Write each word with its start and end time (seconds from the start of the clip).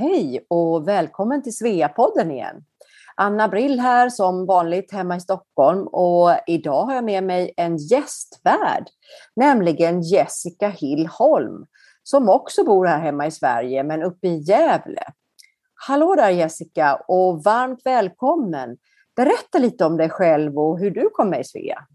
Hej 0.00 0.46
och 0.48 0.88
välkommen 0.88 1.42
till 1.42 1.56
Sveapodden 1.56 2.30
igen. 2.30 2.64
Anna 3.14 3.48
Brill 3.48 3.80
här 3.80 4.08
som 4.08 4.46
vanligt 4.46 4.92
hemma 4.92 5.16
i 5.16 5.20
Stockholm 5.20 5.86
och 5.86 6.30
idag 6.46 6.84
har 6.84 6.94
jag 6.94 7.04
med 7.04 7.24
mig 7.24 7.54
en 7.56 7.76
gästvärd, 7.76 8.88
nämligen 9.36 10.02
Jessica 10.02 10.68
Hillholm 10.68 11.66
som 12.02 12.28
också 12.28 12.64
bor 12.64 12.86
här 12.86 12.98
hemma 12.98 13.26
i 13.26 13.30
Sverige 13.30 13.82
men 13.82 14.02
uppe 14.02 14.28
i 14.28 14.38
Gävle. 14.38 15.02
Hallå 15.74 16.14
där 16.14 16.30
Jessica 16.30 16.96
och 17.08 17.44
varmt 17.44 17.80
välkommen. 17.84 18.76
Berätta 19.16 19.58
lite 19.58 19.84
om 19.84 19.96
dig 19.96 20.10
själv 20.10 20.58
och 20.58 20.78
hur 20.78 20.90
du 20.90 21.10
kom 21.12 21.30
med 21.30 21.40
i 21.40 21.44
Svea. 21.44 21.86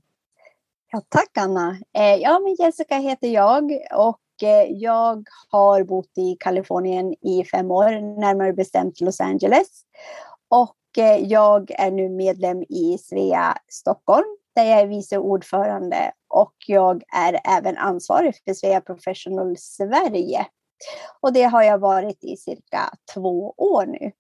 Ja, 0.92 1.02
tack 1.10 1.38
Anna. 1.38 1.78
Eh, 1.98 2.16
ja, 2.16 2.40
men 2.40 2.56
Jessica 2.56 2.96
heter 2.96 3.28
jag 3.28 3.72
och 3.96 4.20
Eh, 4.44 4.72
jag 4.72 5.28
har 5.50 5.84
bott 5.84 6.18
i 6.18 6.36
Kalifornien 6.40 7.16
i 7.22 7.44
fem 7.52 7.72
år, 7.72 8.20
närmare 8.20 8.54
bestämt 8.54 9.02
Los 9.02 9.22
Angeles. 9.22 9.68
Och 10.50 10.98
eh, 10.98 11.18
jag 11.18 11.72
är 11.72 11.92
nu 11.92 12.10
medlem 12.10 12.64
i 12.64 12.98
Svea 12.98 13.58
Stockholm 13.68 14.38
där 14.56 14.64
jag 14.64 14.80
är 14.80 14.88
vice 14.88 15.18
ordförande 15.18 16.12
och 16.30 16.54
jag 16.68 17.04
är 17.16 17.40
även 17.58 17.78
ansvarig 17.78 18.36
för 18.46 18.54
Svea 18.54 18.82
Professional 18.82 19.56
Sverige. 19.58 20.46
Och 21.22 21.34
det 21.34 21.44
har 21.44 21.64
jag 21.64 21.78
varit 21.78 22.24
i 22.24 22.38
cirka 22.38 22.80
två 23.14 23.54
år 23.58 23.86
nu. 23.86 24.12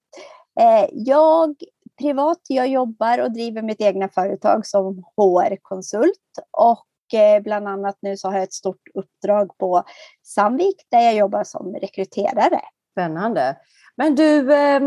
Eh, 0.59 0.89
jag 0.91 1.55
privat, 1.99 2.41
jag 2.47 2.67
jobbar 2.67 3.19
och 3.19 3.31
driver 3.31 3.61
mitt 3.61 3.81
egna 3.81 4.09
företag 4.09 4.65
som 4.65 5.03
HR-konsult 5.15 6.39
och 6.51 6.85
bland 7.43 7.67
annat 7.67 7.97
nu 8.01 8.17
så 8.17 8.27
har 8.27 8.35
jag 8.35 8.43
ett 8.43 8.53
stort 8.53 8.81
uppdrag 8.93 9.57
på 9.57 9.83
Sandvik 10.23 10.75
där 10.91 11.01
jag 11.01 11.15
jobbar 11.15 11.43
som 11.43 11.75
rekryterare. 11.75 12.61
Spännande. 12.91 13.57
Men 13.95 14.15
du, 14.15 14.53
eh, 14.53 14.81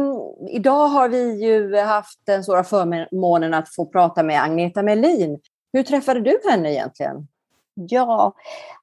idag 0.50 0.86
har 0.88 1.08
vi 1.08 1.44
ju 1.44 1.76
haft 1.76 2.20
den 2.26 2.44
stora 2.44 2.64
förmånen 2.64 3.54
att 3.54 3.74
få 3.74 3.86
prata 3.86 4.22
med 4.22 4.42
Agneta 4.42 4.82
Melin. 4.82 5.40
Hur 5.72 5.82
träffade 5.82 6.20
du 6.20 6.40
henne 6.50 6.72
egentligen? 6.72 7.28
Ja, 7.74 8.34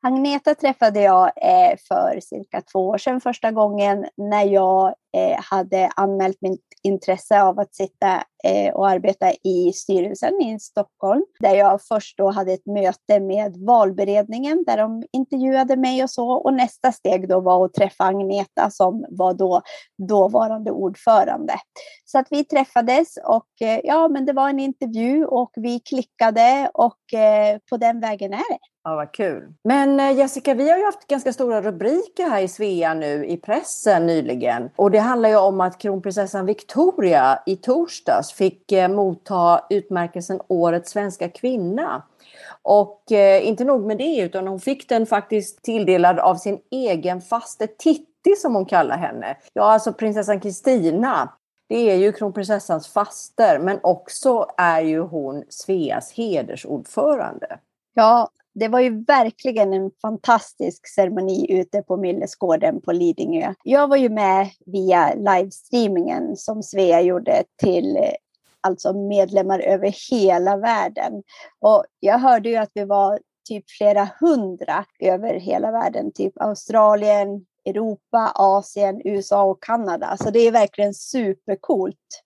Agneta 0.02 0.55
träffade 0.55 1.02
jag 1.02 1.25
eh, 1.25 1.78
för 1.88 2.19
cirka 2.19 2.61
två 2.61 2.88
år 2.88 2.97
sedan 2.97 3.22
första 3.22 3.52
gången 3.52 4.05
när 4.17 4.44
jag 4.44 4.88
eh, 4.88 4.94
Eh, 5.17 5.39
hade 5.39 5.89
anmält 5.95 6.38
mitt 6.42 6.61
intresse 6.83 7.42
av 7.42 7.59
att 7.59 7.75
sitta 7.75 8.23
eh, 8.44 8.73
och 8.73 8.89
arbeta 8.89 9.31
i 9.31 9.72
styrelsen 9.75 10.42
i 10.42 10.59
Stockholm. 10.59 11.23
Där 11.39 11.56
jag 11.56 11.81
först 11.81 12.17
då 12.17 12.31
hade 12.31 12.53
ett 12.53 12.66
möte 12.66 13.19
med 13.19 13.58
valberedningen 13.58 14.64
där 14.67 14.78
de 14.78 15.03
intervjuade 15.11 15.78
mig 15.78 16.03
och 16.03 16.09
så. 16.09 16.31
Och 16.31 16.53
nästa 16.53 16.91
steg 16.91 17.30
då 17.30 17.39
var 17.39 17.66
att 17.66 17.73
träffa 17.73 18.03
Agneta 18.03 18.69
som 18.69 19.06
var 19.09 19.34
då 19.34 19.61
dåvarande 20.08 20.72
ordförande. 20.72 21.53
Så 22.06 22.19
att 22.19 22.28
vi 22.30 22.44
träffades 22.44 23.17
och 23.25 23.61
eh, 23.61 23.80
ja, 23.84 24.08
men 24.08 24.25
det 24.25 24.34
var 24.34 24.50
en 24.50 24.59
intervju 24.59 25.25
och 25.25 25.52
vi 25.56 25.80
klickade 25.80 26.69
och 26.73 27.14
eh, 27.14 27.58
på 27.69 27.78
den 27.78 28.00
vägen 28.00 28.34
är 28.34 28.53
det. 28.53 28.59
Ja, 28.84 28.95
vad 28.95 29.11
kul. 29.11 29.53
Men 29.64 30.17
Jessica, 30.17 30.53
vi 30.53 30.69
har 30.69 30.78
ju 30.78 30.86
haft 30.86 31.08
ganska 31.08 31.34
stora 31.34 31.61
rubriker 31.61 32.30
här 32.30 32.41
i 32.41 32.47
Svea 32.47 32.94
nu 32.94 33.25
i 33.25 33.38
pressen 33.38 34.06
nyligen. 34.06 34.69
Och 34.75 34.91
det 34.91 35.00
handlar 35.03 35.29
ju 35.29 35.37
om 35.37 35.61
att 35.61 35.77
kronprinsessan 35.77 36.45
Victoria 36.45 37.39
i 37.45 37.55
torsdags 37.55 38.33
fick 38.33 38.71
eh, 38.71 38.89
motta 38.89 39.65
utmärkelsen 39.69 40.39
Årets 40.47 40.91
svenska 40.91 41.29
kvinna. 41.29 42.03
Och 42.61 43.11
eh, 43.11 43.47
inte 43.47 43.63
nog 43.63 43.85
med 43.85 43.97
det, 43.97 44.17
utan 44.21 44.47
hon 44.47 44.59
fick 44.59 44.89
den 44.89 45.05
faktiskt 45.05 45.63
tilldelad 45.63 46.19
av 46.19 46.35
sin 46.35 46.59
egen 46.71 47.21
faste 47.21 47.67
Titti 47.67 48.35
som 48.37 48.55
hon 48.55 48.65
kallar 48.65 48.97
henne. 48.97 49.37
Ja, 49.53 49.63
alltså 49.63 49.93
prinsessan 49.93 50.39
Kristina. 50.39 51.33
Det 51.69 51.91
är 51.91 51.95
ju 51.95 52.11
kronprinsessans 52.11 52.88
faster, 52.88 53.59
men 53.59 53.79
också 53.83 54.47
är 54.57 54.81
ju 54.81 54.99
hon 54.99 55.43
Sveas 55.49 56.13
hedersordförande. 56.13 57.59
Ja, 57.94 58.29
det 58.53 58.68
var 58.68 58.80
ju 58.80 59.03
verkligen 59.03 59.74
en 59.74 59.91
fantastisk 60.02 60.88
ceremoni 60.96 61.52
ute 61.52 61.81
på 61.81 61.97
Millesgården 61.97 62.81
på 62.81 62.91
Lidingö. 62.91 63.53
Jag 63.64 63.88
var 63.88 63.97
ju 63.97 64.09
med 64.09 64.50
via 64.66 65.14
livestreamingen 65.14 66.38
som 66.38 66.64
Svea 66.64 67.02
gjorde 67.02 67.44
till 67.58 67.97
eh, 67.97 68.14
alltså 68.62 68.94
medlemmar 68.94 69.59
över 69.59 70.12
hela 70.12 70.58
världen. 70.58 71.24
Och 71.59 71.86
jag 72.00 72.19
hörde 72.19 72.50
ju 72.50 72.56
att 72.56 72.72
vi 72.74 72.86
var 72.86 73.19
typ 73.47 73.64
flera 73.69 74.09
hundra 74.19 74.85
över 75.00 75.34
hela 75.34 75.72
världen, 75.72 76.12
typ 76.12 76.34
Australien, 76.41 77.46
Europa, 77.66 78.31
Asien, 78.35 79.02
USA 79.06 79.44
och 79.44 79.64
Kanada. 79.64 80.18
Så 80.18 80.30
det 80.30 80.40
är 80.40 80.52
verkligen 80.52 80.94
supercoolt. 80.94 82.22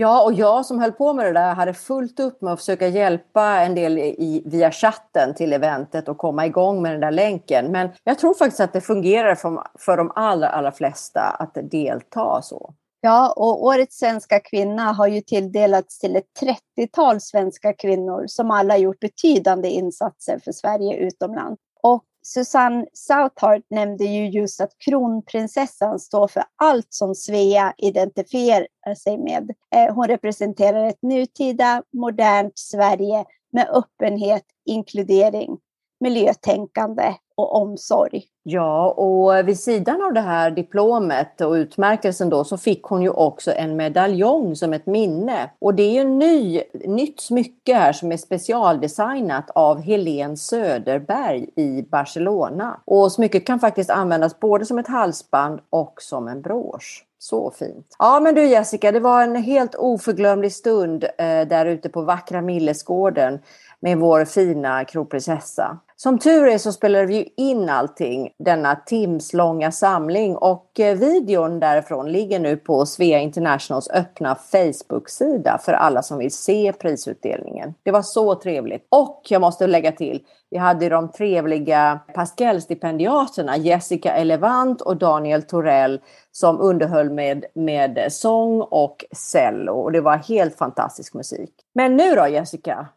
Ja, 0.00 0.24
och 0.24 0.32
jag 0.32 0.66
som 0.66 0.78
höll 0.78 0.92
på 0.92 1.12
med 1.12 1.26
det 1.26 1.32
där 1.32 1.54
hade 1.54 1.74
fullt 1.74 2.20
upp 2.20 2.42
med 2.42 2.52
att 2.52 2.58
försöka 2.58 2.88
hjälpa 2.88 3.44
en 3.44 3.74
del 3.74 3.98
i, 3.98 4.42
via 4.46 4.70
chatten 4.72 5.34
till 5.34 5.52
eventet 5.52 6.08
och 6.08 6.18
komma 6.18 6.46
igång 6.46 6.82
med 6.82 6.92
den 6.92 7.00
där 7.00 7.10
länken. 7.10 7.72
Men 7.72 7.88
jag 8.04 8.18
tror 8.18 8.34
faktiskt 8.34 8.60
att 8.60 8.72
det 8.72 8.80
fungerar 8.80 9.34
för, 9.34 9.62
för 9.78 9.96
de 9.96 10.12
allra, 10.14 10.48
allra 10.48 10.72
flesta 10.72 11.20
att 11.20 11.58
delta 11.70 12.42
så. 12.42 12.74
Ja, 13.00 13.32
och 13.36 13.64
Årets 13.64 13.98
svenska 13.98 14.40
kvinna 14.40 14.82
har 14.82 15.06
ju 15.06 15.20
tilldelats 15.20 15.98
till 15.98 16.16
ett 16.16 16.28
30-tal 16.76 17.20
svenska 17.20 17.72
kvinnor 17.72 18.24
som 18.26 18.50
alla 18.50 18.76
gjort 18.76 19.00
betydande 19.00 19.68
insatser 19.68 20.38
för 20.44 20.52
Sverige 20.52 20.96
utomlands. 20.96 21.60
Och 21.82 22.04
Susanne 22.22 22.86
Southart 22.92 23.62
nämnde 23.70 24.04
ju 24.04 24.28
just 24.28 24.60
att 24.60 24.78
kronprinsessan 24.78 25.98
står 25.98 26.28
för 26.28 26.44
allt 26.56 26.86
som 26.90 27.14
Svea 27.14 27.74
identifierar 27.78 28.94
sig 28.94 29.18
med. 29.18 29.50
Eh, 29.74 29.94
hon 29.94 30.06
representerar 30.06 30.84
ett 30.84 31.02
nutida, 31.02 31.82
modernt 31.92 32.58
Sverige 32.58 33.24
med 33.52 33.68
öppenhet, 33.70 34.44
inkludering, 34.66 35.58
miljötänkande 36.00 37.14
och 37.36 37.54
omsorg. 37.54 38.24
Ja, 38.52 38.90
och 38.90 39.48
vid 39.48 39.58
sidan 39.60 40.02
av 40.02 40.12
det 40.12 40.20
här 40.20 40.50
diplomet 40.50 41.40
och 41.40 41.52
utmärkelsen 41.52 42.30
då 42.30 42.44
så 42.44 42.56
fick 42.56 42.82
hon 42.82 43.02
ju 43.02 43.10
också 43.10 43.52
en 43.52 43.76
medaljong 43.76 44.56
som 44.56 44.72
ett 44.72 44.86
minne. 44.86 45.50
Och 45.58 45.74
det 45.74 45.82
är 45.82 45.92
ju 45.92 46.04
ny, 46.04 46.62
nytt 46.84 47.20
smycke 47.20 47.74
här 47.74 47.92
som 47.92 48.12
är 48.12 48.16
specialdesignat 48.16 49.50
av 49.54 49.80
Helene 49.80 50.36
Söderberg 50.36 51.46
i 51.56 51.82
Barcelona. 51.82 52.80
Och 52.84 53.12
smycket 53.12 53.46
kan 53.46 53.60
faktiskt 53.60 53.90
användas 53.90 54.40
både 54.40 54.66
som 54.66 54.78
ett 54.78 54.88
halsband 54.88 55.60
och 55.70 55.94
som 56.02 56.28
en 56.28 56.42
brosch. 56.42 57.06
Så 57.22 57.50
fint. 57.50 57.96
Ja 57.98 58.20
men 58.20 58.34
du 58.34 58.46
Jessica, 58.46 58.92
det 58.92 59.00
var 59.00 59.22
en 59.22 59.36
helt 59.36 59.74
oförglömlig 59.74 60.52
stund 60.52 61.04
eh, 61.04 61.48
där 61.48 61.66
ute 61.66 61.88
på 61.88 62.02
vackra 62.02 62.40
Millesgården 62.40 63.38
med 63.82 63.98
vår 63.98 64.24
fina 64.24 64.84
kronprinsessa. 64.84 65.78
Som 65.96 66.18
tur 66.18 66.46
är 66.46 66.58
så 66.58 66.72
spelade 66.72 67.06
vi 67.06 67.34
in 67.36 67.68
allting, 67.68 68.30
denna 68.38 68.76
timslånga 68.76 69.72
samling 69.72 70.36
och 70.36 70.80
eh, 70.80 70.98
videon 70.98 71.60
därifrån 71.60 72.12
ligger 72.12 72.40
nu 72.40 72.56
på 72.56 72.86
Svea 72.86 73.18
Internationals 73.18 73.90
öppna 73.90 74.34
Facebook-sida 74.34 75.58
för 75.64 75.72
alla 75.72 76.02
som 76.02 76.18
vill 76.18 76.30
se 76.30 76.72
prisutdelningen. 76.72 77.74
Det 77.82 77.90
var 77.90 78.02
så 78.02 78.34
trevligt. 78.34 78.86
Och 78.88 79.22
jag 79.28 79.40
måste 79.40 79.66
lägga 79.66 79.92
till, 79.92 80.22
vi 80.50 80.56
hade 80.56 80.88
de 80.88 81.12
trevliga 81.12 82.00
Pascal-stipendiaterna 82.14 83.56
Jessica 83.56 84.12
Elevant 84.12 84.80
och 84.80 84.96
Daniel 84.96 85.42
Torell 85.42 86.00
som 86.32 86.60
underhöll 86.60 87.10
med, 87.10 87.44
med 87.54 88.06
sång 88.10 88.60
och 88.60 89.04
cello. 89.12 89.72
Och 89.72 89.92
det 89.92 90.00
var 90.00 90.16
helt 90.16 90.56
fantastisk 90.58 91.14
musik. 91.14 91.50
Men 91.74 91.96
nu 91.96 92.14
då 92.14 92.28
Jessica? 92.28 92.88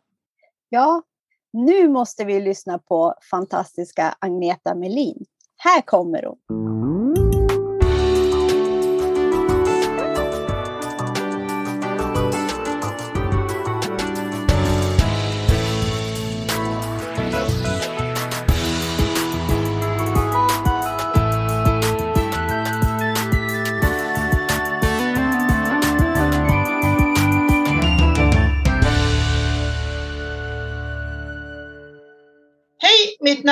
Ja, 0.75 1.01
nu 1.53 1.89
måste 1.89 2.25
vi 2.25 2.39
lyssna 2.39 2.79
på 2.79 3.13
fantastiska 3.31 4.15
Agneta 4.19 4.75
Melin. 4.75 5.25
Här 5.57 5.81
kommer 5.81 6.23
hon! 6.23 6.82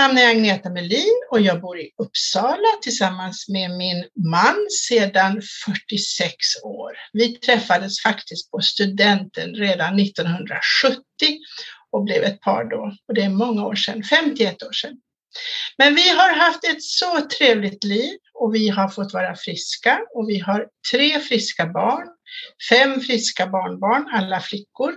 Namn 0.01 0.17
är 0.17 0.29
Agneta 0.29 0.69
Melin 0.69 1.21
och 1.31 1.41
jag 1.41 1.61
bor 1.61 1.79
i 1.79 1.91
Uppsala 1.97 2.67
tillsammans 2.81 3.49
med 3.49 3.71
min 3.71 4.05
man 4.33 4.67
sedan 4.87 5.41
46 5.65 6.35
år. 6.63 6.91
Vi 7.13 7.37
träffades 7.37 8.01
faktiskt 8.01 8.51
på 8.51 8.59
studenten 8.61 9.55
redan 9.55 9.99
1970 9.99 11.03
och 11.91 12.03
blev 12.03 12.23
ett 12.23 12.41
par 12.41 12.63
då. 12.63 12.95
Och 13.07 13.13
det 13.13 13.21
är 13.21 13.29
många 13.29 13.65
år 13.65 13.75
sedan, 13.75 14.03
51 14.03 14.63
år 14.63 14.71
sedan. 14.71 14.97
Men 15.77 15.95
vi 15.95 16.09
har 16.09 16.35
haft 16.35 16.63
ett 16.63 16.83
så 16.83 17.21
trevligt 17.37 17.83
liv 17.83 18.17
och 18.33 18.55
vi 18.55 18.69
har 18.69 18.89
fått 18.89 19.13
vara 19.13 19.35
friska 19.35 19.99
och 20.15 20.29
vi 20.29 20.39
har 20.39 20.67
tre 20.91 21.19
friska 21.19 21.65
barn, 21.65 22.07
fem 22.69 23.01
friska 23.01 23.47
barnbarn, 23.47 24.09
alla 24.13 24.39
flickor 24.39 24.93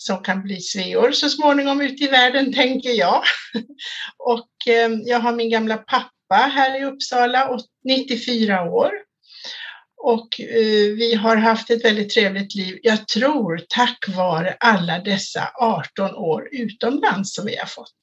som 0.00 0.22
kan 0.22 0.42
bli 0.42 0.60
sveor 0.60 1.12
så 1.12 1.28
småningom 1.28 1.80
ute 1.80 2.04
i 2.04 2.08
världen, 2.08 2.52
tänker 2.52 2.90
jag. 2.90 3.22
Och 4.18 4.48
ehm, 4.66 5.02
jag 5.04 5.20
har 5.20 5.32
min 5.32 5.50
gamla 5.50 5.76
pappa 5.76 6.34
här 6.34 6.80
i 6.80 6.84
Uppsala, 6.84 7.58
94 7.84 8.62
år. 8.62 8.90
Och 10.02 10.40
eh, 10.40 10.94
vi 10.96 11.14
har 11.14 11.36
haft 11.36 11.70
ett 11.70 11.84
väldigt 11.84 12.14
trevligt 12.14 12.54
liv, 12.54 12.78
jag 12.82 13.08
tror 13.08 13.64
tack 13.68 14.08
vare 14.08 14.56
alla 14.60 14.98
dessa 14.98 15.50
18 15.54 16.14
år 16.14 16.48
utomlands 16.52 17.34
som 17.34 17.46
vi 17.46 17.56
har 17.56 17.66
fått. 17.66 17.98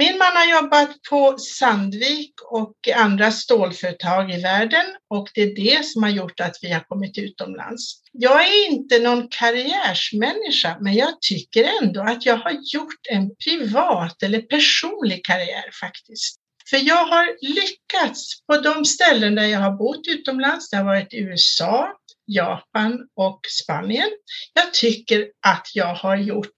Min 0.00 0.18
man 0.18 0.36
har 0.36 0.50
jobbat 0.50 1.02
på 1.10 1.38
Sandvik 1.38 2.32
och 2.50 2.76
andra 2.96 3.30
stålföretag 3.30 4.34
i 4.34 4.40
världen 4.40 4.86
och 5.10 5.28
det 5.34 5.42
är 5.42 5.54
det 5.54 5.86
som 5.86 6.02
har 6.02 6.10
gjort 6.10 6.40
att 6.40 6.56
vi 6.62 6.72
har 6.72 6.80
kommit 6.80 7.18
utomlands. 7.18 8.02
Jag 8.12 8.48
är 8.48 8.70
inte 8.70 8.98
någon 8.98 9.28
karriärsmänniska, 9.28 10.76
men 10.80 10.94
jag 10.94 11.20
tycker 11.20 11.70
ändå 11.82 12.02
att 12.02 12.26
jag 12.26 12.36
har 12.36 12.50
gjort 12.50 13.06
en 13.10 13.30
privat 13.44 14.22
eller 14.22 14.42
personlig 14.42 15.24
karriär 15.24 15.70
faktiskt. 15.80 16.36
För 16.70 16.76
jag 16.76 17.04
har 17.04 17.54
lyckats 17.54 18.46
på 18.46 18.56
de 18.56 18.84
ställen 18.84 19.34
där 19.34 19.46
jag 19.46 19.60
har 19.60 19.76
bott 19.76 20.08
utomlands, 20.08 20.70
det 20.70 20.76
har 20.76 20.84
varit 20.84 21.14
USA, 21.14 21.88
Japan 22.30 22.98
och 23.16 23.40
Spanien. 23.62 24.10
Jag 24.54 24.74
tycker 24.74 25.26
att 25.46 25.66
jag 25.74 25.94
har 25.94 26.16
gjort, 26.16 26.54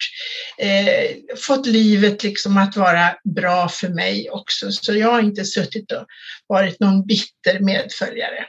eh, 0.58 1.36
fått 1.46 1.66
livet 1.66 2.22
liksom 2.22 2.58
att 2.58 2.76
vara 2.76 3.16
bra 3.24 3.68
för 3.68 3.88
mig 3.88 4.30
också. 4.30 4.70
Så 4.70 4.94
jag 4.94 5.10
har 5.10 5.20
inte 5.20 5.44
suttit 5.44 5.92
och 5.92 6.06
varit 6.46 6.80
någon 6.80 7.06
bitter 7.06 7.60
medföljare. 7.60 8.46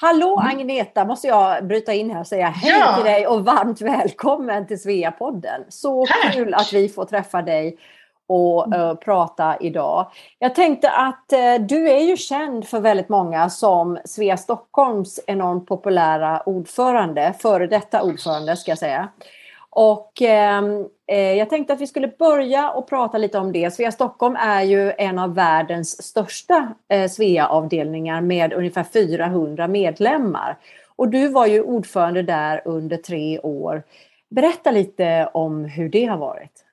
Hallå 0.00 0.40
mm. 0.40 0.56
Agneta, 0.56 1.04
måste 1.04 1.26
jag 1.26 1.66
bryta 1.66 1.92
in 1.92 2.10
här 2.10 2.20
och 2.20 2.26
säga 2.26 2.48
hej 2.48 2.72
ja. 2.80 2.94
till 2.94 3.04
dig 3.04 3.26
och 3.26 3.44
varmt 3.44 3.80
välkommen 3.80 4.66
till 4.66 4.82
Sveapodden. 4.82 5.64
Så 5.68 6.06
Tack. 6.06 6.34
kul 6.34 6.54
att 6.54 6.72
vi 6.72 6.88
får 6.88 7.04
träffa 7.04 7.42
dig 7.42 7.78
och 8.26 8.74
uh, 8.74 8.94
prata 8.94 9.56
idag. 9.60 10.10
Jag 10.38 10.54
tänkte 10.54 10.90
att 10.90 11.32
uh, 11.32 11.66
du 11.66 11.90
är 11.90 12.00
ju 12.00 12.16
känd 12.16 12.68
för 12.68 12.80
väldigt 12.80 13.08
många 13.08 13.50
som 13.50 13.98
Svea 14.04 14.36
Stockholms 14.36 15.20
enormt 15.26 15.66
populära 15.66 16.42
ordförande, 16.46 17.34
före 17.38 17.66
detta 17.66 18.02
ordförande 18.02 18.56
ska 18.56 18.70
jag 18.70 18.78
säga. 18.78 19.08
Och 19.76 20.22
ehm, 20.22 20.86
eh, 21.06 21.32
jag 21.32 21.50
tänkte 21.50 21.72
att 21.72 21.80
vi 21.80 21.86
skulle 21.86 22.08
börja 22.08 22.70
och 22.70 22.88
prata 22.88 23.18
lite 23.18 23.38
om 23.38 23.52
det. 23.52 23.74
Svea 23.74 23.92
Stockholm 23.92 24.36
är 24.36 24.62
ju 24.62 24.92
en 24.98 25.18
av 25.18 25.34
världens 25.34 26.02
största 26.02 26.74
eh, 26.88 27.08
Svea-avdelningar 27.08 28.20
med 28.20 28.52
ungefär 28.52 28.84
400 28.84 29.68
medlemmar. 29.68 30.58
Och 30.96 31.08
du 31.08 31.28
var 31.28 31.46
ju 31.46 31.62
ordförande 31.62 32.22
där 32.22 32.62
under 32.64 32.96
tre 32.96 33.38
år. 33.38 33.82
Berätta 34.30 34.70
lite 34.70 35.30
om 35.34 35.64
hur 35.64 35.88
det 35.88 36.04
har 36.04 36.18
varit. 36.18 36.63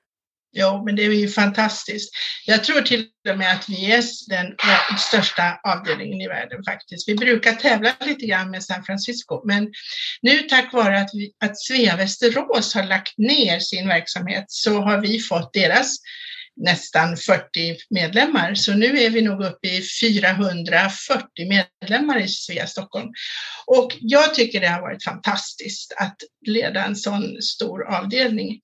Jo, 0.54 0.84
men 0.84 0.96
det 0.96 1.04
är 1.04 1.10
ju 1.10 1.28
fantastiskt. 1.28 2.14
Jag 2.46 2.64
tror 2.64 2.82
till 2.82 3.06
och 3.30 3.38
med 3.38 3.52
att 3.52 3.68
vi 3.68 3.92
är 3.92 4.02
den 4.28 4.56
största 4.98 5.60
avdelningen 5.64 6.20
i 6.20 6.28
världen 6.28 6.64
faktiskt. 6.64 7.08
Vi 7.08 7.14
brukar 7.14 7.52
tävla 7.52 7.92
lite 8.00 8.26
grann 8.26 8.50
med 8.50 8.64
San 8.64 8.84
Francisco, 8.84 9.42
men 9.46 9.72
nu 10.22 10.38
tack 10.38 10.72
vare 10.72 11.00
att, 11.00 11.10
vi, 11.12 11.32
att 11.44 11.58
Svea 11.58 11.96
Västerås 11.96 12.74
har 12.74 12.82
lagt 12.82 13.18
ner 13.18 13.60
sin 13.60 13.88
verksamhet 13.88 14.44
så 14.48 14.80
har 14.80 15.00
vi 15.00 15.20
fått 15.20 15.52
deras 15.52 15.96
nästan 16.56 17.16
40 17.16 17.76
medlemmar. 17.90 18.54
Så 18.54 18.74
nu 18.74 18.98
är 18.98 19.10
vi 19.10 19.22
nog 19.22 19.44
uppe 19.44 19.68
i 19.68 19.82
440 20.00 21.26
medlemmar 21.48 22.20
i 22.20 22.28
Svea 22.28 22.66
Stockholm. 22.66 23.08
Och 23.66 23.96
jag 24.00 24.34
tycker 24.34 24.60
det 24.60 24.68
har 24.68 24.80
varit 24.80 25.04
fantastiskt 25.04 25.92
att 25.96 26.16
leda 26.46 26.84
en 26.84 26.96
sån 26.96 27.42
stor 27.42 27.86
avdelning. 27.86 28.60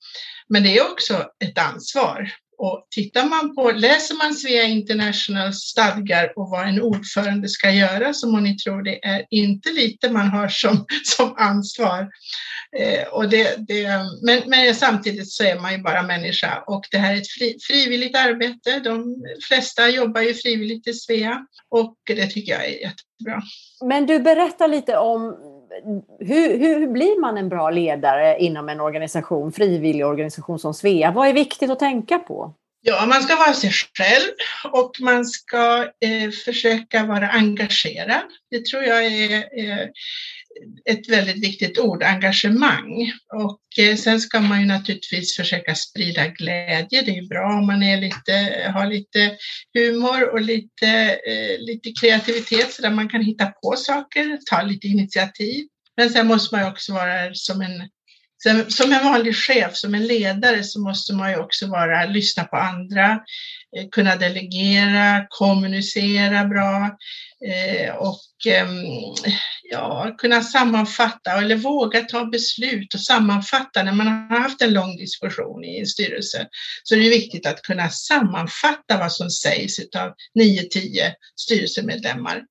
Men 0.48 0.62
det 0.62 0.78
är 0.78 0.90
också 0.90 1.30
ett 1.44 1.58
ansvar. 1.58 2.32
Och 2.58 2.86
tittar 2.90 3.24
man 3.24 3.54
på, 3.54 3.70
läser 3.70 4.14
man 4.14 4.34
Svea 4.34 4.62
International 4.62 5.54
stadgar 5.54 6.32
och 6.36 6.50
vad 6.50 6.68
en 6.68 6.82
ordförande 6.82 7.48
ska 7.48 7.70
göra 7.70 8.14
så 8.14 8.30
må 8.30 8.40
ni 8.40 8.56
tro 8.56 8.82
det 8.82 9.04
är 9.04 9.26
inte 9.30 9.72
lite 9.72 10.10
man 10.10 10.28
har 10.28 10.48
som, 10.48 10.86
som 11.04 11.34
ansvar. 11.36 12.08
Eh, 12.78 13.08
och 13.08 13.28
det, 13.28 13.56
det, 13.68 13.88
men, 14.22 14.42
men 14.46 14.74
samtidigt 14.74 15.32
så 15.32 15.44
är 15.44 15.60
man 15.60 15.72
ju 15.72 15.78
bara 15.78 16.02
människa 16.02 16.64
och 16.66 16.84
det 16.90 16.98
här 16.98 17.14
är 17.14 17.18
ett 17.18 17.30
fri, 17.38 17.56
frivilligt 17.68 18.16
arbete. 18.16 18.80
De 18.84 19.16
flesta 19.48 19.88
jobbar 19.88 20.20
ju 20.20 20.34
frivilligt 20.34 20.88
i 20.88 20.92
Svea 20.92 21.46
och 21.70 21.96
det 22.06 22.26
tycker 22.26 22.52
jag 22.52 22.64
är 22.64 22.70
jättebra. 22.70 23.42
Men 23.84 24.06
du 24.06 24.18
berättar 24.18 24.68
lite 24.68 24.96
om 24.96 25.36
hur, 26.18 26.58
hur 26.58 26.86
blir 26.86 27.20
man 27.20 27.38
en 27.38 27.48
bra 27.48 27.70
ledare 27.70 28.38
inom 28.38 28.68
en 28.68 28.80
organisation, 28.80 29.52
frivillig 29.52 30.06
organisation 30.06 30.58
som 30.58 30.74
Svea? 30.74 31.10
Vad 31.10 31.28
är 31.28 31.32
viktigt 31.32 31.70
att 31.70 31.78
tänka 31.78 32.18
på? 32.18 32.54
Ja, 32.80 33.06
man 33.06 33.22
ska 33.22 33.36
vara 33.36 33.54
sig 33.54 33.70
själv 33.70 34.30
och 34.72 34.96
man 35.00 35.24
ska 35.24 35.82
eh, 35.82 36.30
försöka 36.30 37.04
vara 37.06 37.28
engagerad. 37.28 38.22
Det 38.50 38.64
tror 38.64 38.82
jag 38.82 39.06
är 39.06 39.36
eh, 39.36 39.88
ett 40.84 41.08
väldigt 41.08 41.44
viktigt 41.44 41.78
ord, 41.78 42.02
engagemang. 42.02 43.12
Och 43.34 43.84
eh, 43.84 43.96
sen 43.96 44.20
ska 44.20 44.40
man 44.40 44.60
ju 44.60 44.66
naturligtvis 44.66 45.36
försöka 45.36 45.74
sprida 45.74 46.26
glädje. 46.26 47.02
Det 47.02 47.18
är 47.18 47.28
bra 47.28 47.58
om 47.58 47.66
man 47.66 47.82
är 47.82 48.00
lite, 48.00 48.70
har 48.74 48.86
lite 48.86 49.36
humor 49.74 50.32
och 50.32 50.40
lite, 50.40 51.18
eh, 51.26 51.58
lite 51.58 51.92
kreativitet 52.00 52.72
så 52.72 52.82
där 52.82 52.90
man 52.90 53.08
kan 53.08 53.22
hitta 53.22 53.46
på 53.46 53.74
saker, 53.76 54.38
ta 54.50 54.62
lite 54.62 54.86
initiativ. 54.86 55.66
Men 55.96 56.10
sen 56.10 56.26
måste 56.26 56.56
man 56.56 56.72
också 56.72 56.92
vara 56.92 57.34
som 57.34 57.60
en 57.60 57.88
som 58.68 58.92
en 58.92 59.04
vanlig 59.04 59.36
chef, 59.36 59.76
som 59.76 59.94
en 59.94 60.06
ledare, 60.06 60.64
så 60.64 60.80
måste 60.80 61.14
man 61.14 61.30
ju 61.30 61.36
också 61.36 61.66
vara, 61.66 62.06
lyssna 62.06 62.44
på 62.44 62.56
andra, 62.56 63.12
eh, 63.76 63.88
kunna 63.92 64.16
delegera, 64.16 65.26
kommunicera 65.28 66.44
bra 66.44 66.96
eh, 67.46 67.94
och 67.94 68.20
ehm, 68.46 68.84
ja, 69.70 70.14
kunna 70.18 70.42
sammanfatta 70.42 71.32
eller 71.32 71.56
våga 71.56 72.00
ta 72.00 72.24
beslut 72.24 72.94
och 72.94 73.00
sammanfatta 73.00 73.82
när 73.82 73.92
man 73.92 74.06
har 74.06 74.40
haft 74.40 74.62
en 74.62 74.72
lång 74.72 74.96
diskussion 74.96 75.64
i 75.64 75.80
en 75.80 75.86
styrelse. 75.86 76.46
Så 76.82 76.94
det 76.94 77.06
är 77.06 77.10
viktigt 77.10 77.46
att 77.46 77.62
kunna 77.62 77.90
sammanfatta 77.90 78.98
vad 78.98 79.12
som 79.12 79.30
sägs 79.30 79.78
av 79.78 80.14
9-10 80.40 81.12
styrelsemedlemmar 81.36 82.42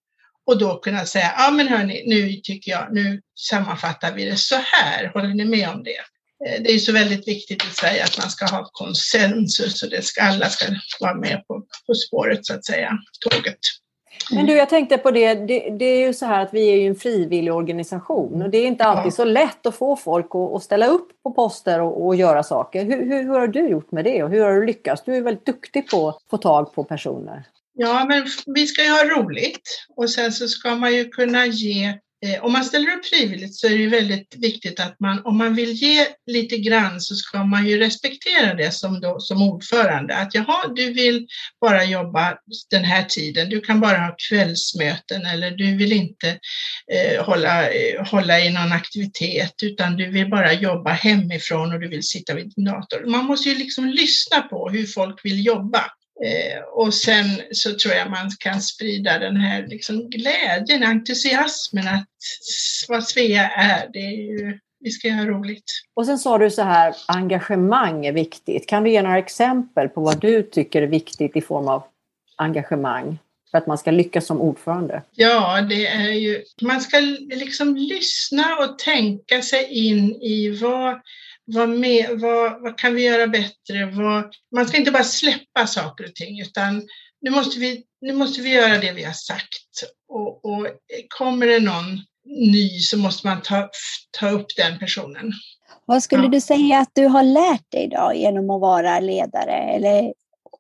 och 0.47 0.59
då 0.59 0.77
kunna 0.77 1.05
säga, 1.05 1.33
ja 1.37 1.51
men 1.51 1.67
hörni, 1.67 2.03
nu 2.07 2.33
tycker 2.33 2.71
jag, 2.71 2.93
nu 2.93 3.21
sammanfattar 3.49 4.13
vi 4.13 4.25
det 4.25 4.37
så 4.37 4.55
här, 4.55 5.11
håller 5.13 5.33
ni 5.33 5.45
med 5.45 5.69
om 5.69 5.83
det? 5.83 5.97
Eh, 6.45 6.61
det 6.63 6.71
är 6.71 6.79
så 6.79 6.91
väldigt 6.91 7.27
viktigt 7.27 7.63
i 7.63 7.69
Sverige 7.73 8.03
att 8.03 8.17
man 8.17 8.29
ska 8.29 8.45
ha 8.45 8.69
konsensus 8.71 9.83
och 9.83 9.89
det 9.89 10.05
ska, 10.05 10.21
alla 10.21 10.49
ska 10.49 10.65
vara 10.99 11.15
med 11.15 11.43
på, 11.47 11.63
på 11.87 11.93
spåret 11.93 12.45
så 12.45 12.53
att 12.53 12.65
säga, 12.65 12.91
tåget. 13.29 13.59
Men 14.31 14.45
du, 14.45 14.53
jag 14.53 14.69
tänkte 14.69 14.97
på 14.97 15.11
det, 15.11 15.33
det, 15.33 15.69
det, 15.79 15.85
är 15.85 16.07
ju 16.07 16.13
så 16.13 16.25
här 16.25 16.41
att 16.41 16.53
vi 16.53 16.69
är 16.69 16.75
ju 16.75 16.87
en 16.87 16.95
frivillig 16.95 17.53
organisation 17.53 18.41
och 18.41 18.49
det 18.49 18.57
är 18.57 18.67
inte 18.67 18.83
alltid 18.83 19.11
ja. 19.11 19.15
så 19.15 19.23
lätt 19.23 19.65
att 19.65 19.75
få 19.75 19.95
folk 19.95 20.25
att, 20.25 20.55
att 20.55 20.63
ställa 20.63 20.87
upp 20.87 21.07
på 21.23 21.33
poster 21.33 21.81
och, 21.81 22.05
och 22.05 22.15
göra 22.15 22.43
saker. 22.43 22.85
Hur, 22.85 23.05
hur, 23.05 23.23
hur, 23.23 23.39
har 23.39 23.47
du 23.47 23.69
gjort 23.69 23.91
med 23.91 24.05
det 24.05 24.23
och 24.23 24.29
hur 24.29 24.43
har 24.43 24.53
du 24.53 24.65
lyckats? 24.65 25.03
Du 25.05 25.15
är 25.15 25.21
väldigt 25.21 25.45
duktig 25.45 25.89
på 25.89 26.09
att 26.09 26.17
få 26.29 26.37
tag 26.37 26.73
på 26.73 26.83
personer. 26.83 27.43
Ja, 27.79 28.05
men 28.05 28.27
vi 28.45 28.67
ska 28.67 28.83
ju 28.83 28.89
ha 28.89 29.03
roligt 29.03 29.85
och 29.95 30.09
sen 30.09 30.31
så 30.31 30.47
ska 30.47 30.75
man 30.75 30.95
ju 30.95 31.09
kunna 31.09 31.45
ge 31.45 31.85
eh, 32.25 32.43
om 32.43 32.51
man 32.51 32.65
ställer 32.65 32.95
upp 32.95 33.05
frivilligt 33.05 33.55
så 33.55 33.67
är 33.67 33.71
det 33.71 33.77
ju 33.77 33.89
väldigt 33.89 34.35
viktigt 34.37 34.79
att 34.79 34.99
man, 34.99 35.25
om 35.25 35.37
man 35.37 35.55
vill 35.55 35.71
ge 35.71 36.07
lite 36.27 36.57
grann 36.57 37.01
så 37.01 37.15
ska 37.15 37.43
man 37.43 37.67
ju 37.67 37.77
respektera 37.77 38.53
det 38.53 38.71
som, 38.71 39.01
då, 39.01 39.19
som 39.19 39.41
ordförande. 39.41 40.15
Att 40.15 40.33
jaha, 40.33 40.67
du 40.75 40.93
vill 40.93 41.27
bara 41.61 41.85
jobba 41.85 42.37
den 42.71 42.83
här 42.83 43.03
tiden, 43.03 43.49
du 43.49 43.61
kan 43.61 43.79
bara 43.79 43.97
ha 43.97 44.15
kvällsmöten 44.29 45.25
eller 45.25 45.51
du 45.51 45.77
vill 45.77 45.91
inte 45.91 46.39
eh, 46.93 47.25
hålla, 47.25 47.69
eh, 47.69 48.05
hålla 48.05 48.39
i 48.39 48.49
någon 48.49 48.71
aktivitet 48.71 49.53
utan 49.63 49.97
du 49.97 50.11
vill 50.11 50.29
bara 50.29 50.53
jobba 50.53 50.91
hemifrån 50.91 51.73
och 51.73 51.79
du 51.79 51.87
vill 51.87 52.03
sitta 52.03 52.33
vid 52.33 52.53
din 52.55 52.65
dator. 52.65 53.05
Man 53.05 53.25
måste 53.25 53.49
ju 53.49 53.55
liksom 53.55 53.85
lyssna 53.85 54.41
på 54.41 54.69
hur 54.69 54.85
folk 54.85 55.25
vill 55.25 55.45
jobba. 55.45 55.91
Eh, 56.25 56.63
och 56.63 56.93
sen 56.93 57.25
så 57.51 57.73
tror 57.73 57.93
jag 57.93 58.09
man 58.09 58.29
kan 58.39 58.61
sprida 58.61 59.19
den 59.19 59.37
här 59.37 59.67
liksom 59.67 60.09
glädjen, 60.09 60.83
entusiasmen 60.83 61.87
att 61.87 62.07
vad 62.87 63.03
Svea 63.03 63.49
är, 63.49 63.89
det 63.93 63.99
är 63.99 64.31
ju, 64.31 64.59
vi 64.79 64.91
ska 64.91 65.11
ha 65.11 65.25
roligt. 65.25 65.71
Och 65.93 66.05
sen 66.05 66.19
sa 66.19 66.37
du 66.37 66.51
så 66.51 66.61
här, 66.61 66.95
engagemang 67.07 68.05
är 68.05 68.13
viktigt. 68.13 68.67
Kan 68.67 68.83
du 68.83 68.89
ge 68.89 69.01
några 69.01 69.17
exempel 69.17 69.89
på 69.89 70.01
vad 70.01 70.21
du 70.21 70.43
tycker 70.43 70.81
är 70.81 70.87
viktigt 70.87 71.35
i 71.35 71.41
form 71.41 71.67
av 71.67 71.83
engagemang? 72.35 73.17
för 73.51 73.57
att 73.57 73.67
man 73.67 73.77
ska 73.77 73.91
lyckas 73.91 74.25
som 74.25 74.41
ordförande? 74.41 75.01
Ja, 75.15 75.61
det 75.61 75.87
är 75.87 76.11
ju, 76.11 76.43
man 76.61 76.81
ska 76.81 76.99
liksom 77.29 77.75
lyssna 77.75 78.57
och 78.57 78.79
tänka 78.79 79.41
sig 79.41 79.67
in 79.71 80.15
i 80.21 80.59
vad, 80.61 81.01
vad, 81.47 81.69
med, 81.69 82.19
vad, 82.19 82.61
vad 82.61 82.77
kan 82.77 82.95
vi 82.95 83.03
göra 83.03 83.27
bättre? 83.27 83.85
Vad, 83.85 84.33
man 84.55 84.67
ska 84.67 84.77
inte 84.77 84.91
bara 84.91 85.03
släppa 85.03 85.67
saker 85.67 86.03
och 86.03 86.15
ting 86.15 86.41
utan 86.41 86.87
nu 87.21 87.31
måste 87.31 87.59
vi, 87.59 87.83
nu 88.01 88.13
måste 88.13 88.41
vi 88.41 88.49
göra 88.49 88.77
det 88.77 88.91
vi 88.91 89.03
har 89.03 89.13
sagt. 89.13 89.83
Och, 90.09 90.45
och 90.45 90.67
kommer 91.07 91.47
det 91.47 91.59
någon 91.59 92.01
ny 92.25 92.79
så 92.79 92.97
måste 92.97 93.27
man 93.27 93.41
ta, 93.41 93.69
ta 94.19 94.29
upp 94.29 94.47
den 94.57 94.79
personen. 94.79 95.31
Vad 95.85 96.03
skulle 96.03 96.23
ja. 96.23 96.29
du 96.29 96.41
säga 96.41 96.79
att 96.79 96.91
du 96.93 97.05
har 97.05 97.23
lärt 97.23 97.71
dig 97.71 97.87
då 97.87 98.11
genom 98.15 98.49
att 98.49 98.61
vara 98.61 98.99
ledare 98.99 99.53
eller 99.53 100.13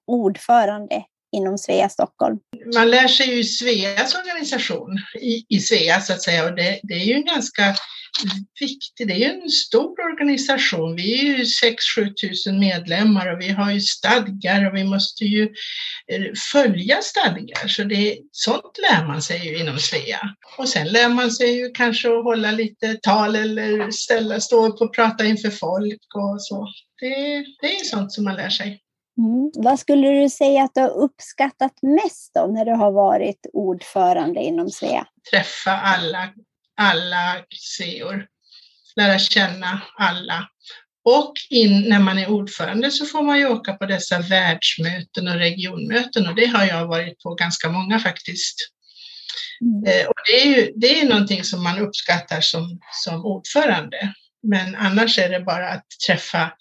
ordförande 0.07 1.03
inom 1.31 1.57
Svea 1.57 1.89
Stockholm? 1.89 2.39
Man 2.75 2.89
lär 2.89 3.07
sig 3.07 3.35
ju 3.35 3.43
Sveas 3.43 4.15
organisation 4.15 4.99
i, 5.21 5.45
i 5.49 5.59
Svea 5.59 6.01
så 6.01 6.13
att 6.13 6.21
säga 6.21 6.45
och 6.45 6.55
det, 6.55 6.79
det 6.83 6.93
är 6.93 7.05
ju 7.05 7.13
en 7.13 7.25
ganska 7.25 7.75
viktig, 8.59 9.07
det 9.07 9.13
är 9.13 9.17
ju 9.17 9.41
en 9.41 9.49
stor 9.49 9.95
organisation. 10.11 10.95
Vi 10.95 11.19
är 11.19 11.37
ju 11.37 11.43
6-7 11.43 12.13
tusen 12.21 12.59
medlemmar 12.59 13.33
och 13.33 13.41
vi 13.41 13.49
har 13.49 13.71
ju 13.71 13.81
stadgar 13.81 14.67
och 14.67 14.75
vi 14.75 14.83
måste 14.83 15.23
ju 15.23 15.43
eh, 16.11 16.33
följa 16.51 17.01
stadgar. 17.01 17.67
Så 17.67 17.83
det, 17.83 18.17
sånt 18.31 18.77
lär 18.91 19.07
man 19.07 19.21
sig 19.21 19.47
ju 19.47 19.59
inom 19.59 19.79
Svea. 19.79 20.19
Och 20.57 20.69
sen 20.69 20.87
lär 20.87 21.09
man 21.09 21.31
sig 21.31 21.57
ju 21.59 21.71
kanske 21.71 22.07
att 22.07 22.23
hålla 22.23 22.51
lite 22.51 22.93
tal 22.93 23.35
eller 23.35 23.91
ställa, 23.91 24.39
stå 24.39 24.67
upp 24.67 24.81
och 24.81 24.95
prata 24.95 25.25
inför 25.25 25.49
folk 25.49 26.15
och 26.15 26.41
så. 26.41 26.67
Det, 26.99 27.45
det 27.61 27.79
är 27.79 27.83
sånt 27.83 28.13
som 28.13 28.23
man 28.23 28.35
lär 28.35 28.49
sig. 28.49 28.81
Mm. 29.17 29.51
Vad 29.55 29.79
skulle 29.79 30.09
du 30.09 30.29
säga 30.29 30.63
att 30.63 30.75
du 30.75 30.81
har 30.81 30.97
uppskattat 30.97 31.73
mest 31.81 32.31
då 32.33 32.47
när 32.47 32.65
du 32.65 32.71
har 32.71 32.91
varit 32.91 33.45
ordförande 33.53 34.39
inom 34.39 34.69
Svea? 34.69 35.05
Träffa 35.31 35.71
alla, 35.71 36.29
alla 36.77 37.45
sveor, 37.49 38.27
lära 38.95 39.19
känna 39.19 39.81
alla. 39.97 40.49
Och 41.03 41.33
in, 41.49 41.89
när 41.89 41.99
man 41.99 42.17
är 42.17 42.29
ordförande 42.29 42.91
så 42.91 43.05
får 43.05 43.23
man 43.23 43.39
ju 43.39 43.47
åka 43.47 43.73
på 43.73 43.85
dessa 43.85 44.19
världsmöten 44.19 45.27
och 45.27 45.35
regionmöten 45.35 46.27
och 46.27 46.35
det 46.35 46.45
har 46.45 46.65
jag 46.65 46.87
varit 46.87 47.19
på 47.23 47.33
ganska 47.33 47.69
många 47.69 47.99
faktiskt. 47.99 48.55
Mm. 49.61 49.83
Eh, 49.83 50.07
och 50.07 50.15
det 50.27 50.41
är 50.41 50.45
ju 50.45 50.73
det 50.75 51.01
är 51.01 51.09
någonting 51.09 51.43
som 51.43 51.63
man 51.63 51.79
uppskattar 51.79 52.41
som, 52.41 52.79
som 53.03 53.25
ordförande. 53.25 54.13
Men 54.43 54.75
annars 54.75 55.19
är 55.19 55.29
det 55.29 55.39
bara 55.39 55.69
att 55.69 55.85
träffa 56.07 56.51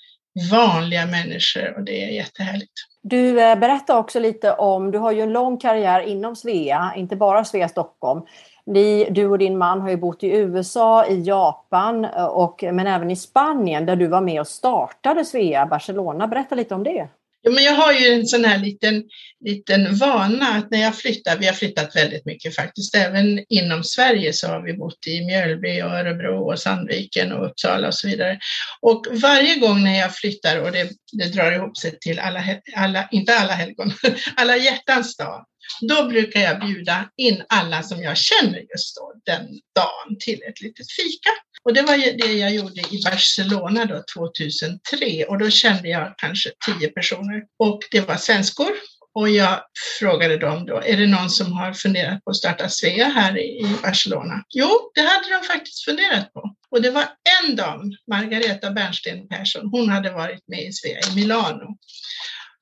vanliga 0.50 1.06
människor 1.06 1.74
och 1.76 1.84
det 1.84 2.04
är 2.04 2.08
jättehärligt. 2.08 2.72
Du 3.02 3.40
eh, 3.40 3.58
berättar 3.58 3.96
också 3.96 4.20
lite 4.20 4.52
om, 4.52 4.90
du 4.90 4.98
har 4.98 5.12
ju 5.12 5.20
en 5.20 5.32
lång 5.32 5.58
karriär 5.58 6.00
inom 6.00 6.36
Svea, 6.36 6.92
inte 6.96 7.16
bara 7.16 7.44
Svea 7.44 7.68
Stockholm. 7.68 8.22
Ni, 8.66 9.08
du 9.10 9.26
och 9.26 9.38
din 9.38 9.58
man 9.58 9.80
har 9.80 9.90
ju 9.90 9.96
bott 9.96 10.22
i 10.22 10.28
USA, 10.28 11.06
i 11.06 11.22
Japan 11.22 12.04
eh, 12.04 12.24
och, 12.24 12.62
men 12.62 12.86
även 12.86 13.10
i 13.10 13.16
Spanien 13.16 13.86
där 13.86 13.96
du 13.96 14.06
var 14.06 14.20
med 14.20 14.40
och 14.40 14.48
startade 14.48 15.24
Svea 15.24 15.66
Barcelona. 15.66 16.28
Berätta 16.28 16.54
lite 16.54 16.74
om 16.74 16.84
det. 16.84 17.08
Ja, 17.46 17.52
men 17.52 17.64
jag 17.64 17.72
har 17.72 17.92
ju 17.92 18.12
en 18.12 18.26
sån 18.26 18.44
här 18.44 18.58
liten, 18.58 19.04
liten 19.44 19.96
vana 19.96 20.48
att 20.48 20.70
när 20.70 20.82
jag 20.82 20.96
flyttar, 20.96 21.36
vi 21.38 21.46
har 21.46 21.52
flyttat 21.52 21.96
väldigt 21.96 22.24
mycket 22.24 22.54
faktiskt, 22.54 22.94
även 22.94 23.44
inom 23.48 23.84
Sverige 23.84 24.32
så 24.32 24.48
har 24.48 24.62
vi 24.62 24.72
bott 24.72 25.06
i 25.06 25.26
Mjölby 25.26 25.82
och 25.82 25.90
Örebro 25.90 26.52
och 26.52 26.58
Sandviken 26.58 27.32
och 27.32 27.46
Uppsala 27.46 27.88
och 27.88 27.94
så 27.94 28.08
vidare. 28.08 28.38
Och 28.80 29.06
varje 29.10 29.56
gång 29.56 29.84
när 29.84 29.98
jag 29.98 30.14
flyttar 30.14 30.60
och 30.60 30.72
det, 30.72 30.90
det 31.12 31.28
drar 31.34 31.52
ihop 31.52 31.76
sig 31.76 31.98
till 31.98 32.18
alla, 32.18 32.44
alla, 32.76 33.08
inte 33.10 33.34
alla 33.38 33.52
helgon, 33.52 33.92
alla 34.36 34.56
hjärtans 34.56 35.16
dag, 35.16 35.44
då 35.80 36.08
brukar 36.08 36.40
jag 36.40 36.60
bjuda 36.60 37.10
in 37.16 37.42
alla 37.48 37.82
som 37.82 38.02
jag 38.02 38.16
känner 38.16 38.58
just 38.58 38.96
då, 38.96 39.12
den 39.24 39.46
dagen 39.74 40.18
till 40.20 40.42
ett 40.48 40.60
litet 40.60 40.92
fika. 40.92 41.30
Och 41.62 41.74
det 41.74 41.82
var 41.82 41.96
det 41.96 42.32
jag 42.32 42.54
gjorde 42.54 42.80
i 42.80 43.02
Barcelona 43.04 43.84
då 43.84 44.02
2003 44.14 45.24
och 45.28 45.38
då 45.38 45.50
kände 45.50 45.88
jag 45.88 46.14
kanske 46.18 46.50
tio 46.66 46.88
personer 46.88 47.42
och 47.58 47.80
det 47.90 48.00
var 48.00 48.16
svenskor. 48.16 48.72
Och 49.14 49.28
jag 49.28 49.60
frågade 49.98 50.36
dem 50.36 50.66
då, 50.66 50.82
är 50.84 50.96
det 50.96 51.06
någon 51.06 51.30
som 51.30 51.52
har 51.52 51.72
funderat 51.72 52.24
på 52.24 52.30
att 52.30 52.36
starta 52.36 52.68
Svea 52.68 53.08
här 53.08 53.38
i 53.38 53.76
Barcelona? 53.82 54.44
Jo, 54.54 54.90
det 54.94 55.00
hade 55.00 55.30
de 55.30 55.46
faktiskt 55.46 55.84
funderat 55.84 56.32
på. 56.32 56.54
Och 56.70 56.82
det 56.82 56.90
var 56.90 57.04
en 57.42 57.56
dam, 57.56 57.92
Margareta 58.10 58.70
Bernsten 58.70 59.28
Persson, 59.28 59.68
hon 59.70 59.88
hade 59.88 60.10
varit 60.10 60.48
med 60.48 60.62
i 60.62 60.72
Svea 60.72 60.98
i 61.10 61.14
Milano. 61.14 61.76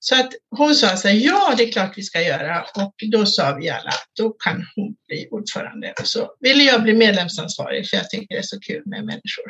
Så 0.07 0.15
att 0.15 0.33
hon 0.51 0.75
sa 0.75 0.97
så 0.97 1.09
här, 1.09 1.15
ja 1.15 1.55
det 1.57 1.65
är 1.65 1.73
klart 1.73 1.93
vi 1.99 2.03
ska 2.03 2.21
göra 2.21 2.63
och 2.75 2.95
då 3.13 3.27
sa 3.27 3.55
vi 3.61 3.71
alla 3.71 3.89
att 3.89 4.09
då 4.19 4.31
kan 4.31 4.67
hon 4.77 4.95
bli 5.09 5.29
ordförande. 5.31 5.95
Och 6.01 6.07
så 6.07 6.31
ville 6.41 6.63
jag 6.63 6.83
bli 6.83 6.95
medlemsansvarig 6.95 7.89
för 7.89 7.97
jag 7.97 8.11
tycker 8.11 8.35
det 8.35 8.39
är 8.39 8.43
så 8.43 8.61
kul 8.61 8.83
med 8.85 9.05
människor. 9.05 9.45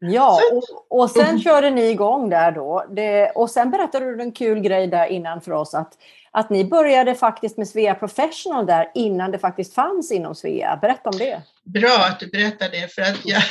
ja, 0.14 0.40
och, 0.52 1.00
och 1.00 1.10
sen 1.10 1.42
körde 1.42 1.70
ni 1.70 1.90
igång 1.90 2.30
där 2.30 2.52
då. 2.52 2.86
Det, 2.96 3.30
och 3.30 3.50
sen 3.50 3.70
berättade 3.70 4.16
du 4.16 4.22
en 4.22 4.32
kul 4.32 4.60
grej 4.60 4.86
där 4.86 5.06
innan 5.06 5.40
för 5.40 5.52
oss 5.52 5.74
att, 5.74 5.92
att 6.30 6.50
ni 6.50 6.64
började 6.64 7.14
faktiskt 7.14 7.56
med 7.56 7.68
Svea 7.68 7.94
Professional 7.94 8.66
där 8.66 8.90
innan 8.94 9.30
det 9.30 9.38
faktiskt 9.38 9.74
fanns 9.74 10.12
inom 10.12 10.34
Svea. 10.34 10.76
Berätta 10.76 11.10
om 11.10 11.18
det. 11.18 11.42
Bra 11.64 12.06
att 12.10 12.20
du 12.20 12.26
berättar 12.26 12.68
det 12.68 12.94
för 12.94 13.02
att 13.02 13.18
jag, 13.24 13.42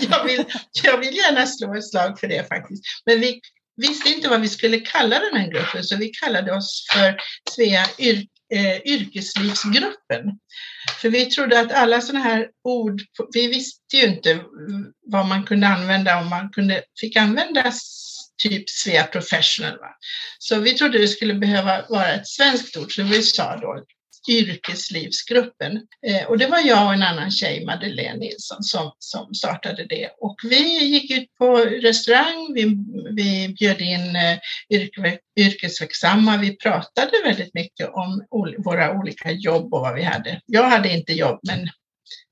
jag, 0.10 0.24
vill, 0.24 0.44
jag 0.82 0.98
vill 0.98 1.16
gärna 1.16 1.46
slå 1.46 1.74
ett 1.74 1.88
slag 1.88 2.20
för 2.20 2.26
det 2.26 2.48
faktiskt. 2.48 2.82
Men 3.06 3.20
vi, 3.20 3.40
visste 3.76 4.08
inte 4.08 4.28
vad 4.28 4.40
vi 4.40 4.48
skulle 4.48 4.78
kalla 4.78 5.20
den 5.20 5.40
här 5.40 5.50
gruppen 5.50 5.84
så 5.84 5.96
vi 5.96 6.08
kallade 6.08 6.52
oss 6.52 6.86
för 6.92 7.16
Svea 7.50 7.86
yr, 7.98 8.26
eh, 8.54 8.76
yrkeslivsgruppen. 8.84 10.38
För 11.00 11.08
vi 11.10 11.26
trodde 11.26 11.60
att 11.60 11.72
alla 11.72 12.00
sådana 12.00 12.24
här 12.24 12.48
ord, 12.64 13.02
vi 13.34 13.46
visste 13.46 13.96
ju 13.96 14.06
inte 14.06 14.40
vad 15.06 15.26
man 15.26 15.44
kunde 15.44 15.66
använda 15.66 16.20
om 16.20 16.28
man 16.28 16.50
kunde, 16.50 16.82
fick 17.00 17.16
använda 17.16 17.72
typ 18.42 18.70
Svea 18.70 19.04
Professional. 19.04 19.78
Va? 19.78 19.96
Så 20.38 20.60
vi 20.60 20.74
trodde 20.74 20.98
det 20.98 21.08
skulle 21.08 21.34
behöva 21.34 21.86
vara 21.88 22.12
ett 22.12 22.28
svenskt 22.28 22.76
ord, 22.76 22.94
så 22.94 23.02
vi 23.02 23.22
sa 23.22 23.56
då 23.56 23.84
yrkeslivsgruppen. 24.28 25.80
Eh, 26.06 26.26
och 26.28 26.38
det 26.38 26.46
var 26.46 26.60
jag 26.60 26.86
och 26.86 26.92
en 26.92 27.02
annan 27.02 27.30
tjej, 27.30 27.64
Madeleine 27.64 28.18
Nilsson, 28.18 28.62
som, 28.62 28.92
som 28.98 29.34
startade 29.34 29.86
det. 29.86 30.10
Och 30.20 30.36
vi 30.42 30.84
gick 30.84 31.10
ut 31.10 31.34
på 31.38 31.56
restaurang, 31.56 32.52
vi, 32.54 32.64
vi 33.16 33.54
bjöd 33.58 33.80
in 33.80 34.16
eh, 34.16 34.38
yrke, 34.70 35.18
yrkesverksamma, 35.40 36.36
vi 36.36 36.56
pratade 36.56 37.12
väldigt 37.24 37.54
mycket 37.54 37.88
om 37.88 38.26
våra 38.64 38.98
olika 38.98 39.30
jobb 39.30 39.74
och 39.74 39.80
vad 39.80 39.94
vi 39.94 40.02
hade. 40.02 40.40
Jag 40.46 40.64
hade 40.70 40.92
inte 40.92 41.12
jobb, 41.12 41.40
men 41.42 41.68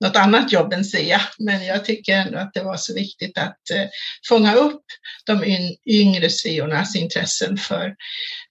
något 0.00 0.16
annat 0.16 0.52
jobb 0.52 0.72
än 0.72 0.84
SEA, 0.84 1.20
men 1.38 1.66
jag 1.66 1.84
tycker 1.84 2.16
ändå 2.16 2.38
att 2.38 2.54
det 2.54 2.62
var 2.62 2.76
så 2.76 2.94
viktigt 2.94 3.38
att 3.38 3.70
eh, 3.70 3.86
fånga 4.28 4.54
upp 4.54 4.84
de 5.26 5.44
yngre 5.86 6.30
sveornas 6.30 6.96
intressen 6.96 7.56
för 7.56 7.94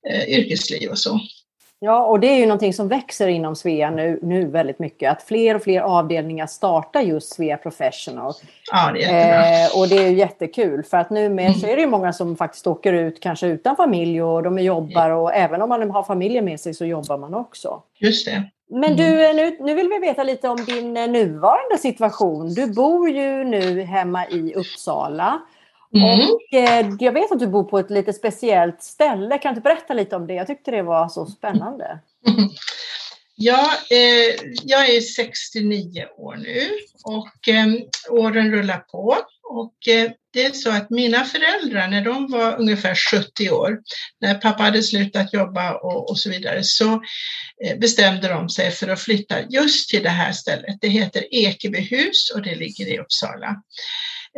eh, 0.10 0.24
yrkesliv 0.24 0.90
och 0.90 1.00
så. 1.00 1.20
Ja, 1.86 2.06
och 2.06 2.20
det 2.20 2.28
är 2.28 2.38
ju 2.38 2.46
någonting 2.46 2.74
som 2.74 2.88
växer 2.88 3.28
inom 3.28 3.56
Svea 3.56 3.92
nu, 3.92 4.20
nu 4.22 4.46
väldigt 4.46 4.80
mycket. 4.80 5.12
Att 5.12 5.24
fler 5.24 5.56
och 5.56 5.64
fler 5.64 5.82
avdelningar 5.82 6.48
startar 6.48 7.02
just 7.02 7.34
Svea 7.34 7.58
Professional. 7.58 8.34
Ja, 8.72 8.92
det 8.94 9.04
är 9.04 9.66
eh, 9.66 9.80
och 9.80 9.88
det 9.88 9.98
är 9.98 10.10
ju 10.10 10.18
jättekul 10.18 10.84
för 10.84 10.98
att 10.98 11.10
nu 11.10 11.30
med 11.30 11.46
mm. 11.46 11.60
så 11.60 11.68
är 11.68 11.76
det 11.76 11.82
ju 11.82 11.88
många 11.88 12.14
som 12.14 12.36
faktiskt 12.36 12.68
åker 12.68 12.94
ut 12.94 13.20
kanske 13.20 13.48
utan 13.48 13.76
familj 13.76 14.24
och 14.24 14.44
de 14.44 14.60
jobbar 14.60 15.10
och 15.10 15.34
även 15.34 15.62
om 15.62 15.70
man 15.70 15.92
har 15.92 16.04
familjen 16.04 16.46
med 16.46 16.60
sig 16.60 16.74
så 16.74 16.86
jobbar 16.86 17.18
man 17.18 17.34
också. 17.34 17.82
Just 18.00 18.26
det. 18.26 18.44
Men 18.70 18.84
mm. 18.84 18.96
du, 18.98 19.30
eh, 19.30 19.36
nu, 19.36 19.58
nu 19.60 19.74
vill 19.74 19.90
vi 19.90 20.00
veta 20.00 20.24
lite 20.24 20.50
om 20.50 20.66
din 20.66 20.98
eh, 20.98 21.08
nuvarande 21.08 21.78
situation. 21.78 22.54
Du 22.54 22.68
bor 22.74 23.10
ju 23.10 23.44
nu 23.44 23.82
hemma 23.82 24.28
i 24.28 24.54
Uppsala. 24.56 25.42
Mm. 25.94 26.30
Och 26.30 26.54
eh, 26.54 26.96
jag 27.00 27.12
vet 27.12 27.32
att 27.32 27.40
du 27.40 27.48
bor 27.48 27.64
på 27.64 27.80
ett 27.80 27.90
lite 27.90 28.14
speciellt 28.14 28.84
ställe. 28.84 29.38
Kan 29.38 29.56
du 29.56 29.62
berätta 29.62 29.94
lite 29.94 30.16
om 30.16 30.28
det? 30.28 30.34
Jag 30.34 30.48
tyckte 30.48 30.72
det 30.72 30.82
var 30.82 31.10
så 31.10 31.26
spännande. 31.26 32.00
Ja, 33.36 33.74
eh, 33.90 34.36
jag 34.64 34.90
är 34.90 35.02
69 35.02 36.06
år 36.18 36.36
nu 36.36 36.70
och 37.04 37.48
eh, 37.48 37.68
åren 38.10 38.52
rullar 38.52 38.78
på. 38.78 39.18
Och 39.44 39.88
eh, 39.88 40.12
det 40.34 40.46
är 40.46 40.52
så 40.52 40.70
att 40.70 40.90
mina 40.90 41.26
föräldrar, 41.26 41.88
när 41.88 42.02
de 42.02 42.32
var 42.32 42.60
ungefär 42.60 42.96
70 42.96 43.50
år, 43.50 43.80
när 44.22 44.36
pappa 44.36 44.64
hade 44.64 44.84
slutat 44.84 45.34
jobba 45.34 45.74
och, 45.74 46.10
och 46.10 46.20
så 46.20 46.30
vidare, 46.30 46.64
så 46.64 46.94
eh, 47.66 47.78
bestämde 47.78 48.28
de 48.28 48.50
sig 48.50 48.72
för 48.72 48.88
att 48.88 49.02
flytta 49.02 49.36
just 49.50 49.90
till 49.90 50.04
det 50.04 50.10
här 50.10 50.32
stället. 50.32 50.78
Det 50.82 50.88
heter 50.88 51.26
Ekebyhus 51.32 52.32
och 52.36 52.42
det 52.42 52.56
ligger 52.56 52.88
i 52.88 53.00
Uppsala. 53.00 53.62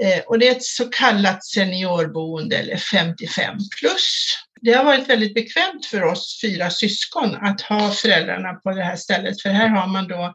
Eh, 0.02 0.24
och 0.26 0.40
det 0.40 0.48
är 0.48 0.52
ett 0.52 0.64
så 0.64 0.86
kallat 0.86 1.46
seniorboende 1.46 2.58
eller 2.58 2.78
55 2.78 3.58
plus. 3.80 4.38
Det 4.62 4.74
har 4.74 4.84
varit 4.84 5.10
väldigt 5.10 5.34
bekvämt 5.34 5.86
för 5.86 6.04
oss 6.04 6.40
fyra 6.42 6.70
syskon 6.70 7.36
att 7.36 7.62
ha 7.62 7.92
föräldrarna 7.92 8.54
på 8.54 8.72
det 8.72 8.84
här 8.84 8.96
stället 8.96 9.42
för 9.42 9.50
här 9.50 9.68
har 9.68 9.88
man 9.88 10.08
då 10.08 10.34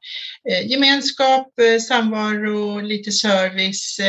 eh, 0.50 0.70
gemenskap, 0.70 1.60
eh, 1.60 1.80
samvaro, 1.80 2.80
lite 2.80 3.12
service, 3.12 4.00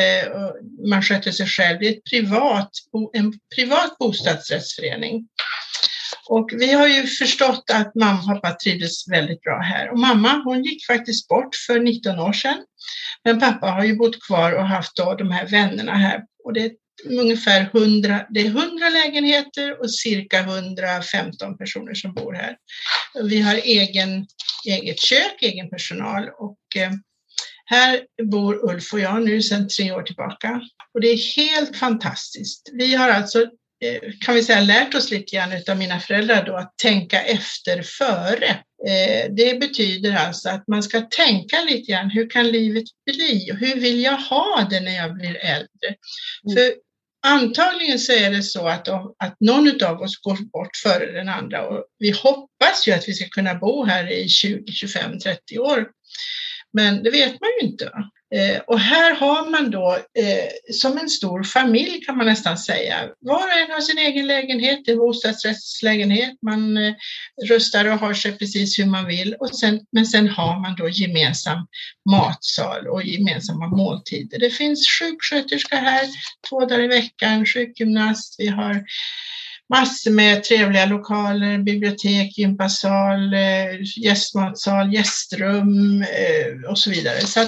man 0.89 1.01
sköter 1.01 1.31
sig 1.31 1.47
själv. 1.47 1.79
Det 1.79 1.87
är 1.87 1.91
ett 1.91 2.03
privat, 2.03 2.69
en 3.13 3.33
privat 3.55 3.97
bostadsrättsförening. 3.97 5.27
Och 6.33 6.49
vi 6.53 6.71
har 6.71 6.87
ju 6.87 7.07
förstått 7.07 7.71
att 7.73 7.95
mamma 7.95 8.19
och 8.19 8.41
pappa 8.41 8.55
trivdes 8.55 9.07
väldigt 9.07 9.41
bra 9.41 9.59
här. 9.59 9.91
Och 9.91 9.99
mamma 9.99 10.41
hon 10.45 10.63
gick 10.63 10.85
faktiskt 10.85 11.27
bort 11.27 11.55
för 11.67 11.79
19 11.79 12.19
år 12.19 12.33
sedan. 12.33 12.57
Men 13.23 13.39
pappa 13.39 13.67
har 13.67 13.83
ju 13.83 13.95
bott 13.95 14.23
kvar 14.27 14.51
och 14.51 14.67
haft 14.67 14.95
då 14.95 15.15
de 15.15 15.31
här 15.31 15.47
vännerna 15.47 15.93
här. 15.93 16.23
Och 16.43 16.53
det 16.53 16.65
är 16.65 16.71
ungefär 17.19 17.69
100, 17.73 18.25
det 18.29 18.39
är 18.39 18.45
100 18.45 18.89
lägenheter 18.89 19.79
och 19.79 19.93
cirka 19.93 20.39
115 20.39 21.57
personer 21.57 21.93
som 21.93 22.13
bor 22.13 22.33
här. 22.33 22.57
Vi 23.23 23.41
har 23.41 23.55
egen, 23.55 24.27
eget 24.67 24.99
kök, 24.99 25.37
egen 25.41 25.69
personal 25.69 26.29
och 26.37 26.81
eh, 26.81 26.91
här 27.65 28.01
bor 28.23 28.71
Ulf 28.71 28.93
och 28.93 28.99
jag 28.99 29.23
nu 29.23 29.41
sedan 29.41 29.67
tre 29.67 29.91
år 29.91 30.03
tillbaka 30.03 30.61
och 30.93 31.01
det 31.01 31.07
är 31.07 31.35
helt 31.35 31.77
fantastiskt. 31.77 32.69
Vi 32.73 32.95
har 32.95 33.09
alltså 33.09 33.45
kan 34.25 34.35
vi 34.35 34.43
säga 34.43 34.61
lärt 34.61 34.95
oss 34.95 35.11
lite 35.11 35.35
grann 35.35 35.51
av 35.69 35.77
mina 35.77 35.99
föräldrar 35.99 36.45
då 36.45 36.55
att 36.55 36.77
tänka 36.77 37.21
efter 37.21 37.81
före. 37.81 38.49
Eh, 38.87 39.31
det 39.31 39.59
betyder 39.59 40.15
alltså 40.15 40.49
att 40.49 40.67
man 40.67 40.83
ska 40.83 41.01
tänka 41.01 41.61
lite 41.61 41.91
grann, 41.91 42.09
hur 42.09 42.29
kan 42.29 42.47
livet 42.47 42.83
bli 43.05 43.51
och 43.51 43.57
hur 43.57 43.75
vill 43.75 44.01
jag 44.01 44.17
ha 44.17 44.67
det 44.69 44.79
när 44.79 44.95
jag 44.95 45.13
blir 45.13 45.35
äldre? 45.35 45.95
Mm. 46.45 46.55
För 46.55 46.73
antagligen 47.27 47.99
så 47.99 48.11
är 48.11 48.31
det 48.31 48.43
så 48.43 48.67
att, 48.67 48.87
att 49.23 49.35
någon 49.39 49.83
av 49.83 50.01
oss 50.01 50.21
går 50.21 50.37
bort 50.51 50.75
före 50.83 51.11
den 51.11 51.29
andra 51.29 51.67
och 51.67 51.85
vi 51.99 52.11
hoppas 52.11 52.87
ju 52.87 52.91
att 52.91 53.07
vi 53.07 53.13
ska 53.13 53.29
kunna 53.29 53.55
bo 53.55 53.85
här 53.85 54.11
i 54.11 54.29
20, 54.29 54.71
25, 54.71 55.19
30 55.19 55.59
år. 55.59 55.87
Men 56.73 57.03
det 57.03 57.11
vet 57.11 57.31
man 57.41 57.49
ju 57.61 57.67
inte. 57.67 57.91
Eh, 58.35 58.61
och 58.67 58.79
här 58.79 59.15
har 59.15 59.49
man 59.49 59.71
då 59.71 59.93
eh, 59.93 60.73
som 60.73 60.97
en 60.97 61.09
stor 61.09 61.43
familj 61.43 62.01
kan 62.05 62.17
man 62.17 62.25
nästan 62.25 62.57
säga. 62.57 63.09
Var 63.19 63.47
och 63.47 63.57
en 63.57 63.71
har 63.71 63.81
sin 63.81 63.97
egen 63.97 64.27
lägenhet, 64.27 64.79
det 64.85 64.91
är 64.91 64.95
bostadsrättslägenhet, 64.95 66.33
man 66.41 66.77
eh, 66.77 66.93
rustar 67.49 67.85
och 67.85 67.99
har 67.99 68.13
sig 68.13 68.37
precis 68.37 68.79
hur 68.79 68.85
man 68.85 69.07
vill. 69.07 69.35
Och 69.39 69.55
sen, 69.55 69.79
men 69.91 70.05
sen 70.05 70.29
har 70.29 70.59
man 70.59 70.75
då 70.75 70.89
gemensam 70.89 71.67
matsal 72.09 72.87
och 72.87 73.03
gemensamma 73.03 73.67
måltider. 73.67 74.39
Det 74.39 74.49
finns 74.49 74.87
sjuksköterska 74.99 75.75
här 75.75 76.05
två 76.49 76.59
dagar 76.59 76.83
i 76.83 76.87
veckan, 76.87 77.45
sjukgymnast, 77.45 78.35
vi 78.37 78.47
har 78.47 78.83
massor 79.71 80.11
med 80.11 80.43
trevliga 80.43 80.85
lokaler, 80.85 81.57
bibliotek, 81.57 82.37
gympasal, 82.37 83.33
eh, 83.33 83.81
gästmatsal, 83.97 84.93
gästrum 84.93 86.01
eh, 86.01 86.69
och 86.69 86.79
så 86.79 86.89
vidare. 86.89 87.21
Så 87.21 87.47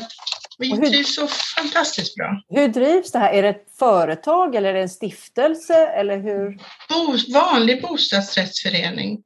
vi 0.57 0.75
hur, 0.75 0.89
trivs 0.89 1.15
så 1.15 1.27
fantastiskt 1.27 2.15
bra. 2.15 2.41
Hur 2.49 2.67
drivs 2.67 3.11
det 3.11 3.19
här? 3.19 3.33
Är 3.33 3.43
det 3.43 3.49
ett 3.49 3.65
företag 3.79 4.55
eller 4.55 4.69
är 4.69 4.73
det 4.73 4.81
en 4.81 4.89
stiftelse? 4.89 5.87
Eller 5.87 6.17
hur? 6.17 6.57
Bo, 6.89 7.33
vanlig 7.33 7.81
bostadsrättsförening. 7.81 9.19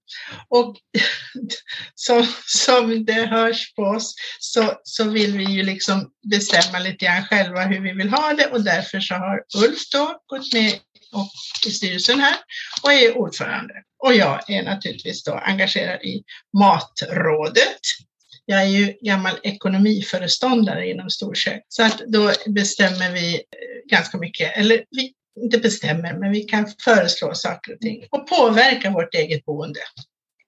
Och 0.50 0.75
som, 1.96 2.25
som 2.46 3.06
det 3.06 3.25
hörs 3.25 3.75
på 3.75 3.82
oss 3.82 4.16
så, 4.39 4.74
så 4.84 5.10
vill 5.10 5.38
vi 5.38 5.44
ju 5.44 5.63
liksom 5.63 6.10
bestämma 6.32 6.80
lite 6.80 7.06
grann 7.06 7.24
själva 7.24 7.62
hur 7.62 7.82
vi 7.82 7.94
vill 7.94 8.10
ha 8.10 8.34
det 8.34 8.48
och 8.48 8.63
därför 8.63 9.00
så 9.00 9.13
har 9.13 9.44
Ulf 9.66 9.89
då 9.92 10.20
gått 10.27 10.54
med 10.54 10.74
och 11.14 11.30
i 11.68 11.72
styrelsen 11.72 12.20
här 12.20 12.36
och 12.84 12.94
är 12.94 13.18
ordförande. 13.18 13.74
Och 14.04 14.14
jag 14.14 14.50
är 14.50 14.64
naturligtvis 14.64 15.24
då 15.24 15.34
engagerad 15.34 16.02
i 16.02 16.24
Matrådet. 16.58 17.82
Jag 18.46 18.62
är 18.62 18.66
ju 18.68 18.94
gammal 19.02 19.34
ekonomiföreståndare 19.44 20.90
inom 20.90 21.10
storkök, 21.10 21.64
så 21.68 21.84
att 21.84 22.02
då 22.08 22.32
bestämmer 22.48 23.12
vi 23.12 23.36
eh, 23.36 23.42
ganska 23.92 24.18
mycket, 24.18 24.58
eller 24.58 24.84
vi 24.90 25.14
inte 25.44 25.58
bestämmer, 25.58 26.14
men 26.14 26.32
vi 26.32 26.42
kan 26.42 26.68
föreslå 26.84 27.34
saker 27.34 27.74
och 27.74 27.80
ting 27.80 28.08
och 28.12 28.28
påverka 28.28 28.90
vårt 28.90 29.14
eget 29.14 29.46
boende. 29.46 29.80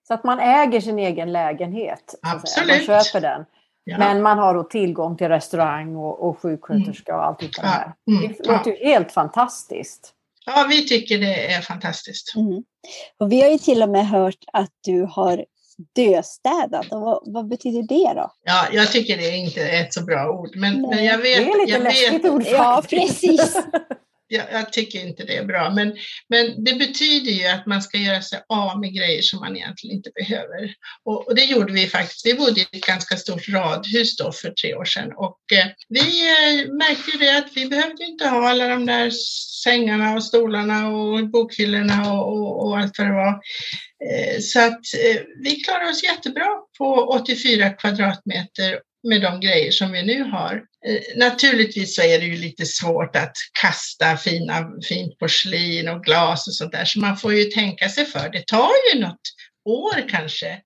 Så 0.08 0.14
att 0.14 0.24
man 0.24 0.40
äger 0.40 0.80
sin 0.80 0.98
egen 0.98 1.32
lägenhet? 1.32 2.14
Absolut. 2.22 2.88
Man 2.88 3.04
köper 3.04 3.20
den. 3.20 3.44
Ja. 3.84 3.98
Men 3.98 4.22
man 4.22 4.38
har 4.38 4.54
då 4.54 4.62
tillgång 4.62 5.16
till 5.16 5.28
restaurang 5.28 5.96
och, 5.96 6.28
och 6.28 6.38
sjuksköterska 6.38 7.16
och 7.16 7.24
allt 7.24 7.38
det 7.40 7.62
här. 7.62 7.92
Mm. 8.10 8.32
Det 8.38 8.46
låter 8.46 8.70
ju 8.70 8.76
helt 8.76 9.12
fantastiskt. 9.12 10.14
Ja, 10.54 10.66
vi 10.68 10.86
tycker 10.86 11.18
det 11.18 11.52
är 11.52 11.60
fantastiskt. 11.60 12.34
Mm. 12.36 12.62
Och 13.20 13.32
vi 13.32 13.42
har 13.42 13.48
ju 13.50 13.58
till 13.58 13.82
och 13.82 13.88
med 13.88 14.08
hört 14.08 14.44
att 14.52 14.70
du 14.84 15.02
har 15.02 15.44
döstädat. 15.94 16.92
Och 16.92 17.00
vad, 17.00 17.22
vad, 17.26 17.48
betyder 17.48 17.82
det 17.82 18.14
då? 18.14 18.32
Ja, 18.44 18.66
jag 18.72 18.92
tycker 18.92 19.16
det 19.16 19.36
inte 19.36 19.62
är 19.62 19.82
ett 19.82 19.94
så 19.94 20.04
bra 20.04 20.30
ord. 20.30 20.56
Men, 20.56 20.82
men 20.82 21.04
jag 21.04 21.18
vet... 21.18 21.36
Det 21.36 21.50
är 21.50 21.60
lite 21.60 21.72
jag 21.72 21.82
läskigt 21.82 22.24
vet, 22.24 22.30
ord 22.30 22.42
Ja, 22.46 22.82
precis 22.90 23.56
jag, 24.30 24.46
jag, 24.52 24.72
tycker 24.72 25.06
inte 25.06 25.24
det 25.24 25.36
är 25.36 25.44
bra. 25.44 25.70
Men, 25.70 25.96
men 26.28 26.64
det 26.64 26.74
betyder 26.74 27.32
ju 27.32 27.46
att 27.46 27.66
man 27.66 27.82
ska 27.82 27.98
göra 27.98 28.22
sig 28.22 28.40
av 28.48 28.80
med 28.80 28.94
grejer 28.94 29.22
som 29.22 29.40
man 29.40 29.56
egentligen 29.56 29.96
inte 29.96 30.10
behöver. 30.14 30.74
Och, 31.04 31.28
och 31.28 31.34
det 31.34 31.44
gjorde 31.44 31.72
vi 31.72 31.86
faktiskt. 31.86 32.26
Vi 32.26 32.34
bodde 32.34 32.60
i 32.60 32.66
ett 32.72 32.86
ganska 32.86 33.16
stort 33.16 33.48
radhus 33.48 34.16
då 34.16 34.32
för 34.32 34.50
tre 34.50 34.74
år 34.74 34.84
sedan 34.84 35.12
och 35.16 35.40
eh, 35.52 35.66
vi 35.88 36.28
eh, 36.28 36.72
märkte 36.72 37.10
ju 37.10 37.18
det 37.18 37.38
att 37.38 37.52
vi 37.54 37.66
behövde 37.66 38.04
inte 38.04 38.28
ha 38.28 38.48
alla 38.48 38.68
de 38.68 38.86
där 38.86 39.10
sängarna 39.62 40.14
och 40.14 40.24
stolarna 40.24 40.88
och 40.88 41.28
bokhyllorna 41.28 42.12
och, 42.12 42.32
och, 42.32 42.66
och 42.66 42.78
allt 42.78 42.98
vad 42.98 43.06
det 43.06 43.14
var. 43.14 43.40
Eh, 44.08 44.40
så 44.40 44.60
att 44.60 44.72
eh, 44.72 45.22
vi 45.42 45.50
klarar 45.50 45.90
oss 45.90 46.02
jättebra 46.02 46.48
på 46.78 46.94
84 46.94 47.70
kvadratmeter 47.70 48.80
med 49.02 49.22
de 49.22 49.40
grejer 49.40 49.70
som 49.70 49.92
vi 49.92 50.02
nu 50.02 50.22
har. 50.22 50.62
Eh, 50.86 51.00
naturligtvis 51.16 51.96
så 51.96 52.02
är 52.02 52.18
det 52.18 52.26
ju 52.26 52.36
lite 52.36 52.66
svårt 52.66 53.16
att 53.16 53.36
kasta 53.60 54.16
fina, 54.16 54.70
fint 54.88 55.18
porslin 55.18 55.88
och 55.88 56.04
glas 56.04 56.46
och 56.46 56.54
sånt 56.54 56.72
där, 56.72 56.84
så 56.84 57.00
man 57.00 57.16
får 57.16 57.34
ju 57.34 57.44
tänka 57.44 57.88
sig 57.88 58.04
för. 58.04 58.28
Det 58.28 58.46
tar 58.46 58.70
ju 58.92 59.00
något 59.00 59.20
år 59.64 60.08
kanske. 60.08 60.60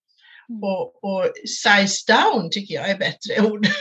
Mm. 0.49 0.62
Och, 0.62 1.05
och 1.05 1.33
size 1.47 2.12
down 2.12 2.51
tycker 2.51 2.75
jag 2.75 2.90
är 2.90 2.99
bättre 2.99 3.51
ord. 3.51 3.66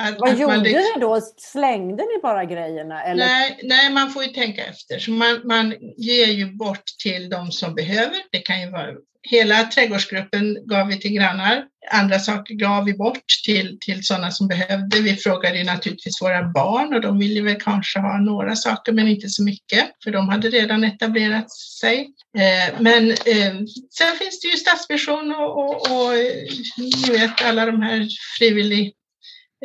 Att, 0.00 0.18
Vad 0.18 0.32
att 0.32 0.38
gjorde 0.40 0.60
liksom... 0.60 0.82
ni 0.94 1.00
då? 1.00 1.20
Slängde 1.36 2.02
ni 2.02 2.20
bara 2.22 2.44
grejerna? 2.44 3.02
Eller? 3.02 3.26
Nej, 3.26 3.60
nej, 3.62 3.90
man 3.90 4.10
får 4.10 4.24
ju 4.24 4.28
tänka 4.28 4.64
efter. 4.64 4.98
Så 4.98 5.10
man, 5.10 5.40
man 5.44 5.74
ger 5.96 6.26
ju 6.26 6.52
bort 6.52 6.84
till 7.02 7.28
de 7.28 7.52
som 7.52 7.74
behöver. 7.74 8.16
Det 8.32 8.38
kan 8.38 8.60
ju 8.60 8.70
vara 8.70 8.92
hela 9.22 9.64
trädgårdsgruppen 9.64 10.58
gav 10.66 10.86
vi 10.86 11.00
till 11.00 11.12
grannar. 11.12 11.64
Andra 11.90 12.18
saker 12.18 12.54
gav 12.54 12.84
vi 12.84 12.92
bort 12.94 13.24
till, 13.44 13.78
till 13.80 14.06
sådana 14.06 14.30
som 14.30 14.48
behövde. 14.48 15.00
Vi 15.00 15.16
frågade 15.16 15.58
ju 15.58 15.64
naturligtvis 15.64 16.22
våra 16.22 16.48
barn 16.48 16.94
och 16.94 17.00
de 17.00 17.18
ville 17.18 17.42
väl 17.42 17.60
kanske 17.60 17.98
ha 17.98 18.18
några 18.18 18.56
saker 18.56 18.92
men 18.92 19.08
inte 19.08 19.28
så 19.28 19.42
mycket 19.42 19.90
för 20.04 20.10
de 20.10 20.28
hade 20.28 20.48
redan 20.48 20.84
etablerat 20.84 21.50
sig. 21.50 22.10
Eh, 22.38 22.80
men 22.80 23.10
eh, 23.10 23.54
sen 23.90 24.16
finns 24.18 24.40
det 24.40 24.48
ju 24.48 24.56
Stadsmission 24.56 25.34
och, 25.34 25.58
och, 25.58 25.90
och 25.90 26.14
eh, 26.14 26.44
ni 26.76 27.18
vet 27.18 27.42
alla 27.44 27.66
de 27.66 27.82
här 27.82 28.08
frivillig 28.38 28.92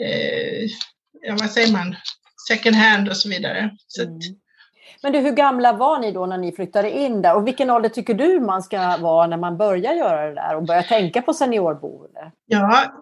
eh, 0.01 0.63
ja, 1.21 1.37
vad 1.39 1.51
säger 1.51 1.71
man, 1.71 1.95
second 2.47 2.75
hand 2.75 3.09
och 3.09 3.17
så 3.17 3.29
vidare. 3.29 3.71
Så 3.87 4.01
mm. 4.01 4.19
Men 5.03 5.11
du, 5.13 5.19
hur 5.19 5.31
gamla 5.31 5.73
var 5.73 5.99
ni 5.99 6.11
då 6.11 6.25
när 6.25 6.37
ni 6.37 6.51
flyttade 6.51 6.91
in 6.91 7.21
där? 7.21 7.35
Och 7.35 7.47
vilken 7.47 7.69
ålder 7.69 7.89
tycker 7.89 8.13
du 8.13 8.39
man 8.39 8.63
ska 8.63 8.97
vara 8.97 9.27
när 9.27 9.37
man 9.37 9.57
börjar 9.57 9.93
göra 9.93 10.29
det 10.29 10.35
där 10.35 10.55
och 10.55 10.63
börjar 10.63 10.83
tänka 10.83 11.21
på 11.21 11.33
seniorboende? 11.33 12.31
Ja, 12.45 12.93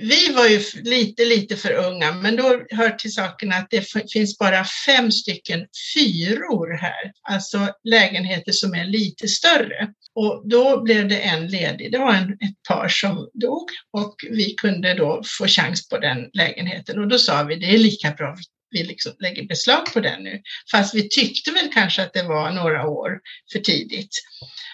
vi 0.00 0.32
var 0.36 0.46
ju 0.46 0.60
lite, 0.82 1.24
lite 1.24 1.56
för 1.56 1.72
unga, 1.72 2.12
men 2.12 2.36
då 2.36 2.42
hör 2.70 2.90
till 2.90 3.14
saken 3.14 3.52
att 3.52 3.66
det 3.70 3.84
finns 4.12 4.38
bara 4.38 4.64
fem 4.86 5.10
stycken 5.10 5.66
fyror 5.94 6.78
här, 6.80 7.12
alltså 7.22 7.58
lägenheter 7.84 8.52
som 8.52 8.74
är 8.74 8.84
lite 8.84 9.28
större. 9.28 9.88
Och 10.14 10.42
då 10.48 10.82
blev 10.82 11.08
det 11.08 11.18
en 11.18 11.46
ledig. 11.46 11.92
Det 11.92 11.98
var 11.98 12.12
en, 12.12 12.32
ett 12.32 12.62
par 12.68 12.88
som 12.88 13.28
dog 13.34 13.68
och 13.92 14.14
vi 14.30 14.54
kunde 14.54 14.94
då 14.94 15.22
få 15.38 15.46
chans 15.46 15.88
på 15.88 15.98
den 15.98 16.30
lägenheten 16.32 16.98
och 16.98 17.08
då 17.08 17.18
sa 17.18 17.42
vi 17.42 17.56
det 17.56 17.74
är 17.74 17.78
lika 17.78 18.10
bra 18.10 18.34
vi 18.38 18.42
liksom 18.82 19.12
lägger 19.18 19.46
beslag 19.46 19.92
på 19.92 20.00
den 20.00 20.22
nu. 20.22 20.42
Fast 20.70 20.94
vi 20.94 21.08
tyckte 21.08 21.50
väl 21.50 21.72
kanske 21.72 22.02
att 22.02 22.12
det 22.12 22.22
var 22.22 22.50
några 22.50 22.88
år 22.88 23.20
för 23.52 23.58
tidigt. 23.58 24.10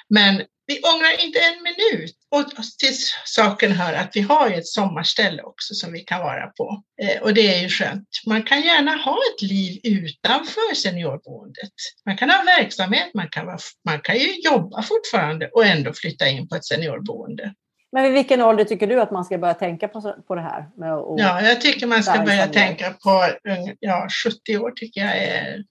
Men 0.09 0.43
vi 0.71 0.81
ångrar 0.83 1.25
inte 1.25 1.39
en 1.39 1.63
minut. 1.63 2.17
Och 2.31 2.47
till 2.79 2.95
saken 3.25 3.73
hör 3.73 3.93
att 3.93 4.17
vi 4.17 4.21
har 4.21 4.49
ju 4.49 4.55
ett 4.55 4.67
sommarställe 4.67 5.43
också 5.43 5.75
som 5.75 5.93
vi 5.93 6.01
kan 6.01 6.21
vara 6.21 6.47
på. 6.47 6.83
Eh, 7.03 7.23
och 7.23 7.35
det 7.35 7.55
är 7.55 7.63
ju 7.63 7.69
skönt. 7.69 8.09
Man 8.27 8.43
kan 8.43 8.63
gärna 8.63 8.97
ha 8.97 9.19
ett 9.35 9.43
liv 9.43 9.81
utanför 9.85 10.75
seniorboendet. 10.75 11.73
Man 12.07 12.17
kan 12.17 12.31
ha 12.31 12.43
verksamhet, 12.59 13.11
man 13.15 13.29
kan, 13.29 13.47
vara, 13.47 13.59
man 13.85 14.01
kan 14.01 14.19
ju 14.19 14.41
jobba 14.41 14.83
fortfarande 14.83 15.49
och 15.49 15.65
ändå 15.65 15.93
flytta 15.93 16.29
in 16.29 16.49
på 16.49 16.57
ett 16.57 16.65
seniorboende. 16.65 17.55
Men 17.93 18.03
vid 18.03 18.13
vilken 18.13 18.43
ålder 18.43 18.65
tycker 18.65 18.87
du 18.87 19.01
att 19.01 19.11
man 19.11 19.25
ska 19.25 19.39
börja 19.39 19.55
tänka 19.55 19.89
på, 19.89 20.15
på 20.27 20.35
det 20.35 20.41
här? 20.41 20.69
Ja, 20.77 21.43
jag 21.43 21.61
tycker 21.61 21.87
man 21.87 22.03
ska 22.03 22.23
börja 22.23 22.47
tänka 22.47 22.91
på 22.91 23.29
ja, 23.81 24.09
70 24.25 24.59
år 24.59 24.71
tycker 24.71 25.01
jag 25.01 25.17
är... 25.17 25.65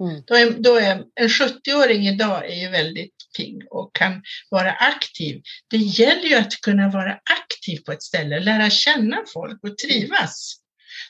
Mm. 0.00 0.22
Då 0.26 0.34
är, 0.34 0.50
då 0.50 0.76
är 0.76 1.04
en 1.14 1.28
70-åring 1.28 2.08
idag 2.08 2.50
är 2.50 2.54
ju 2.54 2.68
väldigt 2.68 3.14
pigg 3.36 3.66
och 3.70 3.94
kan 3.94 4.22
vara 4.50 4.72
aktiv. 4.72 5.42
Det 5.70 5.76
gäller 5.76 6.28
ju 6.28 6.34
att 6.34 6.60
kunna 6.60 6.88
vara 6.88 7.12
aktiv 7.12 7.78
på 7.86 7.92
ett 7.92 8.02
ställe, 8.02 8.40
lära 8.40 8.70
känna 8.70 9.16
folk 9.34 9.64
och 9.64 9.78
trivas. 9.78 10.56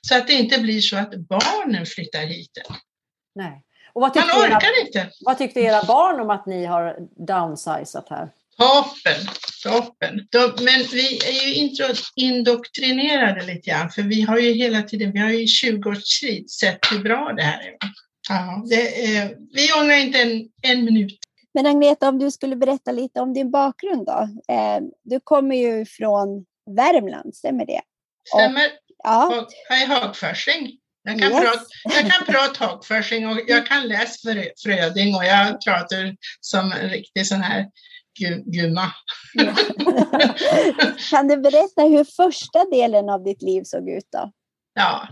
Så 0.08 0.16
att 0.16 0.26
det 0.26 0.32
inte 0.32 0.60
blir 0.60 0.80
så 0.80 0.96
att 0.96 1.14
barnen 1.16 1.86
flyttar 1.86 2.20
hit. 2.20 2.58
Nej. 3.34 3.62
Och 3.92 4.00
vad 4.00 4.16
Man 4.16 4.24
orkar 4.24 4.80
era, 4.80 4.86
inte. 4.86 5.10
Vad 5.20 5.38
tyckte 5.38 5.60
era 5.60 5.82
barn 5.82 6.20
om 6.20 6.30
att 6.30 6.46
ni 6.46 6.64
har 6.64 6.96
downsizat 7.26 8.08
här? 8.10 8.30
Toppen, 8.58 9.26
toppen. 9.62 10.26
men 10.64 10.82
vi 10.92 11.18
är 11.18 11.46
ju 11.46 11.70
indoktrinerade 12.16 13.46
lite 13.46 13.70
grann, 13.70 13.90
för 13.90 14.02
vi 14.02 14.22
har 14.22 14.38
ju 14.38 14.52
hela 14.52 14.82
tiden, 14.82 15.12
vi 15.12 15.18
har 15.18 15.30
ju 15.30 15.42
i 15.42 15.46
20 15.46 15.90
års 15.90 16.20
tid 16.20 16.50
sett 16.50 16.78
hur 16.92 16.98
bra 16.98 17.32
det 17.36 17.42
här 17.42 17.60
är. 17.60 17.76
Ja, 18.28 18.64
det 18.68 19.16
är, 19.16 19.36
vi 19.52 19.72
ångrar 19.82 19.96
inte 19.96 20.18
en, 20.18 20.48
en 20.62 20.84
minut. 20.84 21.18
Men 21.54 21.66
Agneta, 21.66 22.08
om 22.08 22.18
du 22.18 22.30
skulle 22.30 22.56
berätta 22.56 22.92
lite 22.92 23.20
om 23.20 23.34
din 23.34 23.50
bakgrund 23.50 24.06
då. 24.06 24.28
Eh, 24.54 24.80
du 25.02 25.20
kommer 25.20 25.56
ju 25.56 25.86
från 25.86 26.44
Värmland, 26.76 27.36
stämmer 27.36 27.66
det? 27.66 27.80
Stämmer. 28.28 28.66
Och, 28.66 28.72
ja. 29.04 29.46
Jag 29.68 29.82
är 29.82 29.86
hagförsing. 29.86 30.78
Jag 31.04 31.18
kan, 31.18 31.32
yes. 31.32 31.40
prata, 31.40 31.64
jag 31.84 32.12
kan 32.12 32.26
prata 32.26 32.66
hagförsing 32.66 33.28
och 33.28 33.38
jag 33.46 33.66
kan 33.66 33.88
läsa 33.88 34.34
Fröding 34.64 35.14
och 35.14 35.24
jag 35.24 35.64
pratar 35.64 36.16
som 36.40 36.72
en 36.72 36.88
riktig 36.88 37.26
sån 37.26 37.40
här 37.40 37.66
Ja. 39.34 39.54
kan 41.10 41.28
du 41.28 41.36
berätta 41.36 41.82
hur 41.82 42.04
första 42.04 42.64
delen 42.64 43.08
av 43.08 43.24
ditt 43.24 43.42
liv 43.42 43.62
såg 43.64 43.88
ut 43.88 44.08
då? 44.12 44.32
Ja, 44.74 45.08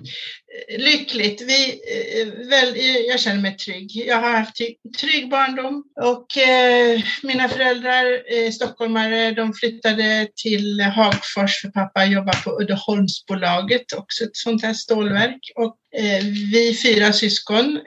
Eh, 0.51 0.79
lyckligt. 0.79 1.41
Vi, 1.41 1.71
eh, 1.71 2.49
väl, 2.49 2.75
eh, 2.77 2.97
jag 2.97 3.21
känner 3.21 3.41
mig 3.41 3.57
trygg. 3.57 4.05
Jag 4.07 4.17
har 4.17 4.31
haft 4.31 4.57
trygg 5.01 5.29
barndom 5.31 5.85
och 6.01 6.39
eh, 6.39 7.01
mina 7.23 7.49
föräldrar, 7.49 8.05
eh, 8.33 8.51
stockholmare, 8.51 9.31
de 9.31 9.55
flyttade 9.55 10.29
till 10.43 10.81
Hagfors 10.81 11.61
för 11.61 11.69
pappa 11.69 12.05
jobbar 12.05 12.45
på 12.45 12.63
Uddeholmsbolaget, 12.63 13.93
också 13.93 14.25
ett 14.25 14.37
sånt 14.37 14.63
här 14.63 14.75
stålverk. 14.75 15.53
Och 15.55 15.77
eh, 16.01 16.25
vi 16.53 16.79
fyra 16.83 17.13
syskon, 17.13 17.81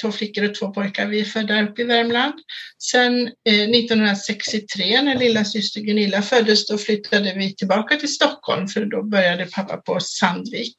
två 0.00 0.12
flickor 0.12 0.44
och 0.44 0.54
två 0.54 0.70
pojkar, 0.70 1.06
vi 1.06 1.20
är 1.20 1.24
födda 1.24 1.62
uppe 1.62 1.82
i 1.82 1.84
Värmland. 1.84 2.34
Sen 2.78 3.30
1963 3.44 5.02
när 5.02 5.18
lilla 5.18 5.44
syster 5.44 5.80
Gunilla 5.80 6.22
föddes, 6.22 6.66
då 6.66 6.78
flyttade 6.78 7.34
vi 7.36 7.54
tillbaka 7.54 7.96
till 7.96 8.14
Stockholm 8.14 8.68
för 8.68 8.84
då 8.84 9.02
började 9.02 9.46
pappa 9.46 9.76
på 9.76 10.00
Sandvik. 10.00 10.76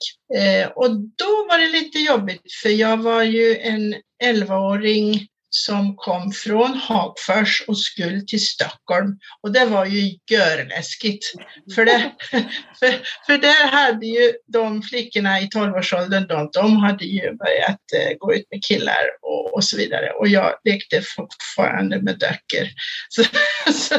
och 0.76 0.92
då 0.92 1.25
då 1.26 1.46
var 1.50 1.58
det 1.58 1.68
lite 1.68 2.00
jobbigt 2.00 2.54
för 2.64 2.70
jag 2.70 2.98
var 2.98 3.24
ju 3.24 3.58
en 3.58 3.96
11-åring 4.24 5.28
som 5.56 5.96
kom 5.96 6.32
från 6.32 6.74
Hagfors 6.74 7.64
och 7.68 7.80
skulle 7.80 8.22
till 8.22 8.46
Stockholm. 8.46 9.20
Och 9.42 9.52
det 9.52 9.66
var 9.66 9.86
ju 9.86 10.18
görläskigt. 10.32 11.26
För, 11.76 11.86
det, 11.86 12.12
för, 12.80 13.02
för 13.26 13.38
där 13.38 13.68
hade 13.68 14.06
ju 14.06 14.34
de 14.48 14.82
flickorna 14.82 15.42
i 15.42 15.46
12-årsåldern, 15.46 16.28
de, 16.28 16.50
de 16.54 16.78
hade 16.78 17.06
ju 17.06 17.22
börjat 17.22 17.82
eh, 17.96 18.18
gå 18.18 18.34
ut 18.34 18.46
med 18.52 18.64
killar 18.64 19.04
och, 19.22 19.54
och 19.54 19.64
så 19.64 19.78
vidare. 19.78 20.10
Och 20.10 20.28
jag 20.28 20.54
lekte 20.64 21.02
fortfarande 21.02 22.02
med 22.02 22.20
döcker. 22.20 22.70
Så, 23.10 23.24
så, 23.74 23.96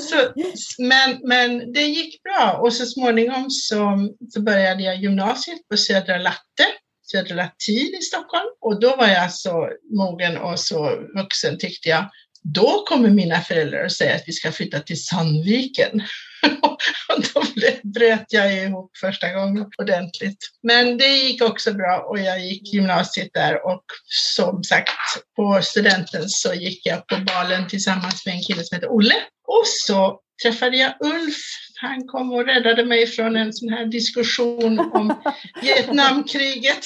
så, 0.00 0.32
men, 0.78 1.18
men 1.22 1.72
det 1.72 1.82
gick 1.82 2.22
bra 2.22 2.58
och 2.62 2.72
så 2.72 2.86
småningom 2.86 3.50
så, 3.50 4.08
så 4.30 4.40
började 4.40 4.82
jag 4.82 4.96
gymnasiet 4.96 5.68
på 5.70 5.76
Södra 5.76 6.18
Latte 6.18 6.66
Södra 7.10 7.34
Latin 7.34 7.94
i 7.98 8.02
Stockholm 8.02 8.48
och 8.60 8.80
då 8.80 8.96
var 8.96 9.08
jag 9.08 9.32
så 9.32 9.70
mogen 9.96 10.36
och 10.38 10.60
så 10.60 11.06
vuxen 11.16 11.58
tyckte 11.58 11.88
jag. 11.88 12.10
Då 12.42 12.84
kommer 12.88 13.10
mina 13.10 13.40
föräldrar 13.40 13.84
att 13.84 13.92
säga 13.92 14.14
att 14.14 14.22
vi 14.26 14.32
ska 14.32 14.52
flytta 14.52 14.80
till 14.80 15.04
Sandviken. 15.04 16.02
och 16.62 17.24
då 17.34 17.42
bröt 17.82 18.26
jag 18.28 18.54
ihop 18.54 18.90
första 19.00 19.32
gången 19.32 19.66
ordentligt. 19.78 20.38
Men 20.62 20.98
det 20.98 21.08
gick 21.08 21.42
också 21.42 21.72
bra 21.72 21.98
och 21.98 22.18
jag 22.18 22.40
gick 22.40 22.74
gymnasiet 22.74 23.30
där 23.34 23.66
och 23.66 23.84
som 24.04 24.64
sagt 24.64 24.90
på 25.36 25.60
studenten 25.62 26.28
så 26.28 26.54
gick 26.54 26.86
jag 26.86 27.06
på 27.06 27.16
balen 27.16 27.68
tillsammans 27.68 28.26
med 28.26 28.34
en 28.34 28.42
kille 28.42 28.64
som 28.64 28.76
heter 28.76 28.92
Olle. 28.92 29.14
Och 29.48 29.66
så 29.66 30.20
träffade 30.42 30.76
jag 30.76 30.94
Ulf 31.00 31.36
han 31.80 32.06
kom 32.06 32.32
och 32.32 32.46
räddade 32.46 32.84
mig 32.84 33.06
från 33.06 33.36
en 33.36 33.52
sån 33.52 33.68
här 33.68 33.86
diskussion 33.86 34.78
om 34.92 35.14
Vietnamkriget. 35.62 36.84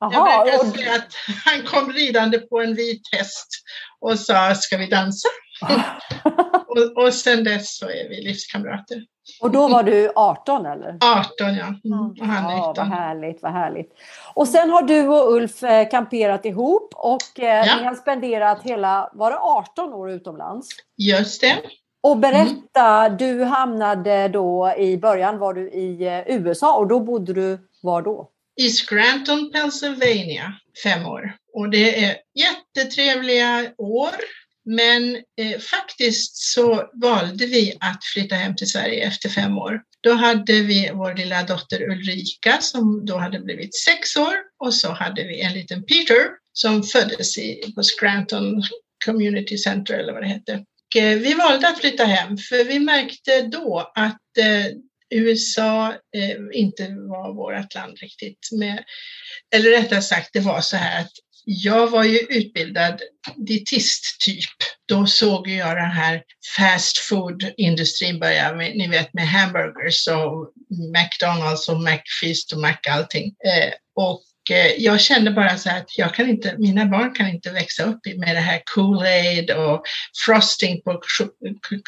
Aha, 0.00 0.46
jag 0.46 0.60
brukar 0.60 0.78
säga 0.78 0.94
att 0.94 1.14
han 1.44 1.62
kom 1.62 1.92
ridande 1.92 2.38
på 2.38 2.60
en 2.60 2.74
vit 2.74 3.02
häst 3.12 3.48
och 4.00 4.18
sa, 4.18 4.54
ska 4.54 4.76
vi 4.76 4.86
dansa? 4.86 5.28
och, 6.66 7.04
och 7.04 7.14
sen 7.14 7.44
dess 7.44 7.76
så 7.76 7.86
är 7.86 8.08
vi 8.08 8.22
livskamrater. 8.22 9.04
Och 9.40 9.50
då 9.50 9.68
var 9.68 9.82
du 9.82 10.12
18 10.16 10.66
eller? 10.66 10.98
18 11.00 11.34
ja, 11.38 11.48
mm, 11.84 12.10
och 12.20 12.26
han 12.26 12.44
är 12.44 12.56
19. 12.56 12.74
Ja, 12.74 12.74
vad 12.76 12.86
härligt, 12.86 13.42
vad 13.42 13.52
härligt. 13.52 13.92
Och 14.34 14.48
sen 14.48 14.70
har 14.70 14.82
du 14.82 15.08
och 15.08 15.32
Ulf 15.32 15.62
eh, 15.62 15.88
kamperat 15.88 16.44
ihop 16.44 16.92
och 16.94 17.40
eh, 17.40 17.66
ja. 17.66 17.76
ni 17.76 17.84
har 17.84 17.94
spenderat 17.94 18.62
hela, 18.62 19.10
var 19.12 19.30
det 19.30 19.38
18 19.38 19.92
år 19.92 20.10
utomlands? 20.10 20.68
Just 20.96 21.40
det. 21.40 21.56
Och 22.02 22.18
berätta, 22.18 23.06
mm. 23.06 23.16
du 23.16 23.44
hamnade 23.44 24.28
då 24.28 24.74
i 24.78 24.96
början 24.96 25.38
var 25.38 25.54
du 25.54 25.70
i 25.70 26.06
eh, 26.06 26.36
USA 26.36 26.78
och 26.78 26.88
då 26.88 27.00
bodde 27.00 27.32
du 27.32 27.58
var 27.82 28.02
då? 28.02 28.30
I 28.60 28.70
Scranton, 28.70 29.50
Pennsylvania, 29.52 30.52
fem 30.84 31.06
år. 31.06 31.36
Och 31.54 31.70
det 31.70 32.04
är 32.04 32.16
jättetrevliga 32.34 33.72
år. 33.78 34.14
Men 34.64 35.16
eh, 35.16 35.58
faktiskt 35.60 36.36
så 36.36 36.90
valde 36.92 37.46
vi 37.46 37.76
att 37.80 38.04
flytta 38.04 38.34
hem 38.34 38.56
till 38.56 38.70
Sverige 38.70 39.06
efter 39.06 39.28
fem 39.28 39.58
år. 39.58 39.82
Då 40.00 40.12
hade 40.12 40.52
vi 40.52 40.90
vår 40.94 41.14
lilla 41.14 41.42
dotter 41.42 41.90
Ulrika 41.90 42.58
som 42.60 43.06
då 43.06 43.16
hade 43.16 43.40
blivit 43.40 43.74
sex 43.74 44.16
år 44.16 44.34
och 44.58 44.74
så 44.74 44.92
hade 44.92 45.24
vi 45.24 45.40
en 45.40 45.52
liten 45.52 45.82
Peter 45.84 46.28
som 46.52 46.82
föddes 46.82 47.38
i, 47.38 47.72
på 47.74 47.82
Scranton 47.82 48.62
Community 49.04 49.58
Center 49.58 49.94
eller 49.94 50.12
vad 50.12 50.22
det 50.22 50.28
hette. 50.28 50.64
Eh, 50.96 51.18
vi 51.18 51.34
valde 51.34 51.68
att 51.68 51.80
flytta 51.80 52.04
hem 52.04 52.36
för 52.36 52.64
vi 52.64 52.78
märkte 52.78 53.42
då 53.42 53.92
att 53.94 54.38
eh, 54.38 54.66
USA 55.10 55.88
eh, 55.88 56.36
inte 56.52 56.88
var 56.88 57.34
vårt 57.34 57.74
land 57.74 57.98
riktigt. 57.98 58.48
Med, 58.52 58.84
eller 59.54 59.70
rättare 59.70 60.02
sagt, 60.02 60.30
det 60.32 60.40
var 60.40 60.60
så 60.60 60.76
här 60.76 61.00
att 61.00 61.12
jag 61.44 61.90
var 61.90 62.04
ju 62.04 62.18
utbildad 62.18 63.02
dietist 63.36 64.20
typ. 64.20 64.50
Då 64.88 65.06
såg 65.06 65.48
jag 65.48 65.76
den 65.76 65.90
här 65.90 66.22
fast 66.56 66.98
food-industrin 66.98 68.18
börja 68.18 68.54
med, 68.54 68.76
ni 68.76 68.88
vet 68.88 69.14
med 69.14 69.28
hamburgers 69.28 70.08
och 70.08 70.52
McDonalds 70.92 71.68
och 71.68 71.80
McFeast 71.80 72.52
och 72.52 72.60
Mac 72.60 72.76
allting. 72.90 73.34
och 73.94 74.22
jag 74.78 75.00
kände 75.00 75.30
bara 75.30 75.56
så 75.56 75.70
att 75.70 75.98
jag 75.98 76.14
kan 76.14 76.28
inte, 76.28 76.54
mina 76.58 76.86
barn 76.86 77.14
kan 77.14 77.28
inte 77.28 77.50
växa 77.50 77.84
upp 77.84 78.00
med 78.16 78.36
det 78.36 78.40
här 78.40 78.62
Kool-Aid 78.74 79.50
och 79.50 79.82
frosting 80.24 80.82
på 80.82 81.00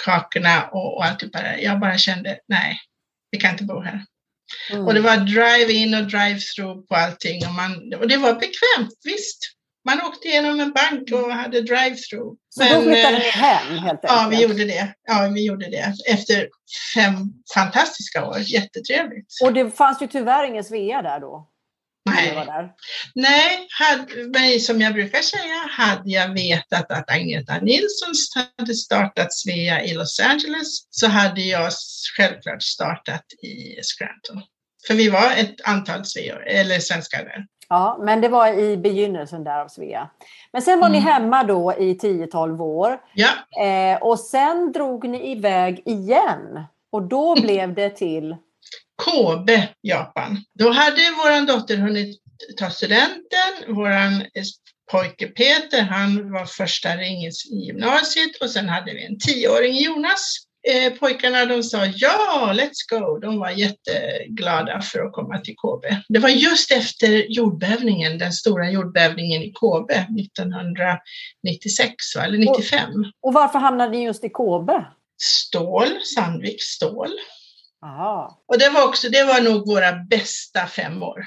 kakorna 0.04 0.68
och, 0.72 0.96
och 0.96 1.04
allt 1.04 1.20
det 1.20 1.26
bara. 1.26 1.60
Jag 1.60 1.80
bara 1.80 1.98
kände, 1.98 2.38
nej, 2.48 2.78
vi 3.30 3.38
kan 3.38 3.50
inte 3.50 3.64
bo 3.64 3.80
här. 3.80 4.04
Mm. 4.70 4.86
Och 4.86 4.94
det 4.94 5.00
var 5.00 5.16
drive-in 5.16 5.94
och 5.94 6.02
drive-through 6.02 6.86
på 6.88 6.94
allting 6.94 7.46
och, 7.46 7.52
man, 7.52 7.94
och 8.00 8.08
det 8.08 8.16
var 8.16 8.32
bekvämt, 8.32 8.98
visst. 9.04 9.38
Man 9.84 10.00
åkte 10.00 10.28
igenom 10.28 10.60
en 10.60 10.72
bank 10.72 11.12
och 11.12 11.32
hade 11.32 11.60
drive-through. 11.60 12.36
Så 12.48 12.62
Men, 12.62 12.74
då 12.74 12.82
flyttade 12.82 13.18
ni 13.18 13.30
hem 13.30 13.78
helt 13.78 13.84
enkelt? 13.84 14.00
Ja, 14.02 14.28
vi 14.30 14.42
gjorde 14.42 14.64
det. 14.64 14.94
Ja, 15.08 15.30
vi 15.34 15.46
gjorde 15.46 15.70
det. 15.70 15.94
Efter 16.08 16.48
fem 16.94 17.14
fantastiska 17.54 18.26
år. 18.26 18.38
Jättetrevligt. 18.38 19.26
Och 19.42 19.52
det 19.52 19.70
fanns 19.70 20.02
ju 20.02 20.06
tyvärr 20.06 20.44
ingen 20.44 20.64
Svea 20.64 21.02
där 21.02 21.20
då? 21.20 21.51
Nej, 22.04 22.46
Nej 23.14 23.68
hade, 23.80 24.06
men 24.28 24.60
som 24.60 24.80
jag 24.80 24.92
brukar 24.92 25.22
säga, 25.22 25.66
hade 25.70 26.10
jag 26.10 26.34
vetat 26.34 26.90
att 26.90 27.10
Agneta 27.10 27.58
Nilsson 27.58 28.12
hade 28.58 28.74
startat 28.74 29.32
Svea 29.32 29.84
i 29.84 29.94
Los 29.94 30.20
Angeles 30.20 30.86
så 30.90 31.08
hade 31.08 31.40
jag 31.40 31.72
självklart 32.16 32.62
startat 32.62 33.24
i 33.42 33.82
Scranton. 33.82 34.42
För 34.86 34.94
vi 34.94 35.08
var 35.08 35.30
ett 35.36 35.54
antal 35.64 36.04
Sveor, 36.04 36.46
eller 36.46 36.78
svenskar 36.78 37.18
där. 37.18 37.46
Ja, 37.68 37.98
men 38.00 38.20
det 38.20 38.28
var 38.28 38.58
i 38.58 38.76
begynnelsen 38.76 39.44
där 39.44 39.60
av 39.60 39.68
Svea. 39.68 40.10
Men 40.52 40.62
sen 40.62 40.80
var 40.80 40.86
mm. 40.86 40.98
ni 40.98 41.10
hemma 41.10 41.44
då 41.44 41.74
i 41.78 41.94
10-12 41.94 42.60
år. 42.60 42.98
Ja. 43.14 43.30
Eh, 43.64 44.02
och 44.02 44.18
sen 44.18 44.72
drog 44.72 45.08
ni 45.08 45.32
iväg 45.32 45.82
igen. 45.84 46.64
Och 46.92 47.02
då 47.02 47.34
blev 47.42 47.74
det 47.74 47.90
till 47.90 48.36
Kobe, 48.96 49.68
Japan. 49.82 50.44
Då 50.58 50.70
hade 50.70 51.10
vår 51.16 51.46
dotter 51.46 51.76
hunnit 51.76 52.22
ta 52.56 52.70
studenten. 52.70 53.52
Vår 53.68 53.90
pojke 54.90 55.26
Peter, 55.26 55.82
han 55.82 56.32
var 56.32 56.44
första 56.44 56.96
ringen 56.96 57.32
i 57.52 57.56
gymnasiet 57.66 58.36
och 58.40 58.50
sen 58.50 58.68
hade 58.68 58.94
vi 58.94 59.06
en 59.06 59.18
tioåring, 59.18 59.82
Jonas. 59.82 60.36
Eh, 60.68 60.92
pojkarna 60.92 61.44
de 61.44 61.62
sa 61.62 61.86
ja, 61.86 62.52
let's 62.54 62.90
go. 62.90 63.18
De 63.18 63.38
var 63.38 63.50
jätteglada 63.50 64.80
för 64.80 64.98
att 64.98 65.12
komma 65.12 65.38
till 65.38 65.54
Kobe. 65.56 66.02
Det 66.08 66.18
var 66.18 66.28
just 66.28 66.72
efter 66.72 67.26
jordbävningen, 67.28 68.18
den 68.18 68.32
stora 68.32 68.70
jordbävningen 68.70 69.42
i 69.42 69.52
Kobe 69.52 69.94
1996 69.94 71.94
va? 72.16 72.24
eller 72.24 72.38
95. 72.38 72.90
Och, 72.90 73.28
och 73.28 73.34
varför 73.34 73.58
hamnade 73.58 73.90
ni 73.90 74.04
just 74.04 74.24
i 74.24 74.28
Kobe? 74.28 74.84
Stål, 75.22 75.88
Sandviks 76.14 76.64
stål. 76.64 77.10
Aha. 77.82 78.42
Och 78.46 78.58
det 78.58 78.68
var, 78.68 78.88
också, 78.88 79.08
det 79.08 79.24
var 79.24 79.40
nog 79.40 79.66
våra 79.66 79.92
bästa 79.92 80.66
fem 80.66 81.02
år 81.02 81.26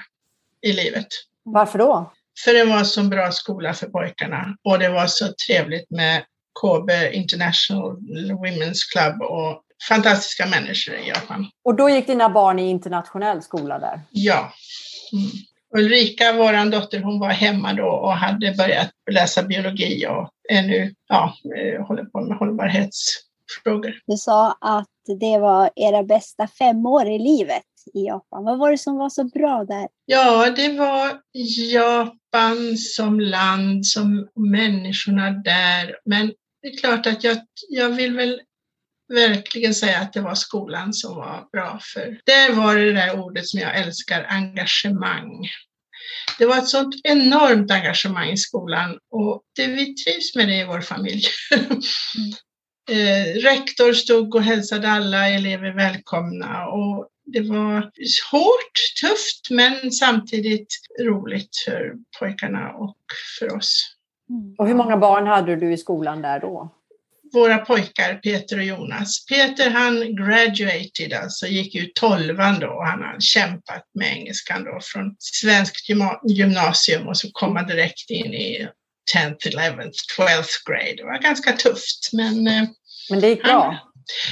i 0.61 0.73
livet. 0.73 1.07
Varför 1.43 1.79
då? 1.79 2.11
För 2.43 2.53
det 2.53 2.65
var 2.65 2.83
så 2.83 3.03
bra 3.03 3.31
skola 3.31 3.73
för 3.73 3.87
pojkarna 3.87 4.57
och 4.63 4.79
det 4.79 4.89
var 4.89 5.07
så 5.07 5.33
trevligt 5.47 5.89
med 5.89 6.23
KB 6.61 6.89
International 7.13 7.97
Women's 8.31 8.79
Club 8.93 9.21
och 9.21 9.61
fantastiska 9.89 10.45
människor 10.45 10.95
i 10.95 11.07
Japan. 11.07 11.49
Och 11.63 11.75
då 11.75 11.89
gick 11.89 12.07
dina 12.07 12.29
barn 12.29 12.59
i 12.59 12.69
internationell 12.69 13.41
skola 13.41 13.79
där? 13.79 14.01
Ja. 14.11 14.53
Mm. 15.13 15.31
Ulrika, 15.77 16.33
vår 16.33 16.71
dotter, 16.71 16.99
hon 16.99 17.19
var 17.19 17.29
hemma 17.29 17.73
då 17.73 17.87
och 17.87 18.13
hade 18.13 18.51
börjat 18.51 18.91
läsa 19.11 19.43
biologi 19.43 20.07
och 20.07 20.29
är 20.49 20.61
nu 20.61 20.93
ja, 21.07 21.35
eh, 21.57 21.85
håller 21.85 22.03
på 22.03 22.21
med 22.21 22.37
hållbarhetsfrågor. 23.65 23.99
Du 24.07 24.17
sa 24.17 24.51
att 24.61 24.89
det 25.19 25.37
var 25.37 25.69
era 25.75 26.03
bästa 26.03 26.47
fem 26.47 26.85
år 26.85 27.07
i 27.07 27.19
livet 27.19 27.63
i 27.93 28.05
Japan. 28.05 28.43
Vad 28.43 28.57
var 28.57 28.71
det 28.71 28.77
som 28.77 28.97
var 28.97 29.09
så 29.09 29.23
bra 29.23 29.65
där? 29.67 29.87
Ja, 30.05 30.49
det 30.49 30.69
var 30.69 31.21
Japan 31.71 32.77
som 32.77 33.19
land, 33.19 33.85
som 33.85 34.27
människorna 34.51 35.29
där. 35.29 35.95
Men 36.05 36.33
det 36.61 36.67
är 36.67 36.77
klart 36.77 37.07
att 37.07 37.23
jag, 37.23 37.37
jag 37.69 37.89
vill 37.89 38.15
väl 38.15 38.41
verkligen 39.13 39.73
säga 39.73 39.99
att 39.99 40.13
det 40.13 40.21
var 40.21 40.35
skolan 40.35 40.93
som 40.93 41.15
var 41.15 41.47
bra 41.51 41.79
för. 41.93 42.19
Där 42.25 42.53
var 42.53 42.75
det 42.75 42.93
där 42.93 43.19
ordet 43.19 43.47
som 43.47 43.59
jag 43.59 43.77
älskar, 43.77 44.25
engagemang. 44.29 45.47
Det 46.37 46.45
var 46.45 46.57
ett 46.57 46.67
sånt 46.67 46.95
enormt 47.03 47.71
engagemang 47.71 48.29
i 48.29 48.37
skolan 48.37 48.97
och 49.11 49.41
det, 49.55 49.67
vi 49.67 49.93
trivs 49.93 50.35
med 50.35 50.47
det 50.47 50.55
i 50.55 50.65
vår 50.65 50.81
familj. 50.81 51.23
Mm. 51.51 51.81
Eh, 52.89 53.41
rektor 53.41 53.93
stod 53.93 54.35
och 54.35 54.43
hälsade 54.43 54.89
alla 54.89 55.29
elever 55.29 55.71
välkomna 55.71 56.67
och 56.67 57.09
det 57.25 57.41
var 57.41 57.91
hårt, 58.31 59.01
tufft 59.01 59.49
men 59.49 59.91
samtidigt 59.91 60.67
roligt 61.01 61.57
för 61.65 61.93
pojkarna 62.19 62.71
och 62.71 62.97
för 63.39 63.55
oss. 63.55 63.95
Mm. 64.29 64.55
Och 64.57 64.67
hur 64.67 64.75
många 64.75 64.97
barn 64.97 65.27
hade 65.27 65.55
du 65.55 65.73
i 65.73 65.77
skolan 65.77 66.21
där 66.21 66.39
då? 66.39 66.71
Våra 67.33 67.57
pojkar, 67.57 68.13
Peter 68.13 68.57
och 68.57 68.63
Jonas. 68.63 69.25
Peter 69.25 69.69
han 69.69 70.15
graduated, 70.15 71.13
alltså 71.13 71.47
gick 71.47 71.75
ut 71.75 71.95
tolvan 71.95 72.59
då 72.59 72.67
och 72.67 72.87
han 72.87 73.03
har 73.03 73.19
kämpat 73.19 73.83
med 73.93 74.17
engelskan 74.17 74.63
då 74.63 74.79
från 74.81 75.15
svenskt 75.19 75.89
gymnasium 76.27 77.07
och 77.07 77.17
så 77.17 77.31
kom 77.31 77.55
han 77.55 77.67
direkt 77.67 78.09
in 78.09 78.33
i 78.33 78.67
10th, 79.13 79.55
11th, 79.55 79.95
12th 80.17 80.65
grade. 80.65 80.95
Det 80.97 81.03
var 81.03 81.21
ganska 81.21 81.51
tufft 81.51 82.09
men... 82.13 82.47
Eh, 82.47 82.63
men 83.09 83.19
det 83.19 83.29
gick 83.29 83.43
bra? 83.43 83.77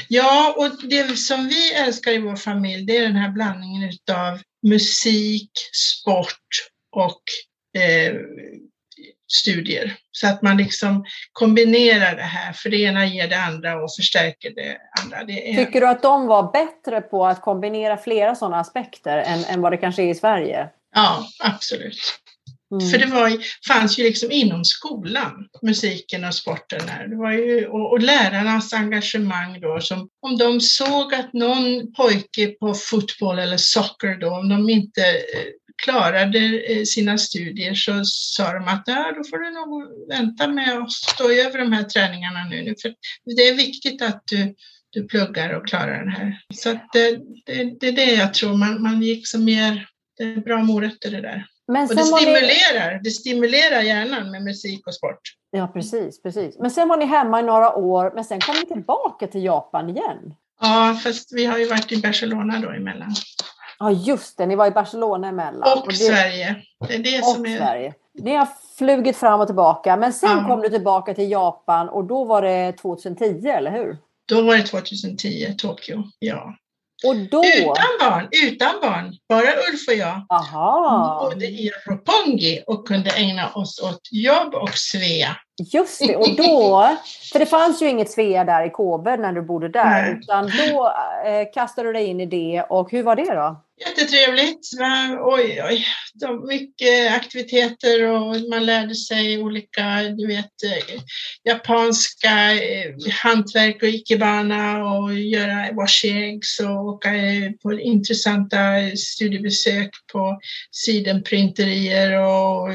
Ja, 0.07 0.55
och 0.57 0.87
det 0.89 1.19
som 1.19 1.47
vi 1.47 1.73
älskar 1.73 2.11
i 2.11 2.17
vår 2.17 2.35
familj 2.35 2.85
det 2.85 2.97
är 2.97 3.01
den 3.01 3.15
här 3.15 3.29
blandningen 3.29 3.91
av 4.11 4.41
musik, 4.67 5.51
sport 5.73 6.47
och 6.95 7.21
eh, 7.81 8.13
studier. 9.33 9.95
Så 10.11 10.27
att 10.27 10.41
man 10.41 10.57
liksom 10.57 11.05
kombinerar 11.31 12.15
det 12.15 12.23
här, 12.23 12.53
för 12.53 12.69
det 12.69 12.77
ena 12.77 13.05
ger 13.05 13.27
det 13.27 13.39
andra 13.39 13.83
och 13.83 13.95
förstärker 13.95 14.49
det 14.55 14.77
andra. 15.01 15.23
Det 15.23 15.51
är... 15.51 15.65
Tycker 15.65 15.81
du 15.81 15.87
att 15.87 16.01
de 16.01 16.27
var 16.27 16.51
bättre 16.51 17.01
på 17.01 17.25
att 17.25 17.41
kombinera 17.41 17.97
flera 17.97 18.35
sådana 18.35 18.59
aspekter 18.59 19.17
än, 19.17 19.43
än 19.43 19.61
vad 19.61 19.71
det 19.71 19.77
kanske 19.77 20.03
är 20.03 20.09
i 20.09 20.15
Sverige? 20.15 20.69
Ja, 20.95 21.27
absolut. 21.39 22.22
Mm. 22.73 22.89
För 22.89 22.97
det 22.97 23.05
var, 23.05 23.37
fanns 23.67 23.99
ju 23.99 24.03
liksom 24.03 24.31
inom 24.31 24.65
skolan, 24.65 25.47
musiken 25.61 26.25
och 26.25 26.35
sporten 26.35 26.85
där. 26.85 27.07
Det 27.07 27.15
var 27.15 27.31
ju, 27.31 27.67
och, 27.67 27.91
och, 27.91 28.01
lärarnas 28.01 28.73
engagemang 28.73 29.61
då, 29.61 29.79
som 29.81 30.09
om 30.21 30.37
de 30.37 30.61
såg 30.61 31.13
att 31.13 31.33
någon 31.33 31.93
pojke 31.93 32.47
på 32.47 32.73
fotboll 32.73 33.39
eller 33.39 33.57
socker 33.57 34.17
då, 34.19 34.29
om 34.29 34.49
de 34.49 34.69
inte 34.69 35.01
eh, 35.01 35.49
klarade 35.83 36.39
eh, 36.39 36.83
sina 36.83 37.17
studier 37.17 37.73
så 37.73 38.01
sa 38.05 38.53
de 38.53 38.67
att 38.67 38.83
ja, 38.85 39.13
då 39.17 39.23
får 39.29 39.37
du 39.37 39.51
nog 39.51 39.83
vänta 40.09 40.47
med 40.47 40.77
att 40.77 40.91
stå 40.91 41.31
över 41.31 41.59
de 41.59 41.71
här 41.71 41.83
träningarna 41.83 42.43
nu. 42.49 42.75
För 42.81 42.93
det 43.35 43.47
är 43.47 43.55
viktigt 43.55 44.01
att 44.01 44.23
du, 44.25 44.55
du 44.89 45.07
pluggar 45.07 45.53
och 45.53 45.67
klarar 45.67 45.99
den 45.99 46.11
här. 46.11 46.41
Så 46.53 46.69
det, 46.93 47.19
det, 47.45 47.79
det, 47.79 47.87
är 47.87 47.91
det 47.91 48.13
jag 48.13 48.33
tror, 48.33 48.57
man, 48.57 48.81
man 48.81 49.01
gick 49.01 49.27
som 49.27 49.45
mer, 49.45 49.87
det 50.17 50.23
är 50.23 50.37
bra 50.37 50.63
morötter 50.63 51.11
det 51.11 51.21
där. 51.21 51.45
Men 51.67 51.89
och 51.89 51.95
det 51.95 52.03
stimulerar, 52.03 52.93
ni... 52.93 52.99
det 53.03 53.09
stimulerar 53.09 53.81
hjärnan 53.81 54.31
med 54.31 54.43
musik 54.43 54.87
och 54.87 54.93
sport. 54.93 55.19
Ja, 55.51 55.67
precis, 55.67 56.21
precis. 56.21 56.59
Men 56.59 56.71
sen 56.71 56.87
var 56.87 56.97
ni 56.97 57.05
hemma 57.05 57.39
i 57.39 57.43
några 57.43 57.75
år, 57.75 58.11
men 58.15 58.25
sen 58.25 58.39
kom 58.39 58.55
ni 58.55 58.65
tillbaka 58.65 59.27
till 59.27 59.43
Japan 59.43 59.89
igen. 59.89 60.35
Ja, 60.61 60.99
fast 61.03 61.33
vi 61.33 61.45
har 61.45 61.57
ju 61.57 61.65
varit 61.67 61.91
i 61.91 62.01
Barcelona 62.01 62.59
då 62.59 62.69
emellan. 62.69 63.15
Ja, 63.79 63.91
just 63.91 64.37
det. 64.37 64.45
Ni 64.45 64.55
var 64.55 64.67
i 64.67 64.71
Barcelona 64.71 65.27
emellan. 65.27 65.77
Och, 65.77 65.83
och 65.83 65.87
det... 65.87 65.95
Sverige. 65.95 66.55
Det 66.87 66.95
är 66.95 66.99
det 66.99 67.19
och 67.19 67.25
som 67.25 67.45
är... 67.45 67.57
Sverige. 67.57 67.93
Ni 68.13 68.35
har 68.35 68.47
flugit 68.77 69.17
fram 69.17 69.39
och 69.39 69.47
tillbaka, 69.47 69.97
men 69.97 70.13
sen 70.13 70.37
ja. 70.37 70.47
kom 70.47 70.61
du 70.61 70.69
tillbaka 70.69 71.13
till 71.13 71.31
Japan 71.31 71.89
och 71.89 72.03
då 72.03 72.25
var 72.25 72.41
det 72.41 72.71
2010, 72.71 73.47
eller 73.47 73.71
hur? 73.71 73.97
Då 74.25 74.41
var 74.41 74.55
det 74.55 74.63
2010, 74.63 75.55
Tokyo, 75.57 76.03
ja. 76.19 76.55
Och 77.03 77.15
då... 77.15 77.43
Utan 77.45 77.91
barn, 77.99 78.27
utan 78.31 78.79
barn. 78.81 79.17
Bara 79.29 79.47
Ulf 79.69 79.87
och 79.87 79.93
jag. 79.93 80.25
Aha. 80.29 81.19
Bodde 81.29 81.45
i 81.45 81.71
Roppongi 81.85 82.63
och 82.67 82.87
kunde 82.87 83.09
ägna 83.09 83.49
oss 83.49 83.81
åt 83.81 84.01
jobb 84.11 84.53
och 84.53 84.77
Svea. 84.77 85.37
Just 85.57 85.99
det, 86.07 86.15
och 86.15 86.35
då, 86.35 86.97
för 87.31 87.39
det 87.39 87.45
fanns 87.45 87.81
ju 87.81 87.89
inget 87.89 88.11
Svea 88.11 88.43
där 88.43 88.65
i 88.65 88.69
Kåber 88.69 89.17
när 89.17 89.33
du 89.33 89.41
bodde 89.41 89.69
där, 89.69 90.01
Nej. 90.01 90.19
utan 90.21 90.45
då 90.45 90.93
eh, 91.27 91.47
kastade 91.53 91.89
du 91.89 91.93
dig 91.93 92.05
in 92.05 92.19
i 92.19 92.25
det 92.25 92.65
och 92.69 92.91
hur 92.91 93.03
var 93.03 93.15
det 93.15 93.35
då? 93.35 93.63
Jättetrevligt. 93.79 94.69
Oj, 95.21 95.63
oj. 95.69 95.85
De, 96.13 96.47
mycket 96.47 97.11
aktiviteter 97.11 98.03
och 98.03 98.35
man 98.49 98.65
lärde 98.65 98.95
sig 98.95 99.43
olika, 99.43 100.01
du 100.17 100.27
vet, 100.27 100.63
eh, 100.63 101.01
japanska 101.43 102.53
eh, 102.53 102.91
hantverk 103.23 103.83
och 103.83 103.89
ikebana 103.89 104.85
och 104.85 105.13
göra 105.13 105.71
washi 105.71 106.09
eggs 106.09 106.59
och 106.59 106.85
åka 106.85 107.09
på 107.63 107.73
intressanta 107.73 108.57
studiebesök 108.97 109.89
på 110.13 110.39
sidenprinterier 110.71 112.19
och 112.19 112.69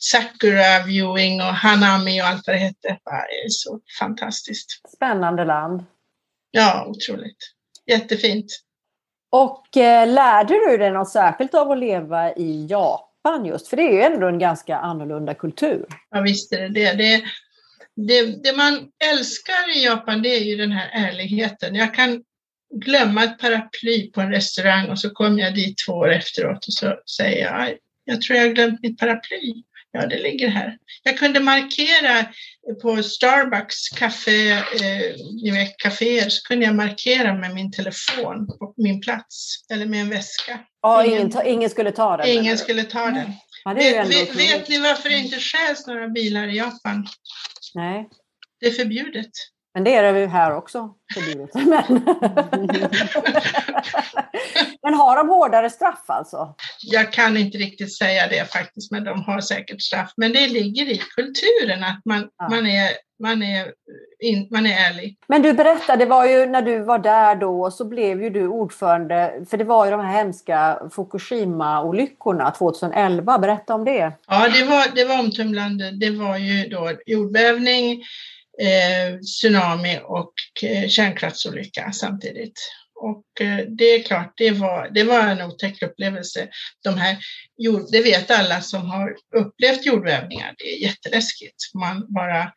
sakura 0.00 0.82
viewing 0.86 1.40
och 1.40 1.46
hanami 1.46 2.22
och 2.22 2.26
allt 2.26 2.46
vad 2.46 2.56
det 2.56 2.60
hette. 2.60 2.98
Det 3.04 3.44
är 3.44 3.48
så 3.48 3.80
fantastiskt. 3.98 4.90
Spännande 4.96 5.44
land. 5.44 5.84
Ja, 6.50 6.86
otroligt. 6.86 7.52
Jättefint. 7.86 8.46
Och 9.30 9.76
eh, 9.76 10.08
lärde 10.08 10.54
du 10.54 10.76
dig 10.76 10.90
något 10.90 11.10
särskilt 11.10 11.54
av 11.54 11.70
att 11.70 11.78
leva 11.78 12.34
i 12.34 12.66
Japan 12.66 13.44
just? 13.44 13.68
För 13.68 13.76
det 13.76 13.82
är 13.82 13.92
ju 13.92 14.02
ändå 14.02 14.28
en 14.28 14.38
ganska 14.38 14.76
annorlunda 14.76 15.34
kultur. 15.34 15.86
Ja 16.10 16.20
visst 16.20 16.52
är 16.52 16.60
det 16.60 16.68
det. 16.68 16.92
det. 16.92 17.22
Det, 17.96 18.42
det 18.42 18.56
man 18.56 18.88
älskar 19.12 19.76
i 19.76 19.84
Japan 19.84 20.22
det 20.22 20.28
är 20.28 20.44
ju 20.44 20.56
den 20.56 20.72
här 20.72 20.90
ärligheten. 20.92 21.74
Jag 21.74 21.94
kan 21.94 22.22
glömma 22.74 23.24
ett 23.24 23.38
paraply 23.38 24.10
på 24.10 24.20
en 24.20 24.32
restaurang 24.32 24.90
och 24.90 24.98
så 24.98 25.10
kommer 25.10 25.42
jag 25.42 25.54
dit 25.54 25.78
två 25.86 25.92
år 25.92 26.12
efteråt 26.12 26.66
och 26.66 26.72
så 26.72 26.96
säger 27.16 27.44
jag 27.44 27.74
jag 28.04 28.20
tror 28.20 28.38
jag 28.38 28.46
har 28.46 28.54
glömt 28.54 28.82
mitt 28.82 28.98
paraply. 28.98 29.62
Ja, 29.96 30.06
det 30.06 30.22
ligger 30.22 30.48
här. 30.48 30.78
Jag 31.02 31.18
kunde 31.18 31.40
markera 31.40 32.26
på 32.82 33.02
Starbucks 33.02 33.88
kafé, 33.88 34.50
eh, 34.50 34.60
ni 35.42 35.50
vet, 35.50 35.76
kaféer, 35.76 36.28
så 36.28 36.42
kunde 36.48 36.64
jag 36.64 36.74
markera 36.74 37.34
med 37.34 37.54
min 37.54 37.72
telefon 37.72 38.46
på 38.46 38.74
min 38.76 39.00
plats 39.00 39.64
eller 39.72 39.86
med 39.86 40.00
en 40.00 40.10
väska. 40.10 40.60
Ja, 40.82 41.04
ingen, 41.04 41.20
ingen, 41.20 41.46
ingen 41.46 41.70
skulle 41.70 41.92
ta 41.92 42.16
den? 42.16 42.28
Ingen 42.28 42.46
eller? 42.46 42.56
skulle 42.56 42.82
ta 42.82 43.06
den. 43.06 43.32
Ja, 43.64 43.74
vet, 43.74 44.08
vet, 44.08 44.36
vet 44.36 44.68
ni 44.68 44.78
varför 44.78 45.08
det 45.08 45.18
inte 45.18 45.38
stjäls 45.38 45.86
några 45.86 46.08
bilar 46.08 46.48
i 46.48 46.56
Japan? 46.56 47.06
Nej. 47.74 48.08
Det 48.60 48.66
är 48.66 48.72
förbjudet. 48.72 49.30
Men 49.74 49.84
det 49.84 49.94
är 49.94 50.12
det 50.12 50.20
ju 50.20 50.26
här 50.26 50.56
också. 50.56 50.90
Förbjudet. 51.14 51.54
Men... 51.54 52.04
men 54.82 54.94
har 54.94 55.16
de 55.16 55.28
hårdare 55.28 55.70
straff 55.70 56.04
alltså? 56.06 56.54
Jag 56.82 57.12
kan 57.12 57.36
inte 57.36 57.58
riktigt 57.58 57.96
säga 57.96 58.28
det 58.28 58.52
faktiskt, 58.52 58.90
men 58.90 59.04
de 59.04 59.22
har 59.22 59.40
säkert 59.40 59.82
straff. 59.82 60.12
Men 60.16 60.32
det 60.32 60.48
ligger 60.48 60.86
i 60.86 60.98
kulturen 61.16 61.84
att 61.84 62.00
man, 62.04 62.28
ja. 62.38 62.48
man, 62.48 62.66
är, 62.66 62.90
man, 63.22 63.42
är, 63.42 63.72
in, 64.20 64.48
man 64.50 64.66
är 64.66 64.90
ärlig. 64.90 65.16
Men 65.26 65.42
du 65.42 65.52
berättade, 65.52 66.04
det 66.04 66.10
var 66.10 66.26
ju 66.26 66.46
när 66.46 66.62
du 66.62 66.78
var 66.78 66.98
där 66.98 67.36
då 67.36 67.70
så 67.70 67.84
blev 67.84 68.22
ju 68.22 68.30
du 68.30 68.48
ordförande, 68.48 69.44
för 69.50 69.56
det 69.56 69.64
var 69.64 69.84
ju 69.84 69.90
de 69.90 70.00
här 70.00 70.12
hemska 70.12 70.78
Fukushima-olyckorna 70.90 72.50
2011. 72.50 73.38
Berätta 73.38 73.74
om 73.74 73.84
det. 73.84 74.12
Ja, 74.26 74.48
det 74.48 74.64
var, 74.64 74.94
det 74.94 75.04
var 75.04 75.18
omtumlande. 75.18 75.90
Det 75.90 76.10
var 76.10 76.38
ju 76.38 76.68
då 76.68 76.92
jordbävning, 77.06 78.02
eh, 78.60 79.18
tsunami 79.18 80.00
och 80.04 80.32
eh, 80.62 80.88
kärnkraftsolycka 80.88 81.92
samtidigt. 81.92 82.70
Och 82.94 83.40
eh, 83.40 83.66
det 83.68 83.84
är 83.84 84.02
klart, 84.02 84.34
det 84.36 84.50
var, 84.50 84.90
det 84.94 85.04
var 85.04 85.20
en 85.20 85.42
otäck 85.42 85.82
upplevelse. 85.82 86.48
De 86.84 86.98
här, 86.98 87.16
det 87.90 88.02
vet 88.02 88.30
alla 88.30 88.60
som 88.60 88.90
har 88.90 89.16
upplevt 89.36 89.86
jordbävningar, 89.86 90.54
det 90.58 90.64
är 90.64 90.82
jätteläskigt. 90.82 91.74
Man 91.74 92.06
bara 92.14 92.52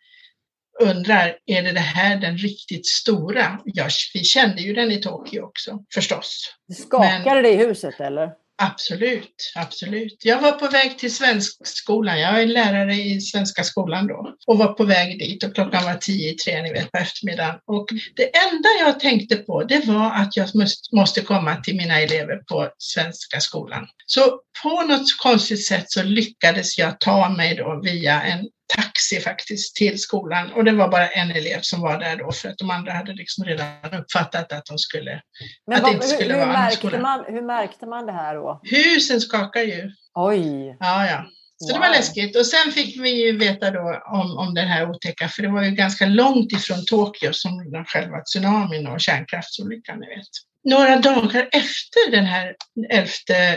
undrar, 0.79 1.37
är 1.45 1.63
det 1.63 1.71
det 1.71 1.79
här 1.79 2.17
den 2.17 2.37
riktigt 2.37 2.87
stora? 2.87 3.59
Ja, 3.65 3.87
vi 4.13 4.23
kände 4.23 4.61
ju 4.61 4.73
den 4.73 4.91
i 4.91 5.01
Tokyo 5.01 5.43
också 5.43 5.83
förstås. 5.93 6.55
Skakade 6.73 7.23
Men, 7.23 7.43
det 7.43 7.49
i 7.49 7.55
huset 7.55 7.99
eller? 7.99 8.31
Absolut, 8.59 9.51
absolut. 9.55 10.25
Jag 10.25 10.41
var 10.41 10.51
på 10.51 10.67
väg 10.67 10.97
till 10.97 11.15
svenskskolan. 11.15 12.19
Jag 12.19 12.41
är 12.41 12.47
lärare 12.47 12.93
i 12.93 13.21
svenska 13.21 13.63
skolan 13.63 14.07
då 14.07 14.35
och 14.47 14.57
var 14.57 14.73
på 14.73 14.83
väg 14.83 15.19
dit 15.19 15.43
och 15.43 15.55
klockan 15.55 15.83
var 15.83 15.93
tio 15.93 16.31
i 16.31 16.33
tre, 16.33 16.61
ni 16.61 16.73
vet, 16.73 16.91
på 16.91 16.97
eftermiddagen. 16.97 17.55
Och 17.65 17.87
det 18.15 18.37
enda 18.37 18.69
jag 18.79 18.99
tänkte 18.99 19.35
på, 19.35 19.63
det 19.63 19.85
var 19.85 20.11
att 20.11 20.37
jag 20.37 20.49
måste 20.91 21.21
komma 21.21 21.55
till 21.55 21.75
mina 21.75 21.99
elever 21.99 22.37
på 22.37 22.69
svenska 22.77 23.39
skolan. 23.39 23.87
Så 24.05 24.39
på 24.63 24.81
något 24.81 25.17
konstigt 25.23 25.67
sätt 25.67 25.91
så 25.91 26.03
lyckades 26.03 26.77
jag 26.77 26.99
ta 26.99 27.29
mig 27.29 27.55
då 27.55 27.81
via 27.83 28.21
en 28.21 28.47
taxi 28.75 29.19
faktiskt 29.19 29.75
till 29.75 29.99
skolan 29.99 30.51
och 30.51 30.63
det 30.63 30.71
var 30.71 30.87
bara 30.87 31.07
en 31.07 31.31
elev 31.31 31.59
som 31.61 31.81
var 31.81 31.99
där 31.99 32.15
då 32.15 32.31
för 32.31 32.49
att 32.49 32.57
de 32.57 32.69
andra 32.69 32.91
hade 32.91 33.13
liksom 33.13 33.45
redan 33.45 33.67
uppfattat 34.01 34.51
att 34.51 34.65
de 34.65 34.77
skulle, 34.77 35.21
Men 35.67 35.77
att 35.77 35.83
vad, 35.83 35.91
det 35.91 35.95
inte 35.95 36.07
skulle 36.07 36.33
hur, 36.33 36.39
hur, 36.39 36.47
vara 36.47 36.59
märkte 36.59 36.99
man, 36.99 37.25
hur 37.27 37.41
märkte 37.41 37.85
man 37.85 38.05
det 38.05 38.11
här 38.11 38.35
då? 38.35 38.61
Husen 38.63 39.21
skakar 39.21 39.61
ju. 39.61 39.91
Oj! 40.13 40.77
Ja, 40.79 41.05
ja. 41.05 41.25
Så 41.59 41.73
det 41.73 41.79
var 41.79 41.89
läskigt. 41.89 42.35
Och 42.35 42.45
sen 42.45 42.71
fick 42.71 42.99
vi 42.99 43.09
ju 43.09 43.37
veta 43.37 43.71
då 43.71 44.01
om, 44.05 44.37
om 44.37 44.53
den 44.53 44.67
här 44.67 44.89
otäcka, 44.89 45.27
för 45.27 45.41
det 45.41 45.49
var 45.49 45.63
ju 45.63 45.71
ganska 45.71 46.05
långt 46.05 46.51
ifrån 46.51 46.85
Tokyo 46.85 47.33
som 47.33 47.71
den 47.71 47.85
själva 47.85 48.21
tsunamin 48.21 48.87
och 48.87 49.01
kärnkraftsolyckan, 49.01 49.99
ni 49.99 50.07
vet. 50.07 50.27
Några 50.63 50.97
dagar 50.97 51.49
efter 51.51 52.11
den 52.11 52.25
här 52.25 52.55
11 52.89 53.07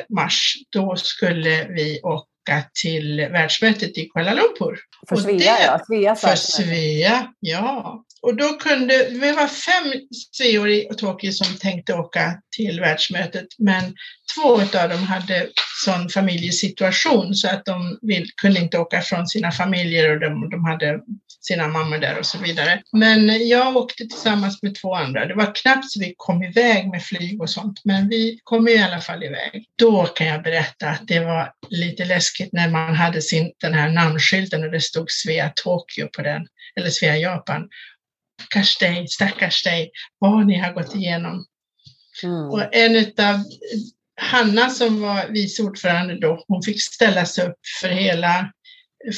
mars, 0.09 0.55
då 0.70 0.96
skulle 0.96 1.64
vi 1.64 2.01
åka 2.50 2.64
till 2.82 3.28
världsmötet 3.32 3.98
i 3.98 4.08
Kuala 4.08 4.34
Lumpur. 4.34 4.78
För 5.08 5.16
Och 5.16 5.22
Svea, 5.22 5.36
det- 5.38 5.64
ja. 5.64 5.78
Sveas 5.86 6.20
För. 6.20 6.36
Svea, 6.36 7.26
ja. 7.40 8.04
Och 8.22 8.37
då 8.37 8.48
kunde, 8.56 9.09
vi 9.11 9.33
var 9.33 9.46
fem 9.46 9.92
sveor 10.33 10.68
i 10.68 10.88
Tokyo 10.98 11.33
som 11.33 11.56
tänkte 11.56 11.94
åka 11.94 12.40
till 12.56 12.80
världsmötet, 12.80 13.46
men 13.59 13.94
två 14.35 14.52
av 14.78 14.88
dem 14.88 15.02
hade 15.02 15.48
sån 15.85 16.09
familjesituation 16.09 17.35
så 17.35 17.48
att 17.48 17.64
de 17.64 17.98
vill, 18.02 18.26
kunde 18.42 18.61
inte 18.61 18.78
åka 18.78 19.00
från 19.00 19.26
sina 19.26 19.52
familjer 19.52 20.11
och 20.11 20.20
de, 20.20 20.50
de 20.50 20.64
hade 20.64 21.00
sina 21.40 21.68
mammor 21.68 21.98
där 21.98 22.18
och 22.18 22.26
så 22.26 22.38
vidare. 22.38 22.83
Men 22.92 23.48
jag 23.48 23.76
åkte 23.76 24.04
tillsammans 24.04 24.62
med 24.62 24.74
två 24.74 24.94
andra. 24.94 25.26
Det 25.26 25.35
var 25.35 25.54
knappt 25.54 25.90
så 25.90 26.00
vi 26.00 26.14
kom 26.16 26.42
iväg 26.42 26.88
med 26.88 27.02
flyg 27.02 27.40
och 27.42 27.50
sånt, 27.50 27.80
men 27.85 28.09
vi 28.09 28.40
kom 28.44 28.68
i 28.68 28.83
alla 28.83 29.00
fall 29.00 29.22
iväg. 29.22 29.64
Då 29.78 30.06
kan 30.06 30.26
jag 30.26 30.42
berätta 30.42 30.88
att 30.88 31.09
det 31.09 31.20
var 31.20 31.52
lite 31.68 32.04
läskigt 32.04 32.52
när 32.52 32.68
man 32.68 32.94
hade 32.94 33.22
sin, 33.22 33.52
den 33.61 33.74
här 33.74 33.88
namnskylten 33.88 34.64
och 34.64 34.70
det 34.70 34.80
stod 34.80 35.11
Svea 35.11 35.52
Tokyo 35.56 36.09
på 36.16 36.22
den, 36.22 36.46
eller 36.76 36.90
Svea 36.90 37.16
Japan. 37.16 37.68
Stackars 38.40 38.79
dig, 38.79 39.09
stackars 39.09 39.62
dig, 39.62 39.90
vad 40.18 40.46
ni 40.46 40.59
har 40.59 40.72
gått 40.72 40.94
igenom. 40.94 41.44
Mm. 42.22 42.50
Och 42.50 42.74
en 42.74 42.96
utav 42.96 43.44
Hanna 44.20 44.70
som 44.70 45.00
var 45.03 45.26
vice 45.29 45.62
ordförande 45.62 46.20
då, 46.20 46.44
hon 46.48 46.62
fick 46.62 46.83
ställa 46.83 47.26
sig 47.26 47.46
upp 47.46 47.59
för 47.81 47.88
hela 47.88 48.53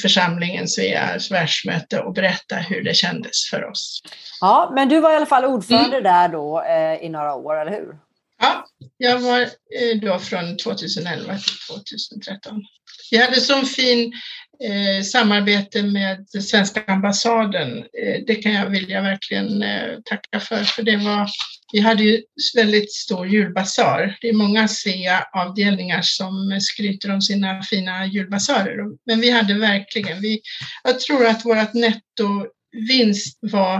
församlingen, 0.01 0.67
Sveas 0.67 1.31
världsmöte 1.31 1.99
och 1.99 2.13
berätta 2.13 2.55
hur 2.55 2.83
det 2.83 2.93
kändes 2.93 3.49
för 3.49 3.69
oss. 3.69 4.01
Ja, 4.41 4.71
men 4.75 4.89
du 4.89 4.99
var 4.99 5.11
i 5.11 5.15
alla 5.15 5.25
fall 5.25 5.45
ordförande 5.45 5.97
Mm. 5.97 6.03
där 6.03 6.27
då 6.29 6.61
eh, 6.61 7.05
i 7.05 7.09
några 7.09 7.33
år, 7.35 7.61
eller 7.61 7.71
hur? 7.71 7.95
Ja, 8.43 8.65
jag 8.97 9.19
var 9.19 9.41
eh, 9.41 9.99
då 10.01 10.19
från 10.19 10.57
2011 10.57 11.37
till 11.85 11.97
2013. 11.99 12.63
Vi 13.11 13.17
hade 13.17 13.41
så 13.41 13.61
fin 13.61 14.13
eh, 14.63 15.03
samarbete 15.03 15.83
med 15.83 16.29
svenska 16.29 16.83
ambassaden. 16.87 17.77
Eh, 17.77 18.23
det 18.27 18.35
kan 18.35 18.53
jag 18.53 18.69
vilja 18.69 19.01
verkligen 19.01 19.63
eh, 19.63 19.99
tacka 20.05 20.39
för, 20.39 20.63
för 20.63 20.83
det 20.83 20.97
var, 20.97 21.29
vi 21.73 21.79
hade 21.79 22.03
ju 22.03 22.21
väldigt 22.55 22.93
stor 22.93 23.27
julbasar. 23.27 24.17
Det 24.21 24.29
är 24.29 24.33
många 24.33 24.67
SEA-avdelningar 24.67 26.01
som 26.01 26.59
skryter 26.61 27.13
om 27.13 27.21
sina 27.21 27.61
fina 27.61 28.05
julbasarer, 28.05 28.77
men 29.05 29.21
vi 29.21 29.29
hade 29.29 29.53
verkligen, 29.53 30.21
vi, 30.21 30.41
jag 30.83 30.99
tror 30.99 31.25
att 31.25 31.45
vårt 31.45 31.73
netto 31.73 32.45
vinst 32.73 33.39
var 33.41 33.75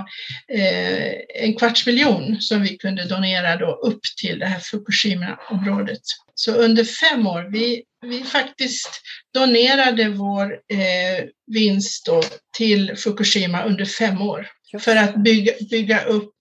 eh, 0.53 1.43
en 1.43 1.56
kvarts 1.58 1.86
miljon 1.86 2.41
som 2.41 2.62
vi 2.62 2.77
kunde 2.77 3.06
donera 3.06 3.56
då 3.56 3.71
upp 3.71 4.01
till 4.21 4.39
det 4.39 4.45
här 4.45 4.60
Fukushima-området. 4.60 6.01
Så 6.36 6.51
under 6.51 6.84
fem 6.84 7.27
år, 7.27 7.49
vi, 7.51 7.84
vi 8.01 8.23
faktiskt 8.23 9.01
donerade 9.34 10.10
vår 10.10 10.53
eh, 10.53 11.25
vinst 11.47 12.06
då 12.06 12.21
till 12.58 12.97
Fukushima 12.97 13.63
under 13.63 13.86
fem 13.86 14.21
år 14.21 14.47
för 14.79 14.95
att 14.95 15.15
bygga, 15.15 15.53
bygga 15.71 16.03
upp 16.03 16.36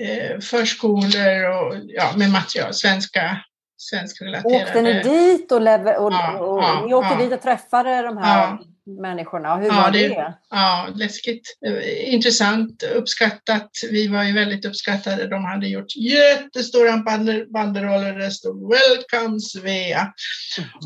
eh, 0.00 0.40
förskolor 0.40 1.44
och 1.44 1.74
ja, 1.86 2.12
med 2.16 2.30
material, 2.30 2.74
svenska, 2.74 3.38
svenskrelaterade. 3.76 4.64
Åkte 4.64 4.82
ni 4.82 5.02
dit 5.02 5.52
och, 5.52 5.60
lever, 5.60 5.98
och, 5.98 6.12
Ja, 6.12 6.38
och, 6.38 6.62
ja, 6.62 6.84
ni 6.86 6.94
åkte 6.94 7.14
ja. 7.14 7.24
dit 7.24 7.32
och 7.32 7.42
träffade 7.42 8.02
de 8.02 8.16
här 8.16 8.38
Ja. 8.38 8.58
Människorna? 8.86 9.56
Hur 9.56 9.66
Ja, 9.66 9.74
var 9.74 9.90
det- 9.90 10.08
det? 10.08 10.34
Ja, 10.50 10.88
läskigt. 10.94 11.56
Intressant, 12.04 12.82
uppskattat. 12.82 13.70
Vi 13.90 14.08
var 14.08 14.22
ju 14.24 14.32
väldigt 14.32 14.64
uppskattade. 14.64 15.26
De 15.26 15.44
hade 15.44 15.68
gjort 15.68 15.96
jättestora 15.96 16.96
bander, 16.96 17.46
banderoller 17.52 18.12
där 18.12 18.18
det 18.18 18.30
stod 18.30 18.72
Welcome 18.74 19.40
Svea. 19.40 20.12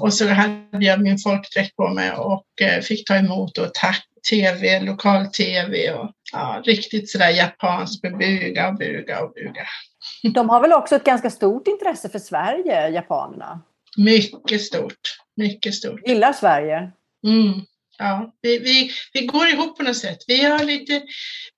Och 0.01 0.15
så 0.15 0.27
hade 0.29 0.85
jag 0.87 1.01
min 1.01 1.19
folkdräkt 1.19 1.77
på 1.77 1.89
mig 1.89 2.13
och 2.13 2.47
eh, 2.63 2.81
fick 2.81 3.07
ta 3.07 3.17
emot 3.17 3.59
och 3.59 3.75
tack 3.75 4.07
tv, 4.31 4.81
lokal-tv 4.81 5.93
och 5.93 6.11
ja, 6.33 6.63
riktigt 6.65 7.11
sådär 7.11 7.31
japanskt 7.31 8.03
med 8.03 8.19
buga 8.19 8.69
och 8.69 8.75
buga 8.77 9.21
och 9.23 9.33
buga. 9.33 9.63
De 10.35 10.49
har 10.49 10.61
väl 10.61 10.73
också 10.73 10.97
ett 10.97 11.05
ganska 11.05 11.31
stort 11.31 11.69
intresse 11.69 12.09
för 12.09 12.19
Sverige, 12.19 12.89
japanerna? 12.89 13.61
Mycket 13.97 14.63
stort, 14.63 15.17
mycket 15.37 15.75
stort. 15.75 16.01
Gillar 16.09 16.33
Sverige? 16.33 16.91
Mm. 17.27 17.53
Ja, 18.01 18.33
vi, 18.43 18.59
vi, 18.59 18.91
vi 19.13 19.27
går 19.27 19.49
ihop 19.49 19.77
på 19.77 19.83
något 19.83 19.97
sätt. 19.97 20.19
Vi, 20.27 20.45
har 20.45 20.65
lite, 20.65 21.03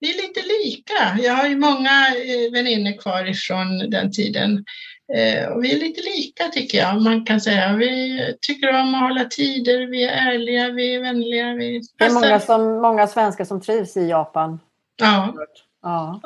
vi 0.00 0.10
är 0.10 0.22
lite 0.22 0.40
lika. 0.64 1.18
Jag 1.22 1.34
har 1.34 1.48
ju 1.48 1.56
många 1.56 2.06
eh, 2.08 2.52
vänner 2.52 2.98
kvar 2.98 3.28
ifrån 3.28 3.90
den 3.90 4.12
tiden. 4.12 4.64
Eh, 5.14 5.46
och 5.46 5.64
vi 5.64 5.74
är 5.74 5.78
lite 5.78 6.00
lika 6.00 6.48
tycker 6.48 6.78
jag. 6.78 7.02
Man 7.02 7.24
kan 7.24 7.40
säga 7.40 7.76
vi 7.76 8.20
tycker 8.40 8.80
om 8.80 8.94
att 8.94 9.00
hålla 9.00 9.24
tider, 9.24 9.86
vi 9.86 10.04
är 10.04 10.32
ärliga, 10.32 10.70
vi 10.70 10.94
är 10.94 11.00
vänliga. 11.00 11.54
Vi 11.54 11.82
Det 11.98 12.04
är 12.04 12.10
många, 12.10 12.40
som, 12.40 12.82
många 12.82 13.06
svenskar 13.06 13.44
som 13.44 13.60
trivs 13.60 13.96
i 13.96 14.08
Japan. 14.08 14.60
Ja, 15.00 15.34
Ja. 15.82 16.20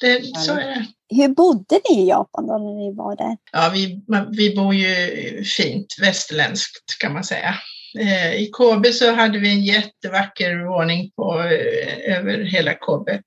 det, 0.00 0.36
så 0.36 0.52
är 0.52 0.66
det. 0.66 0.86
Hur 1.16 1.28
bodde 1.28 1.80
ni 1.90 2.02
i 2.02 2.08
Japan 2.08 2.46
då 2.46 2.58
när 2.58 2.74
ni 2.74 2.94
var 2.94 3.16
där? 3.16 3.36
Ja, 3.52 3.70
vi, 3.74 4.04
vi 4.36 4.56
bor 4.56 4.74
ju 4.74 5.44
fint 5.44 5.96
västerländskt 6.00 6.98
kan 7.00 7.12
man 7.12 7.24
säga. 7.24 7.54
Eh, 7.98 8.34
I 8.34 8.50
Kobe 8.52 8.92
så 8.92 9.12
hade 9.12 9.38
vi 9.38 9.52
en 9.52 9.64
jättevacker 9.64 10.68
våning 10.68 11.10
på, 11.16 11.40
eh, 11.40 12.16
över 12.18 12.44
hela 12.44 12.74
Kobe. 12.74 13.22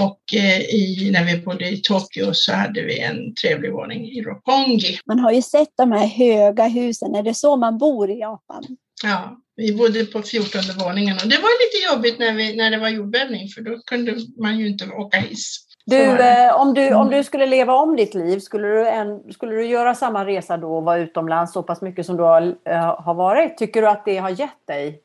Och 0.00 0.20
eh, 0.34 0.60
i, 0.60 1.10
när 1.12 1.24
vi 1.24 1.36
bodde 1.36 1.68
i 1.68 1.76
Tokyo 1.76 2.30
så 2.32 2.52
hade 2.52 2.82
vi 2.82 3.00
en 3.00 3.34
trevlig 3.34 3.72
våning 3.72 4.10
i 4.10 4.22
Roppongi. 4.22 4.98
Man 5.06 5.18
har 5.18 5.32
ju 5.32 5.42
sett 5.42 5.68
de 5.76 5.92
här 5.92 6.06
höga 6.06 6.68
husen. 6.68 7.14
Är 7.14 7.22
det 7.22 7.34
så 7.34 7.56
man 7.56 7.78
bor 7.78 8.10
i 8.10 8.18
Japan? 8.18 8.64
Ja, 9.02 9.38
vi 9.56 9.72
bodde 9.72 10.04
på 10.04 10.22
14 10.22 10.60
våningen 10.78 11.16
och 11.22 11.28
det 11.28 11.36
var 11.36 11.64
lite 11.64 11.94
jobbigt 11.94 12.18
när, 12.18 12.32
vi, 12.32 12.56
när 12.56 12.70
det 12.70 12.78
var 12.78 12.88
jordbävning 12.88 13.48
för 13.48 13.62
då 13.62 13.78
kunde 13.86 14.14
man 14.38 14.58
ju 14.58 14.68
inte 14.68 14.88
åka 14.88 15.18
hiss. 15.18 15.67
Du, 15.90 15.96
eh, 16.22 16.54
om, 16.60 16.74
du, 16.74 16.94
om 16.94 17.06
Mm. 17.06 17.18
du 17.18 17.24
skulle 17.24 17.46
leva 17.46 17.74
om 17.74 17.96
ditt 17.96 18.14
liv, 18.14 18.38
skulle 18.38 18.68
du, 18.68 18.88
en, 18.88 19.32
skulle 19.32 19.54
du 19.54 19.66
göra 19.66 19.94
samma 19.94 20.26
resa 20.26 20.56
då 20.56 20.76
och 20.76 20.82
vara 20.84 20.98
utomlands 20.98 21.52
så 21.52 21.62
pass 21.62 21.80
mycket 21.82 22.06
som 22.06 22.16
du 22.16 22.22
har, 22.22 22.42
eh, 22.68 23.02
har 23.04 23.14
varit? 23.14 23.58
Tycker 23.58 23.82
du 23.82 23.88
att 23.88 24.04
det 24.04 24.16
har 24.16 24.30
gett 24.30 24.66
dig 24.66 25.00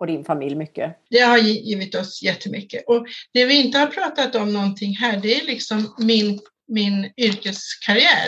och 0.00 0.06
din 0.06 0.24
familj 0.24 0.54
mycket? 0.54 0.96
Det 1.10 1.18
har 1.20 1.38
gi- 1.38 1.60
givit 1.62 1.94
oss 1.94 2.22
jättemycket. 2.22 2.84
Och 2.86 3.06
det 3.32 3.44
vi 3.44 3.64
inte 3.66 3.78
har 3.78 3.86
pratat 3.86 4.34
om 4.34 4.52
någonting 4.52 4.96
här, 4.96 5.16
det 5.16 5.34
är 5.40 5.46
liksom 5.46 5.94
min, 5.98 6.40
min 6.68 7.12
yrkeskarriär. 7.16 8.26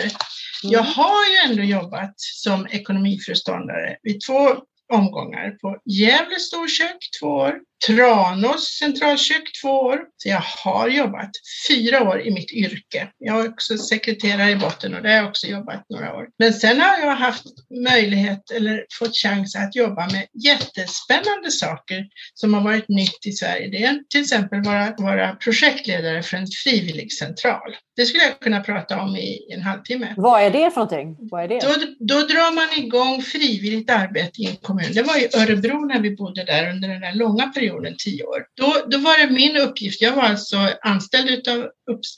Mm. 0.63 0.73
Jag 0.73 0.81
har 0.83 1.25
ju 1.31 1.51
ändå 1.51 1.63
jobbat 1.63 2.13
som 2.17 2.67
ekonomiföreståndare 2.71 3.97
vid 4.03 4.19
två 4.27 4.47
omgångar 4.93 5.49
på 5.61 5.77
Gävle 5.85 6.35
storkök 6.39 6.97
två 7.21 7.27
år, 7.27 7.59
Tranås 7.87 8.77
centralkök 8.79 9.43
två 9.61 9.69
år. 9.69 9.99
Så 10.17 10.29
jag 10.29 10.43
har 10.63 10.89
jobbat 10.89 11.29
fyra 11.67 12.09
år 12.09 12.21
i 12.21 12.31
mitt 12.31 12.51
yrke. 12.51 13.07
Jag 13.17 13.41
är 13.41 13.49
också 13.49 13.77
sekreterare 13.77 14.51
i 14.51 14.55
botten 14.55 14.95
och 14.95 15.01
där 15.01 15.09
har 15.09 15.15
jag 15.15 15.27
också 15.27 15.47
jobbat 15.47 15.85
några 15.89 16.13
år. 16.13 16.27
Men 16.39 16.53
sen 16.53 16.81
har 16.81 16.99
jag 16.99 17.15
haft 17.15 17.45
möjlighet 17.89 18.51
eller 18.51 18.85
fått 18.99 19.15
chans 19.15 19.55
att 19.55 19.75
jobba 19.75 20.07
med 20.11 20.25
jättespännande 20.43 21.51
saker 21.51 22.05
som 22.33 22.53
har 22.53 22.61
varit 22.61 22.89
nytt 22.89 23.25
i 23.25 23.31
Sverige. 23.31 23.67
Det 23.67 23.83
är 23.83 23.99
till 24.09 24.21
exempel 24.21 24.63
vara, 24.63 24.93
vara 24.97 25.35
projektledare 25.35 26.23
för 26.23 26.37
en 26.37 26.47
frivilligcentral. 26.63 27.75
Det 27.95 28.05
skulle 28.05 28.23
jag 28.23 28.39
kunna 28.39 28.59
prata 28.59 29.01
om 29.01 29.15
i 29.15 29.53
en 29.53 29.61
halvtimme. 29.61 30.13
Vad 30.17 30.41
är 30.41 30.51
det 30.51 30.71
för 30.71 30.81
någonting? 30.81 31.17
Vad 31.31 31.43
är 31.43 31.47
det? 31.47 31.59
Då, 31.59 31.73
då 31.99 32.21
drar 32.21 32.55
man 32.55 32.85
igång 32.85 33.21
frivilligt 33.21 33.89
arbete 33.89 34.41
i 34.41 34.45
en 34.45 34.55
kommun. 34.55 34.91
Det 34.93 35.03
var 35.03 35.17
i 35.17 35.27
Örebro 35.41 35.85
när 35.85 35.99
vi 35.99 36.15
bodde 36.15 36.43
där 36.43 36.69
under 36.69 36.87
den 36.87 37.01
där 37.01 37.13
långa 37.13 37.47
perioden, 37.47 37.70
tio 37.97 38.23
år. 38.23 38.45
Då, 38.57 38.85
då 38.87 38.97
var 38.97 39.27
det 39.27 39.33
min 39.33 39.57
uppgift, 39.57 40.01
jag 40.01 40.15
var 40.15 40.23
alltså 40.23 40.57
anställd 40.81 41.47
av 41.47 41.69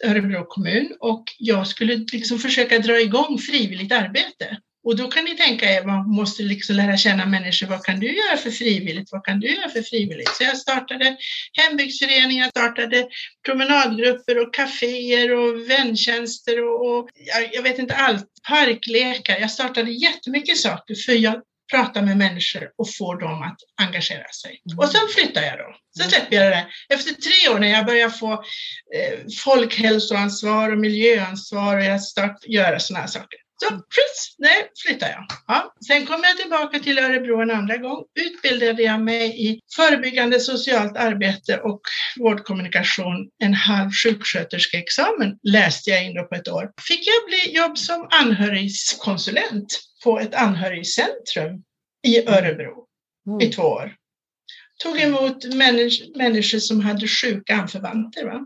Örebro 0.05 0.45
kommun 0.45 0.95
och 0.99 1.23
jag 1.37 1.67
skulle 1.67 1.95
liksom 2.13 2.39
försöka 2.39 2.79
dra 2.79 2.99
igång 2.99 3.37
frivilligt 3.37 3.91
arbete. 3.91 4.57
Och 4.83 4.95
då 4.95 5.07
kan 5.07 5.25
ni 5.25 5.37
tänka 5.37 5.65
er, 5.65 5.83
man 5.83 6.09
måste 6.09 6.43
liksom 6.43 6.75
lära 6.75 6.97
känna 6.97 7.25
människor. 7.25 7.67
Vad 7.67 7.83
kan 7.83 7.99
du 7.99 8.15
göra 8.15 8.37
för 8.37 8.51
frivilligt? 8.51 9.11
Vad 9.11 9.25
kan 9.25 9.39
du 9.39 9.55
göra 9.55 9.69
för 9.69 9.81
frivilligt? 9.81 10.35
Så 10.35 10.43
jag 10.43 10.57
startade 10.57 11.17
hembygdsföreningar, 11.53 12.49
startade 12.49 13.07
promenadgrupper 13.45 14.41
och 14.41 14.53
kaféer 14.53 15.31
och 15.31 15.69
väntjänster 15.69 16.63
och, 16.63 16.87
och 16.87 17.09
jag, 17.13 17.49
jag 17.53 17.63
vet 17.63 17.79
inte 17.79 17.95
allt. 17.95 18.25
Parklekar. 18.47 19.37
Jag 19.39 19.51
startade 19.51 19.91
jättemycket 19.91 20.57
saker 20.57 20.95
för 21.05 21.13
jag 21.13 21.41
prata 21.71 22.01
med 22.01 22.17
människor 22.17 22.69
och 22.77 22.95
få 22.95 23.15
dem 23.15 23.41
att 23.41 23.57
engagera 23.87 24.31
sig. 24.41 24.61
Mm. 24.65 24.79
Och 24.79 24.89
sen 24.89 25.01
flyttar 25.15 25.41
jag 25.41 25.57
då. 25.57 25.75
Sen 25.97 26.09
släpper 26.09 26.35
jag 26.35 26.45
det 26.45 26.49
där. 26.49 26.65
Efter 26.89 27.13
tre 27.13 27.55
år 27.55 27.59
när 27.59 27.67
jag 27.67 27.85
börjar 27.85 28.09
få 28.09 28.33
eh, 28.33 29.19
folkhälsoansvar 29.43 30.71
och 30.71 30.77
miljöansvar 30.77 31.77
och 31.77 31.83
jag 31.83 32.01
startar 32.01 32.49
göra 32.49 32.79
sådana 32.79 33.01
här 33.01 33.07
saker. 33.07 33.39
Så 33.61 33.69
skjuts, 33.69 34.35
nej, 34.37 34.71
flyttar 34.85 35.09
jag. 35.09 35.25
Ja. 35.47 35.73
Sen 35.87 36.05
kom 36.05 36.21
jag 36.23 36.37
tillbaka 36.37 36.79
till 36.79 36.99
Örebro 36.99 37.41
en 37.41 37.51
andra 37.51 37.77
gång. 37.77 38.03
Utbildade 38.19 38.83
jag 38.83 39.01
mig 39.01 39.47
i 39.47 39.59
förebyggande 39.75 40.39
socialt 40.39 40.97
arbete 40.97 41.57
och 41.57 41.81
vårdkommunikation. 42.19 43.29
En 43.43 43.53
halv 43.53 43.89
sjuksköterskeexamen 43.91 45.37
läste 45.43 45.89
jag 45.89 46.05
in 46.05 46.27
på 46.29 46.35
ett 46.35 46.47
år. 46.47 46.71
Fick 46.87 47.07
jag 47.07 47.25
bli 47.29 47.55
jobb 47.55 47.77
som 47.77 48.07
anhörigkonsulent 48.11 49.79
på 50.03 50.19
ett 50.19 50.35
anhörigcentrum 50.35 51.63
i 52.07 52.27
Örebro 52.27 52.85
mm. 53.27 53.41
i 53.41 53.53
två 53.53 53.63
år. 53.63 53.95
Tog 54.83 54.99
emot 54.99 55.53
människ 55.53 56.03
människor 56.15 56.59
som 56.59 56.81
hade 56.81 57.07
sjuka 57.07 57.55
anförvanter. 57.55 58.25
Va? 58.25 58.45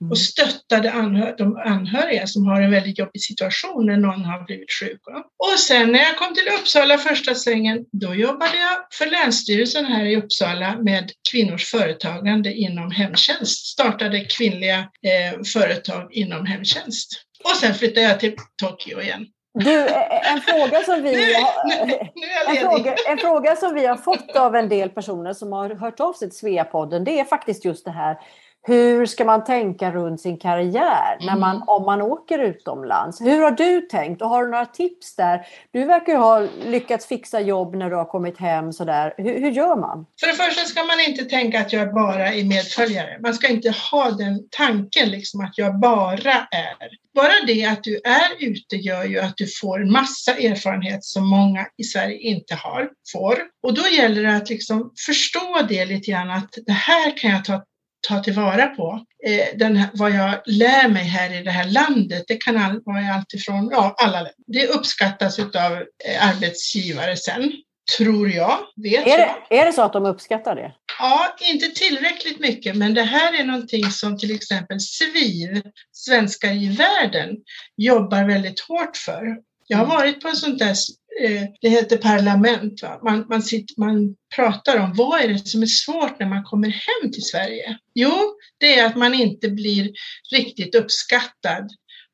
Mm. 0.00 0.10
och 0.10 0.18
stöttade 0.18 0.92
anhör 0.92 1.34
de 1.38 1.56
anhöriga 1.56 2.26
som 2.26 2.46
har 2.46 2.60
en 2.60 2.70
väldigt 2.70 2.98
jobbig 2.98 3.22
situation 3.22 3.86
när 3.86 3.96
någon 3.96 4.24
har 4.24 4.44
blivit 4.44 4.72
sjuk. 4.72 5.00
Och 5.38 5.58
sen 5.58 5.92
när 5.92 5.98
jag 5.98 6.16
kom 6.16 6.34
till 6.34 6.48
Uppsala 6.60 6.98
första 6.98 7.34
svängen, 7.34 7.84
då 7.92 8.14
jobbade 8.14 8.56
jag 8.56 8.76
för 8.92 9.06
Länsstyrelsen 9.06 9.84
här 9.84 10.04
i 10.04 10.16
Uppsala 10.16 10.78
med 10.78 11.10
kvinnors 11.30 11.70
företagande 11.70 12.52
inom 12.52 12.90
hemtjänst. 12.90 13.66
Startade 13.66 14.24
kvinnliga 14.24 14.78
eh, 14.78 15.42
företag 15.52 16.12
inom 16.12 16.46
hemtjänst. 16.46 17.08
Och 17.44 17.56
sen 17.56 17.74
flyttade 17.74 18.06
jag 18.06 18.20
till 18.20 18.36
Tokyo 18.62 19.00
igen. 19.00 19.26
Du, 19.54 19.88
en 20.24 20.40
fråga 20.40 20.82
som 20.82 21.02
vi 21.02 21.34
har, 21.34 21.74
en, 22.48 22.56
fråga, 22.56 22.94
en 23.08 23.18
fråga 23.18 23.56
som 23.56 23.74
vi 23.74 23.86
har 23.86 23.96
fått 23.96 24.36
av 24.36 24.56
en 24.56 24.68
del 24.68 24.88
personer 24.88 25.32
som 25.32 25.52
har 25.52 25.70
hört 25.70 26.00
av 26.00 26.12
sig 26.12 26.30
till 26.30 26.38
Sveapodden, 26.38 27.04
det 27.04 27.20
är 27.20 27.24
faktiskt 27.24 27.64
just 27.64 27.84
det 27.84 27.90
här 27.90 28.16
hur 28.68 29.06
ska 29.06 29.24
man 29.24 29.44
tänka 29.44 29.92
runt 29.92 30.20
sin 30.20 30.38
karriär 30.38 31.18
när 31.20 31.36
man, 31.36 31.56
mm. 31.56 31.68
om 31.68 31.84
man 31.84 32.02
åker 32.02 32.38
utomlands? 32.38 33.20
Hur 33.20 33.42
har 33.42 33.50
du 33.50 33.80
tänkt 33.80 34.22
och 34.22 34.28
har 34.28 34.44
du 34.44 34.50
några 34.50 34.66
tips 34.66 35.16
där? 35.16 35.46
Du 35.72 35.84
verkar 35.84 36.12
ju 36.12 36.18
ha 36.18 36.46
lyckats 36.66 37.06
fixa 37.06 37.40
jobb 37.40 37.74
när 37.74 37.90
du 37.90 37.96
har 37.96 38.04
kommit 38.04 38.38
hem. 38.38 38.72
Sådär. 38.72 39.14
Hur, 39.16 39.40
hur 39.40 39.50
gör 39.50 39.76
man? 39.76 40.06
För 40.20 40.26
det 40.26 40.34
första 40.34 40.64
ska 40.64 40.84
man 40.84 41.00
inte 41.00 41.24
tänka 41.24 41.60
att 41.60 41.72
jag 41.72 41.94
bara 41.94 42.32
är 42.32 42.44
medföljare. 42.44 43.18
Man 43.22 43.34
ska 43.34 43.48
inte 43.48 43.74
ha 43.90 44.10
den 44.10 44.48
tanken 44.50 45.08
liksom 45.08 45.40
att 45.40 45.58
jag 45.58 45.80
bara 45.80 46.32
är. 46.50 47.08
Bara 47.14 47.46
det 47.46 47.64
att 47.64 47.84
du 47.84 48.00
är 48.04 48.48
ute 48.48 48.76
gör 48.76 49.04
ju 49.04 49.20
att 49.20 49.36
du 49.36 49.46
får 49.60 49.82
en 49.82 49.92
massa 49.92 50.32
erfarenhet 50.32 51.04
som 51.04 51.28
många 51.28 51.66
i 51.76 51.84
Sverige 51.84 52.18
inte 52.18 52.54
har, 52.54 52.88
får. 53.12 53.38
Och 53.62 53.74
då 53.74 53.82
gäller 53.96 54.22
det 54.22 54.36
att 54.36 54.50
liksom 54.50 54.92
förstå 55.06 55.66
det 55.68 55.84
lite 55.84 56.10
grann 56.10 56.30
att 56.30 56.54
det 56.66 56.72
här 56.72 57.16
kan 57.16 57.30
jag 57.30 57.44
ta 57.44 57.64
ta 58.08 58.22
tillvara 58.22 58.66
på. 58.66 59.04
Eh, 59.26 59.58
den 59.58 59.82
vad 59.92 60.10
jag 60.10 60.40
lär 60.46 60.88
mig 60.88 61.04
här 61.04 61.40
i 61.40 61.42
det 61.42 61.50
här 61.50 61.70
landet, 61.70 62.24
det 62.28 62.36
kan 62.36 62.56
all, 62.56 62.80
vara 62.84 63.14
alltifrån, 63.14 63.68
ja 63.72 63.94
alla 63.98 64.28
Det 64.46 64.66
uppskattas 64.66 65.38
av 65.38 65.72
eh, 66.04 66.28
arbetsgivare 66.28 67.16
sen, 67.16 67.52
tror 67.96 68.30
jag, 68.30 68.58
vet 68.76 69.06
är 69.06 69.18
det, 69.18 69.34
jag. 69.48 69.58
Är 69.58 69.66
det 69.66 69.72
så 69.72 69.82
att 69.82 69.92
de 69.92 70.06
uppskattar 70.06 70.54
det? 70.54 70.72
Ja, 70.98 71.36
inte 71.40 71.66
tillräckligt 71.66 72.40
mycket, 72.40 72.76
men 72.76 72.94
det 72.94 73.02
här 73.02 73.40
är 73.40 73.44
någonting 73.44 73.90
som 73.90 74.18
till 74.18 74.34
exempel 74.34 74.80
SVIV, 74.80 75.62
Svenskar 75.92 76.52
i 76.52 76.68
världen, 76.68 77.36
jobbar 77.76 78.24
väldigt 78.24 78.60
hårt 78.60 78.96
för. 78.96 79.36
Jag 79.66 79.78
har 79.78 79.84
mm. 79.84 79.96
varit 79.96 80.22
på 80.22 80.28
en 80.28 80.36
sånt 80.36 80.58
där 80.58 80.74
Eh, 81.20 81.42
det 81.60 81.68
heter 81.68 81.96
parlament. 81.96 82.82
Va? 82.82 83.00
Man, 83.04 83.26
man, 83.28 83.42
sitter, 83.42 83.80
man 83.80 84.14
pratar 84.36 84.78
om 84.78 84.92
vad 84.94 85.20
är 85.20 85.28
det 85.28 85.48
som 85.48 85.62
är 85.62 85.66
svårt 85.66 86.20
när 86.20 86.26
man 86.26 86.44
kommer 86.44 86.68
hem 86.68 87.12
till 87.12 87.24
Sverige? 87.24 87.78
Jo, 87.94 88.34
det 88.58 88.78
är 88.78 88.86
att 88.86 88.96
man 88.96 89.14
inte 89.14 89.48
blir 89.48 89.90
riktigt 90.32 90.74
uppskattad 90.74 91.68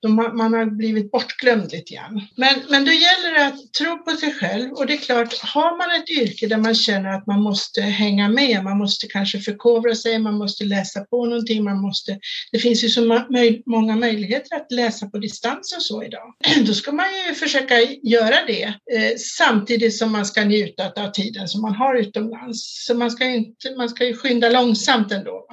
de, 0.05 0.15
man 0.15 0.55
har 0.55 0.67
blivit 0.67 1.11
bortglömd 1.11 1.73
lite 1.73 1.95
grann. 1.95 2.23
Men, 2.37 2.55
men 2.71 2.85
då 2.85 2.93
gäller 2.93 3.35
det 3.35 3.47
att 3.47 3.73
tro 3.73 4.05
på 4.05 4.17
sig 4.17 4.35
själv 4.35 4.73
och 4.73 4.87
det 4.87 4.93
är 4.93 4.99
klart, 4.99 5.39
har 5.39 5.79
man 5.79 6.03
ett 6.03 6.11
yrke 6.11 6.47
där 6.47 6.57
man 6.57 6.75
känner 6.75 7.09
att 7.09 7.27
man 7.27 7.43
måste 7.43 7.81
hänga 7.81 8.29
med, 8.29 8.65
man 8.65 8.79
måste 8.79 9.07
kanske 9.07 9.39
förkovra 9.39 9.95
sig, 9.95 10.19
man 10.19 10.35
måste 10.35 10.65
läsa 10.65 11.05
på 11.05 11.27
någonting, 11.27 11.65
man 11.65 11.81
måste, 11.81 12.19
det 12.53 12.59
finns 12.59 12.85
ju 12.85 12.89
så 12.89 13.27
många 13.67 13.97
möjligheter 13.97 14.57
att 14.57 14.73
läsa 14.73 15.07
på 15.07 15.19
distans 15.19 15.75
och 15.77 15.83
så 15.83 16.03
idag. 16.03 16.35
Då 16.67 16.73
ska 16.73 16.93
man 16.93 17.07
ju 17.29 17.35
försöka 17.35 17.75
göra 18.03 18.37
det 18.47 18.65
eh, 18.65 19.17
samtidigt 19.39 19.97
som 19.97 20.13
man 20.13 20.27
ska 20.27 20.45
njuta 20.45 20.93
av 20.97 21.11
tiden 21.11 21.49
som 21.49 21.63
man 21.63 21.75
har 21.75 21.95
utomlands. 21.95 22.85
Så 22.87 22.95
man 22.95 23.11
ska, 23.11 23.25
inte, 23.25 23.77
man 23.77 23.89
ska 23.89 24.07
ju 24.07 24.17
skynda 24.17 24.49
långsamt 24.49 25.13
ändå. 25.13 25.47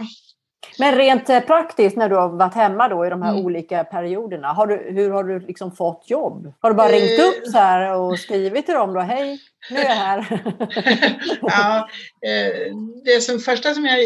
Men 0.81 0.95
rent 0.95 1.29
eh, 1.29 1.39
praktiskt 1.39 1.97
när 1.97 2.09
du 2.09 2.15
har 2.15 2.29
varit 2.29 2.53
hemma 2.53 2.87
då 2.87 3.05
i 3.05 3.09
de 3.09 3.21
här 3.21 3.31
mm. 3.31 3.45
olika 3.45 3.83
perioderna, 3.83 4.47
har 4.47 4.67
du, 4.67 4.75
hur 4.93 5.09
har 5.09 5.23
du 5.23 5.39
liksom 5.39 5.75
fått 5.75 6.09
jobb? 6.09 6.53
Har 6.59 6.69
du 6.69 6.75
bara 6.75 6.91
ringt 6.91 7.19
upp 7.19 7.47
så 7.47 7.57
här 7.57 7.95
och 7.95 8.19
skrivit 8.19 8.65
till 8.65 8.75
dem 8.75 8.93
då? 8.93 8.99
Hej, 8.99 9.39
nu 9.69 9.77
är 9.77 9.83
jag 9.83 9.95
här. 9.95 10.41
ja, 11.41 11.89
eh, 12.27 12.75
det 13.05 13.21
som 13.21 13.39
första 13.39 13.73
som 13.73 13.85
jag 13.85 13.99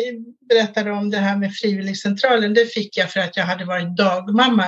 berättade 0.50 0.92
om 0.92 1.10
det 1.10 1.18
här 1.18 1.36
med 1.36 1.54
frivilligcentralen, 1.54 2.54
det 2.54 2.66
fick 2.66 2.98
jag 2.98 3.12
för 3.12 3.20
att 3.20 3.38
jag 3.38 3.46
hade 3.46 3.66
varit 3.66 3.98
dagmamma 3.98 4.66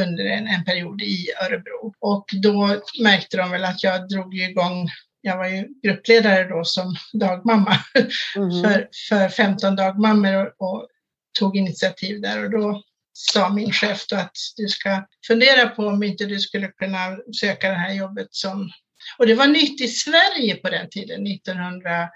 under 0.00 0.24
en, 0.24 0.46
en 0.46 0.64
period 0.64 1.02
i 1.02 1.26
Örebro. 1.46 1.94
Och 2.00 2.24
då 2.42 2.76
märkte 3.02 3.36
de 3.36 3.50
väl 3.50 3.64
att 3.64 3.82
jag 3.82 4.08
drog 4.08 4.34
igång 4.34 4.88
jag 5.26 5.36
var 5.36 5.46
ju 5.46 5.68
gruppledare 5.82 6.48
då 6.48 6.64
som 6.64 6.96
dagmamma 7.12 7.76
mm. 8.36 8.50
för, 8.62 8.88
för 9.08 9.28
15 9.28 9.76
dagmammor 9.76 10.52
och, 10.58 10.72
och 10.74 10.88
tog 11.38 11.56
initiativ 11.56 12.20
där 12.20 12.44
och 12.44 12.50
då 12.50 12.82
sa 13.12 13.48
min 13.48 13.72
chef 13.72 14.06
då 14.06 14.16
att 14.16 14.36
du 14.56 14.68
ska 14.68 15.06
fundera 15.26 15.68
på 15.68 15.86
om 15.86 16.02
inte 16.02 16.24
du 16.24 16.40
skulle 16.40 16.68
kunna 16.68 17.16
söka 17.40 17.68
det 17.68 17.76
här 17.76 17.94
jobbet 17.94 18.28
som 18.30 18.70
och 19.18 19.26
det 19.26 19.34
var 19.34 19.46
nytt 19.46 19.80
i 19.80 19.88
Sverige 19.88 20.54
på 20.54 20.70
den 20.70 20.88
tiden, 20.90 21.26
1900, 21.26 22.08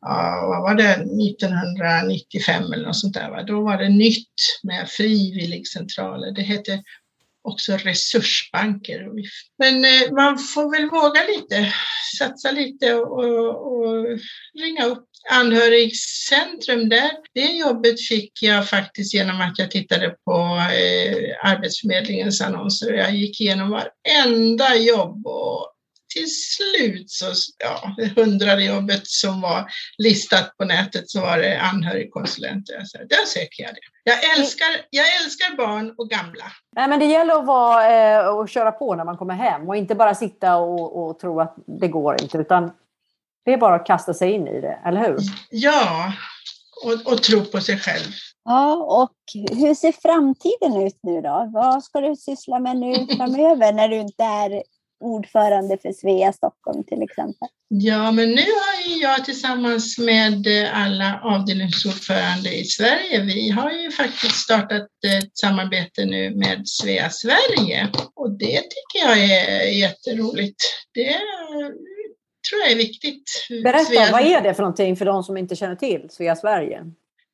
vad 0.00 0.62
var 0.62 0.74
det, 0.74 0.92
1995 0.92 2.72
eller 2.72 2.86
något 2.86 2.96
sånt 2.96 3.14
där. 3.14 3.30
Va? 3.30 3.42
Då 3.42 3.62
var 3.62 3.78
det 3.78 3.88
nytt 3.88 4.34
med 4.62 4.88
frivilligcentraler. 4.88 6.32
Det 6.32 6.42
hette 6.42 6.82
också 7.42 7.76
resursbanker. 7.76 9.08
Men 9.58 9.84
eh, 9.84 10.12
man 10.12 10.38
får 10.38 10.70
väl 10.70 10.90
våga 10.90 11.20
lite, 11.26 11.74
satsa 12.18 12.50
lite 12.50 12.94
och, 12.94 13.24
och, 13.24 13.72
och 13.72 14.06
ringa 14.60 14.84
upp 14.84 15.08
Anhörigcentrum 15.28 16.88
där, 16.88 17.10
det 17.34 17.52
jobbet 17.52 18.00
fick 18.00 18.42
jag 18.42 18.68
faktiskt 18.68 19.14
genom 19.14 19.40
att 19.40 19.58
jag 19.58 19.70
tittade 19.70 20.10
på 20.24 20.32
eh, 20.72 21.50
Arbetsförmedlingens 21.50 22.40
annonser. 22.40 22.92
Jag 22.92 23.14
gick 23.14 23.40
igenom 23.40 23.70
varenda 23.70 24.76
jobb 24.76 25.26
och 25.26 25.66
till 26.14 26.28
slut 26.30 27.10
så, 27.10 27.26
ja, 27.58 27.94
det 27.96 28.20
hundrade 28.20 28.64
jobbet 28.64 29.06
som 29.06 29.40
var 29.40 29.70
listat 29.98 30.56
på 30.56 30.64
nätet 30.64 31.10
så 31.10 31.20
var 31.20 31.38
det 31.38 31.60
anhörigkonsulenter. 31.60 32.84
Sa, 32.84 32.98
där 32.98 33.26
söker 33.26 33.62
jag 33.62 33.74
det. 33.74 33.80
Jag 34.04 34.38
älskar, 34.38 34.66
jag 34.90 35.06
älskar 35.22 35.56
barn 35.56 35.94
och 35.98 36.08
gamla. 36.08 36.44
Nej, 36.76 36.88
men 36.88 36.98
det 36.98 37.04
gäller 37.06 37.38
att 37.38 37.46
vara, 37.46 38.18
eh, 38.18 38.26
och 38.26 38.48
köra 38.48 38.72
på 38.72 38.94
när 38.94 39.04
man 39.04 39.16
kommer 39.16 39.34
hem 39.34 39.68
och 39.68 39.76
inte 39.76 39.94
bara 39.94 40.14
sitta 40.14 40.56
och, 40.56 41.08
och 41.08 41.18
tro 41.18 41.40
att 41.40 41.56
det 41.80 41.88
går 41.88 42.22
inte 42.22 42.38
utan 42.38 42.70
det 43.44 43.52
är 43.52 43.58
bara 43.58 43.74
att 43.74 43.86
kasta 43.86 44.14
sig 44.14 44.32
in 44.32 44.48
i 44.48 44.60
det, 44.60 44.78
eller 44.86 45.00
hur? 45.00 45.18
Ja, 45.50 46.12
och, 46.84 47.12
och 47.12 47.22
tro 47.22 47.44
på 47.44 47.60
sig 47.60 47.78
själv. 47.78 48.12
Ja, 48.44 48.74
och 48.76 49.16
hur 49.58 49.74
ser 49.74 49.92
framtiden 49.92 50.86
ut 50.86 50.98
nu 51.02 51.20
då? 51.20 51.50
Vad 51.52 51.84
ska 51.84 52.00
du 52.00 52.16
syssla 52.16 52.58
med 52.58 52.76
nu 52.76 53.06
framöver 53.16 53.72
när 53.72 53.88
du 53.88 53.96
inte 53.96 54.24
är 54.24 54.62
ordförande 55.04 55.78
för 55.82 55.92
Svea 55.92 56.32
Stockholm 56.32 56.84
till 56.84 57.02
exempel? 57.02 57.48
Ja, 57.68 58.12
men 58.12 58.28
nu 58.28 58.42
har 58.42 59.00
jag 59.02 59.24
tillsammans 59.24 59.98
med 59.98 60.46
alla 60.72 61.20
avdelningsordförande 61.24 62.54
i 62.54 62.64
Sverige, 62.64 63.20
vi 63.20 63.50
har 63.50 63.70
ju 63.70 63.90
faktiskt 63.90 64.36
startat 64.36 64.88
ett 65.06 65.38
samarbete 65.38 66.04
nu 66.04 66.30
med 66.30 66.68
Svea 66.68 67.10
Sverige 67.10 67.88
och 68.14 68.30
det 68.30 68.60
tycker 68.60 69.08
jag 69.08 69.18
är 69.18 69.62
jätteroligt. 69.64 70.62
Det 70.94 71.16
tror 72.48 72.60
jag 72.60 72.72
är 72.72 72.76
viktigt. 72.76 73.46
Berätta, 73.64 73.84
Svea... 73.84 74.12
vad 74.12 74.22
är 74.22 74.40
det 74.40 74.54
för 74.54 74.62
någonting 74.62 74.96
för 74.96 75.04
de 75.04 75.22
som 75.22 75.36
inte 75.36 75.56
känner 75.56 75.76
till 75.76 76.06
Svea 76.10 76.36
Sverige? 76.36 76.84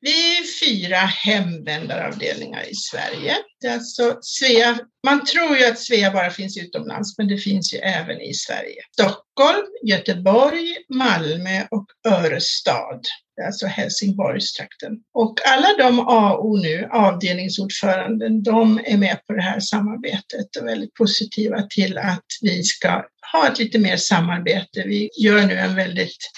Vi 0.00 0.38
är 0.38 0.44
fyra 0.64 0.96
hemvändaravdelningar 0.96 2.62
i 2.62 2.74
Sverige. 2.74 3.36
Det 3.60 3.66
är 3.66 3.74
alltså 3.74 4.18
Svea, 4.22 4.78
man 5.06 5.24
tror 5.24 5.56
ju 5.56 5.66
att 5.66 5.78
Svea 5.78 6.10
bara 6.10 6.30
finns 6.30 6.58
utomlands, 6.58 7.18
men 7.18 7.28
det 7.28 7.38
finns 7.38 7.74
ju 7.74 7.78
även 7.78 8.20
i 8.20 8.34
Sverige. 8.34 8.82
Stockholm, 8.92 9.66
Göteborg, 9.82 10.76
Malmö 10.88 11.66
och 11.70 11.86
Örestad. 12.08 13.00
Det 13.36 13.42
är 13.42 13.46
alltså 13.46 13.66
Helsingborgstrakten. 13.66 14.92
Och 15.14 15.34
alla 15.46 15.68
de 15.78 16.00
AO 16.00 16.56
nu, 16.56 16.88
avdelningsordföranden, 16.92 18.42
de 18.42 18.80
är 18.84 18.96
med 18.96 19.20
på 19.26 19.32
det 19.32 19.42
här 19.42 19.60
samarbetet 19.60 20.56
och 20.60 20.66
väldigt 20.66 20.94
positiva 20.94 21.62
till 21.62 21.98
att 21.98 22.24
vi 22.42 22.62
ska 22.62 23.04
ha 23.32 23.48
ett 23.48 23.58
lite 23.58 23.78
mer 23.78 23.96
samarbete. 23.96 24.82
Vi 24.86 25.10
gör 25.18 25.46
nu 25.46 25.54
en 25.54 25.74
väldigt 25.74 26.30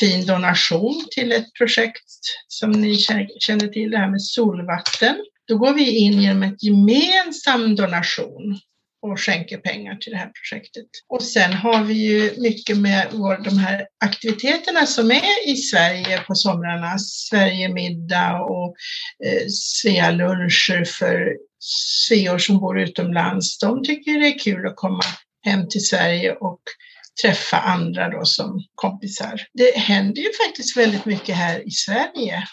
fin 0.00 0.26
donation 0.26 1.04
till 1.10 1.32
ett 1.32 1.52
projekt 1.52 2.10
som 2.48 2.70
ni 2.70 2.98
känner 3.40 3.68
till, 3.68 3.90
det 3.90 3.98
här 3.98 4.10
med 4.10 4.22
solvatten. 4.22 5.16
Då 5.48 5.58
går 5.58 5.72
vi 5.72 5.96
in 5.96 6.20
genom 6.20 6.42
en 6.42 6.56
gemensam 6.60 7.76
donation 7.76 8.60
och 9.02 9.20
skänker 9.20 9.58
pengar 9.58 9.96
till 9.96 10.12
det 10.12 10.18
här 10.18 10.30
projektet. 10.42 10.86
Och 11.08 11.22
sen 11.22 11.52
har 11.52 11.84
vi 11.84 11.94
ju 11.94 12.40
mycket 12.40 12.76
med 12.76 13.06
vår, 13.12 13.44
de 13.44 13.58
här 13.58 13.86
aktiviteterna 14.04 14.86
som 14.86 15.10
är 15.10 15.48
i 15.48 15.56
Sverige 15.56 16.18
på 16.18 16.34
somrarna, 16.34 16.98
Sverigemiddag 16.98 18.40
och 18.40 18.76
eh, 19.24 19.46
Svea 19.48 20.10
luncher 20.10 20.84
för 20.84 21.36
sveor 21.60 22.38
som 22.38 22.60
bor 22.60 22.80
utomlands. 22.80 23.58
De 23.58 23.84
tycker 23.84 24.20
det 24.20 24.26
är 24.26 24.38
kul 24.38 24.66
att 24.66 24.76
komma 24.76 25.02
hem 25.44 25.68
till 25.68 25.86
Sverige 25.86 26.32
och 26.32 26.60
träffa 27.22 27.56
andra 27.56 28.08
då 28.08 28.24
som 28.24 28.60
kompisar. 28.74 29.40
Det 29.54 29.78
händer 29.78 30.22
ju 30.22 30.28
faktiskt 30.46 30.76
väldigt 30.76 31.04
mycket 31.04 31.36
här 31.36 31.68
i 31.68 31.70
Sverige. 31.70 32.44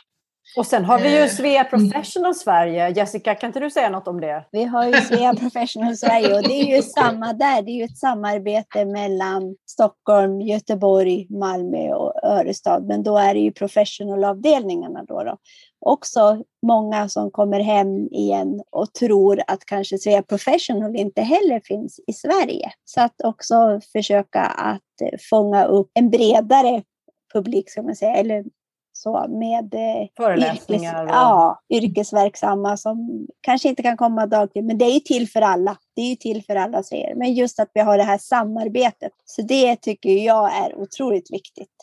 Och 0.57 0.65
sen 0.65 0.85
har 0.85 0.99
vi 0.99 1.17
ju 1.17 1.23
eh, 1.23 1.27
Svea. 1.27 1.63
Professional 1.63 2.35
Sverige. 2.35 2.89
Jessica, 2.89 3.35
kan 3.35 3.47
inte 3.47 3.59
du 3.59 3.69
säga 3.69 3.89
något 3.89 4.07
om 4.07 4.21
det? 4.21 4.45
Vi 4.51 4.63
har 4.63 4.85
ju 4.85 4.93
Svea 4.93 5.33
Professional 5.33 5.97
Sverige 5.97 6.35
och 6.35 6.43
det 6.43 6.53
är 6.53 6.75
ju 6.75 6.81
samma 6.81 7.33
där. 7.33 7.61
Det 7.61 7.71
är 7.71 7.75
ju 7.75 7.83
ett 7.83 7.97
samarbete 7.97 8.85
mellan 8.85 9.55
Stockholm, 9.65 10.41
Göteborg, 10.41 11.27
Malmö 11.29 11.93
och 11.93 12.23
Örestad. 12.23 12.83
Men 12.87 13.03
då 13.03 13.17
är 13.17 13.33
det 13.33 13.39
ju 13.39 13.51
professionalavdelningarna 13.51 15.03
då. 15.03 15.23
då 15.23 15.37
också 15.85 16.43
många 16.67 17.09
som 17.09 17.31
kommer 17.31 17.59
hem 17.59 18.07
igen 18.07 18.61
och 18.71 18.93
tror 18.93 19.41
att 19.47 19.65
kanske 19.65 19.97
Svea 19.97 20.23
Professional 20.23 20.95
inte 20.95 21.21
heller 21.21 21.61
finns 21.65 21.99
i 22.07 22.13
Sverige. 22.13 22.71
Så 22.85 23.01
att 23.01 23.21
också 23.23 23.79
försöka 23.91 24.41
att 24.41 24.81
fånga 25.29 25.65
upp 25.65 25.91
en 25.93 26.09
bredare 26.09 26.83
publik, 27.33 27.69
ska 27.69 27.81
man 27.81 27.95
säga, 27.95 28.15
eller 28.15 28.43
så 28.97 29.27
med 29.29 29.73
eh, 29.73 30.07
föreläsningar 30.17 31.03
yrkes, 31.03 31.11
och... 31.11 31.15
ja, 31.15 31.61
yrkesverksamma 31.69 32.77
som 32.77 33.27
kanske 33.41 33.69
inte 33.69 33.83
kan 33.83 33.97
komma 33.97 34.25
dagtid, 34.25 34.63
men 34.63 34.77
det 34.77 34.85
är 34.85 34.93
ju 34.93 34.99
till 34.99 35.29
för 35.29 35.41
alla. 35.41 35.77
Det 35.95 36.01
är 36.01 36.09
ju 36.09 36.15
till 36.15 36.43
för 36.43 36.55
alla 36.55 36.83
ser. 36.83 37.15
Men 37.15 37.33
just 37.33 37.59
att 37.59 37.69
vi 37.73 37.81
har 37.81 37.97
det 37.97 38.03
här 38.03 38.17
samarbetet, 38.17 39.11
så 39.25 39.41
det 39.41 39.75
tycker 39.75 40.09
jag 40.09 40.57
är 40.65 40.75
otroligt 40.75 41.33
viktigt. 41.33 41.75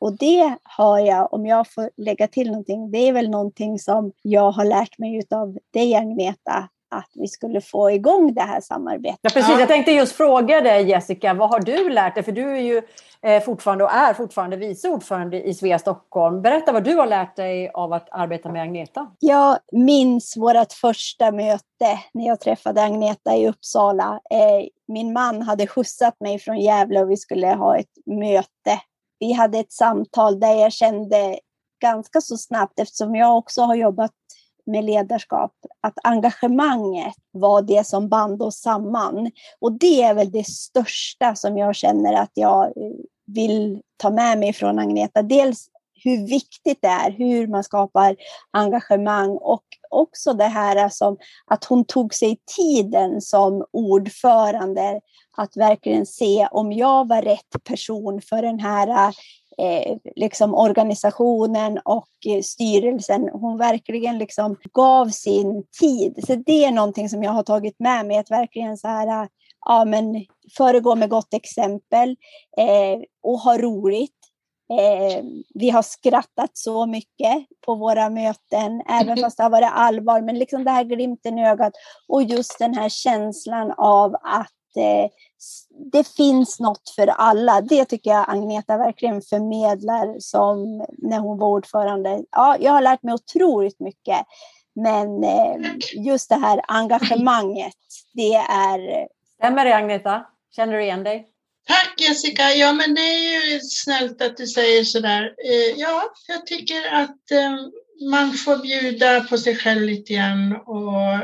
Och 0.00 0.18
det 0.18 0.56
har 0.62 0.98
jag, 0.98 1.32
om 1.34 1.46
jag 1.46 1.72
får 1.72 1.90
lägga 1.96 2.28
till 2.28 2.46
någonting, 2.46 2.90
det 2.90 2.98
är 2.98 3.12
väl 3.12 3.30
någonting 3.30 3.78
som 3.78 4.12
jag 4.22 4.50
har 4.50 4.64
lärt 4.64 4.98
mig 4.98 5.22
av 5.30 5.58
dig 5.72 5.94
Agneta, 5.94 6.68
att 6.94 7.10
vi 7.14 7.28
skulle 7.28 7.60
få 7.60 7.90
igång 7.90 8.34
det 8.34 8.42
här 8.42 8.60
samarbetet. 8.60 9.18
Ja, 9.22 9.30
precis. 9.30 9.58
Jag 9.58 9.68
tänkte 9.68 9.92
just 9.92 10.16
fråga 10.16 10.60
dig 10.60 10.88
Jessica, 10.88 11.34
vad 11.34 11.50
har 11.50 11.60
du 11.60 11.90
lärt 11.90 12.14
dig? 12.14 12.24
För 12.24 12.32
du 12.32 12.56
är 12.56 12.60
ju 12.60 12.82
eh, 13.22 13.42
fortfarande 13.42 13.84
och 13.84 13.92
är 13.92 14.14
fortfarande 14.14 14.56
vice 14.56 14.88
ordförande 14.88 15.42
i 15.42 15.54
Svea 15.54 15.78
Stockholm. 15.78 16.42
Berätta 16.42 16.72
vad 16.72 16.84
du 16.84 16.94
har 16.94 17.06
lärt 17.06 17.36
dig 17.36 17.70
av 17.74 17.92
att 17.92 18.08
arbeta 18.10 18.52
med 18.52 18.62
Agneta. 18.62 19.10
Jag 19.18 19.58
minns 19.72 20.36
vårt 20.36 20.72
första 20.72 21.32
möte 21.32 21.98
när 22.14 22.26
jag 22.26 22.40
träffade 22.40 22.82
Agneta 22.82 23.36
i 23.36 23.48
Uppsala. 23.48 24.20
Eh, 24.30 24.66
min 24.88 25.12
man 25.12 25.42
hade 25.42 25.66
skjutsat 25.66 26.20
mig 26.20 26.38
från 26.38 26.58
Gävle 26.58 27.00
och 27.00 27.10
vi 27.10 27.16
skulle 27.16 27.46
ha 27.46 27.76
ett 27.76 27.92
möte 28.06 28.80
vi 29.18 29.32
hade 29.32 29.58
ett 29.58 29.72
samtal 29.72 30.40
där 30.40 30.54
jag 30.54 30.72
kände 30.72 31.38
ganska 31.82 32.20
så 32.20 32.36
snabbt, 32.36 32.78
eftersom 32.78 33.14
jag 33.14 33.36
också 33.36 33.62
har 33.62 33.74
jobbat 33.74 34.10
med 34.66 34.84
ledarskap, 34.84 35.52
att 35.80 35.94
engagemanget 36.04 37.14
var 37.30 37.62
det 37.62 37.86
som 37.86 38.08
band 38.08 38.42
oss 38.42 38.60
samman. 38.60 39.30
Och 39.60 39.72
det 39.72 40.02
är 40.02 40.14
väl 40.14 40.30
det 40.30 40.46
största 40.46 41.34
som 41.34 41.58
jag 41.58 41.74
känner 41.74 42.12
att 42.12 42.32
jag 42.34 42.64
eh, 42.64 42.72
vill 43.26 43.82
ta 43.96 44.10
med 44.10 44.38
mig 44.38 44.52
från 44.52 44.78
Agneta. 44.78 45.22
Dels 45.22 45.68
hur 46.04 46.26
viktigt 46.26 46.78
det 46.80 46.88
är, 46.88 47.10
hur 47.10 47.46
man 47.46 47.64
skapar 47.64 48.16
engagemang 48.50 49.30
och 49.30 49.64
också 49.90 50.32
det 50.32 50.44
här 50.44 50.88
som 50.88 51.16
att 51.46 51.64
hon 51.64 51.84
tog 51.84 52.14
sig 52.14 52.38
tiden 52.56 53.20
som 53.20 53.64
ordförande 53.72 55.00
att 55.36 55.56
verkligen 55.56 56.06
se 56.06 56.48
om 56.50 56.72
jag 56.72 57.08
var 57.08 57.22
rätt 57.22 57.64
person 57.64 58.20
för 58.20 58.42
den 58.42 58.60
här 58.60 59.14
eh, 59.58 59.96
liksom 60.16 60.54
organisationen 60.54 61.80
och 61.84 62.08
eh, 62.26 62.42
styrelsen. 62.42 63.28
Hon 63.32 63.58
verkligen 63.58 64.18
liksom 64.18 64.56
gav 64.72 65.08
sin 65.08 65.64
tid. 65.80 66.24
Så 66.26 66.34
det 66.34 66.64
är 66.64 66.72
någonting 66.72 67.08
som 67.08 67.22
jag 67.22 67.32
har 67.32 67.42
tagit 67.42 67.80
med 67.80 68.06
mig, 68.06 68.18
att 68.18 68.30
verkligen 68.30 68.78
så 68.78 68.88
här, 68.88 69.22
eh, 69.22 69.28
ja 69.66 69.84
men 69.84 70.24
föregå 70.56 70.94
med 70.94 71.10
gott 71.10 71.34
exempel 71.34 72.16
eh, 72.56 73.02
och 73.22 73.38
ha 73.38 73.58
roligt. 73.58 74.10
Eh, 74.70 75.24
vi 75.54 75.70
har 75.70 75.82
skrattat 75.82 76.50
så 76.52 76.86
mycket 76.86 77.46
på 77.66 77.74
våra 77.74 78.10
möten, 78.10 78.82
även 78.88 79.16
fast 79.16 79.36
det 79.36 79.42
har 79.42 79.50
varit 79.50 79.72
allvar, 79.72 80.20
men 80.20 80.38
liksom 80.38 80.64
det 80.64 80.70
här 80.70 80.84
glimten 80.84 81.38
i 81.38 81.48
ögat 81.48 81.72
och 82.08 82.22
just 82.22 82.58
den 82.58 82.74
här 82.74 82.88
känslan 82.88 83.72
av 83.76 84.14
att 84.14 84.50
eh, 84.76 85.10
det 85.92 86.08
finns 86.08 86.60
något 86.60 86.90
för 86.96 87.06
alla. 87.06 87.60
Det 87.60 87.84
tycker 87.84 88.10
jag 88.10 88.24
Agneta 88.28 88.76
verkligen 88.76 89.22
förmedlar 89.22 90.16
som 90.18 90.86
när 90.98 91.18
hon 91.18 91.38
var 91.38 91.48
ordförande. 91.48 92.24
Ja, 92.30 92.56
jag 92.60 92.72
har 92.72 92.80
lärt 92.80 93.02
mig 93.02 93.14
otroligt 93.14 93.80
mycket. 93.80 94.26
Men 94.74 95.24
eh, 95.24 95.56
just 96.06 96.28
det 96.28 96.36
här 96.36 96.60
engagemanget, 96.68 97.74
det 98.14 98.34
är... 98.34 99.08
Stämmer 99.38 99.64
det 99.64 99.76
Agneta? 99.76 100.26
Känner 100.56 100.72
du 100.72 100.82
igen 100.82 101.04
dig? 101.04 101.28
Tack 101.66 102.00
Jessica! 102.00 102.42
Ja, 102.42 102.72
men 102.72 102.94
det 102.94 103.00
är 103.00 103.52
ju 103.52 103.60
snällt 103.60 104.22
att 104.22 104.36
du 104.36 104.46
säger 104.46 104.84
sådär. 104.84 105.22
Eh, 105.22 105.80
ja, 105.80 106.02
jag 106.28 106.46
tycker 106.46 106.92
att 106.92 107.30
eh, 107.30 107.56
man 108.10 108.32
får 108.32 108.56
bjuda 108.56 109.20
på 109.20 109.38
sig 109.38 109.56
själv 109.56 109.82
lite 109.82 110.14
grann 110.14 110.56
och 110.56 111.18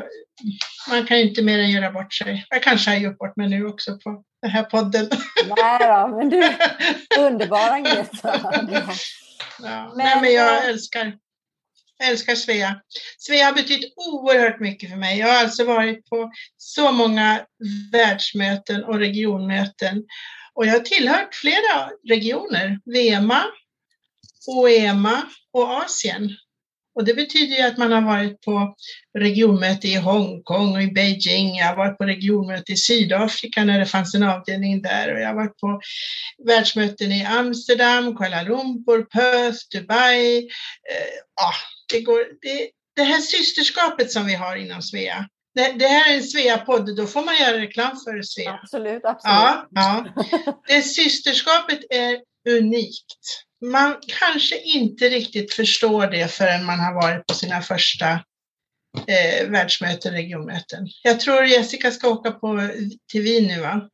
man 0.89 1.07
kan 1.07 1.19
ju 1.19 1.29
inte 1.29 1.43
mer 1.43 1.59
än 1.59 1.71
göra 1.71 1.91
bort 1.93 2.15
sig. 2.15 2.47
Jag 2.51 2.63
kanske 2.63 2.91
har 2.91 2.97
gjort 2.97 3.19
bort 3.19 3.37
mig 3.37 3.49
nu 3.49 3.67
också 3.67 3.99
på 3.99 4.25
den 4.43 4.51
här 4.51 4.63
podden. 4.63 5.09
Nej 5.57 5.79
då, 5.79 6.17
men 6.17 6.29
du 6.29 6.57
underbar 7.19 7.71
Agneta. 7.71 8.41
Ja. 9.63 9.93
Men, 9.97 9.97
Nej, 9.97 10.21
men 10.21 10.33
jag 10.33 10.65
älskar, 10.65 11.17
jag 11.99 12.09
älskar 12.09 12.35
Svea. 12.35 12.81
Svea 13.19 13.47
har 13.47 13.53
betytt 13.53 13.93
oerhört 13.97 14.61
mycket 14.61 14.91
för 14.91 14.97
mig. 14.97 15.19
Jag 15.19 15.27
har 15.27 15.35
alltså 15.35 15.65
varit 15.65 16.11
på 16.11 16.33
så 16.57 16.93
många 16.93 17.47
världsmöten 17.93 18.85
och 18.85 18.99
regionmöten. 18.99 20.05
Och 20.55 20.67
jag 20.67 20.73
har 20.73 20.81
tillhört 20.81 21.35
flera 21.35 21.91
regioner. 22.09 22.81
VEMA, 22.85 23.45
OEMA 24.47 25.23
och 25.53 25.71
Asien. 25.71 26.37
Och 26.95 27.05
det 27.05 27.15
betyder 27.15 27.57
ju 27.57 27.63
att 27.63 27.79
man 27.79 27.93
har 27.93 28.03
varit 28.03 28.41
på 28.41 28.75
regionmöte 29.19 29.89
i 29.89 29.97
Hongkong 29.97 30.77
och 30.77 30.83
i 30.83 30.87
Beijing. 30.87 31.57
Jag 31.57 31.67
har 31.67 31.77
varit 31.77 31.99
på 31.99 32.05
regionmöte 32.05 32.73
i 32.73 32.77
Sydafrika 32.77 33.65
när 33.65 33.79
det 33.79 33.87
fanns 33.87 34.15
en 34.15 34.23
avdelning 34.23 34.83
där 34.83 35.15
och 35.15 35.21
jag 35.21 35.29
har 35.29 35.35
varit 35.35 35.57
på 35.57 35.81
världsmöten 36.47 37.13
i 37.13 37.25
Amsterdam, 37.25 38.17
Kuala 38.17 38.43
Lumpur, 38.43 39.03
Perth, 39.03 39.59
Dubai. 39.73 40.39
Eh, 40.39 41.19
ja, 41.37 41.53
det, 41.93 42.01
går, 42.01 42.19
det, 42.41 42.71
det 42.97 43.03
här 43.03 43.21
systerskapet 43.21 44.13
som 44.13 44.27
vi 44.27 44.35
har 44.35 44.57
inom 44.57 44.83
Svea, 44.83 45.29
det, 45.55 45.73
det, 45.73 45.87
här 45.87 46.13
är 46.13 46.17
en 46.17 46.23
Svea-podd, 46.23 46.97
då 46.97 47.07
får 47.07 47.25
man 47.25 47.37
göra 47.37 47.59
reklam 47.59 47.97
för 48.05 48.23
Svea. 48.23 48.59
Absolut, 48.63 49.05
absolut. 49.05 49.23
Ja, 49.25 49.69
ja. 49.71 50.07
Det 50.69 50.83
systerskapet 50.83 51.81
är 51.91 52.21
unikt 52.49 53.45
man 53.61 53.97
kanske 54.21 54.59
inte 54.61 55.05
riktigt 55.05 55.55
förstår 55.55 56.07
det 56.07 56.31
förrän 56.31 56.65
man 56.65 56.81
har 56.81 56.95
varit 56.95 57.27
på 57.27 57.35
sina 57.35 57.61
första 57.61 58.11
eh, 59.07 59.49
världsmöten, 59.49 60.13
regionmöten. 60.13 60.87
Jag 61.03 61.21
tror 61.21 61.45
Jessica 61.45 61.91
ska 61.91 62.09
åka 62.09 62.31
på, 62.31 62.69
till 63.13 63.23
Wien 63.23 63.47
nu 63.47 63.61
va? 63.61 63.89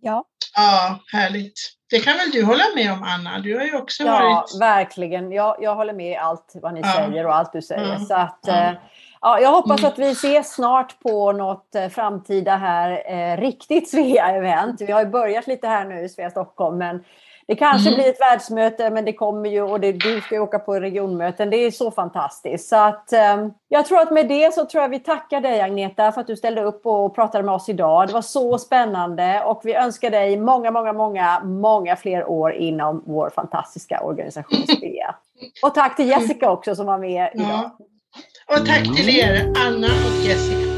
Ja. 0.00 0.24
Ja, 0.56 1.00
härligt. 1.12 1.60
Det 1.90 2.00
kan 2.00 2.16
väl 2.16 2.30
du 2.30 2.44
hålla 2.44 2.64
med 2.74 2.92
om 2.92 3.02
Anna? 3.02 3.38
Du 3.38 3.56
har 3.56 3.64
ju 3.64 3.76
också 3.76 4.02
ja, 4.02 4.12
varit... 4.12 4.50
Ja, 4.52 4.58
verkligen. 4.58 5.32
Jag, 5.32 5.56
jag 5.60 5.74
håller 5.74 5.92
med 5.92 6.12
i 6.12 6.16
allt 6.16 6.52
vad 6.54 6.74
ni 6.74 6.80
ja. 6.80 6.92
säger 6.92 7.26
och 7.26 7.36
allt 7.36 7.52
du 7.52 7.62
säger. 7.62 7.94
Mm. 7.94 8.04
Så 8.04 8.14
att, 8.14 8.48
mm. 8.48 8.74
ja, 9.20 9.40
jag 9.40 9.50
hoppas 9.50 9.80
mm. 9.80 9.92
att 9.92 9.98
vi 9.98 10.10
ses 10.10 10.54
snart 10.54 11.00
på 11.00 11.32
något 11.32 11.74
eh, 11.74 11.88
framtida 11.88 12.56
här, 12.56 13.12
eh, 13.12 13.40
riktigt 13.40 13.90
Svea-event. 13.94 14.76
Vi 14.78 14.92
har 14.92 15.00
ju 15.00 15.08
börjat 15.08 15.46
lite 15.46 15.66
här 15.66 15.84
nu 15.84 16.04
i 16.04 16.08
Svea 16.08 16.30
Stockholm, 16.30 16.78
men 16.78 17.04
Det 17.50 17.56
kanske 17.56 17.88
mm. 17.88 18.00
blir 18.00 18.08
ett 18.08 18.20
världsmöte, 18.20 18.90
men 18.90 19.04
det 19.04 19.12
kommer 19.12 19.50
ju 19.50 19.62
och 19.62 19.80
det, 19.80 19.92
du 19.92 20.20
ska 20.20 20.40
åka 20.40 20.58
på 20.58 20.80
regionmöten. 20.80 21.50
Det 21.50 21.56
är 21.56 21.70
så 21.70 21.90
fantastiskt. 21.90 22.68
Så 22.68 22.76
att, 22.76 23.12
um, 23.36 23.54
jag 23.68 23.86
tror 23.86 24.00
att 24.00 24.10
med 24.10 24.28
det 24.28 24.54
så 24.54 24.66
tror 24.66 24.82
jag 24.82 24.88
vi 24.88 24.98
tackar 24.98 25.40
dig 25.40 25.60
Agneta 25.60 26.12
för 26.12 26.20
att 26.20 26.26
du 26.26 26.36
ställde 26.36 26.62
upp 26.62 26.86
och 26.86 27.14
pratade 27.14 27.44
med 27.44 27.54
oss 27.54 27.68
idag. 27.68 28.06
Det 28.06 28.12
var 28.12 28.22
så 28.22 28.58
spännande 28.58 29.42
och 29.44 29.60
vi 29.64 29.74
önskar 29.74 30.10
dig 30.10 30.36
många, 30.36 30.70
många, 30.70 30.92
många, 30.92 31.40
många 31.44 31.96
fler 31.96 32.28
år 32.28 32.52
inom 32.52 33.02
vår 33.06 33.30
fantastiska 33.30 34.00
organisation 34.00 34.66
Svea. 34.78 35.14
Och 35.62 35.74
tack 35.74 35.96
till 35.96 36.08
Jessica 36.08 36.50
också 36.50 36.74
som 36.74 36.86
var 36.86 36.98
med 36.98 37.30
idag. 37.34 37.48
Ja. 37.48 38.56
Och 38.56 38.66
tack 38.66 38.96
till 38.96 39.18
er, 39.18 39.52
Anna 39.66 39.86
och 39.86 40.26
Jessica. 40.26 40.70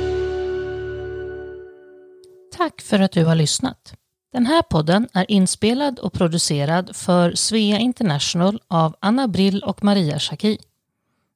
Tack 2.56 2.80
för 2.80 3.00
att 3.00 3.12
du 3.12 3.24
har 3.24 3.34
lyssnat. 3.34 3.94
Den 4.32 4.46
här 4.46 4.62
podden 4.62 5.08
är 5.12 5.30
inspelad 5.30 5.98
och 5.98 6.12
producerad 6.12 6.96
för 6.96 7.34
Svea 7.34 7.78
International 7.78 8.60
av 8.68 8.96
Anna 9.00 9.28
Brill 9.28 9.62
och 9.62 9.84
Maria 9.84 10.18
Schacki. 10.18 10.58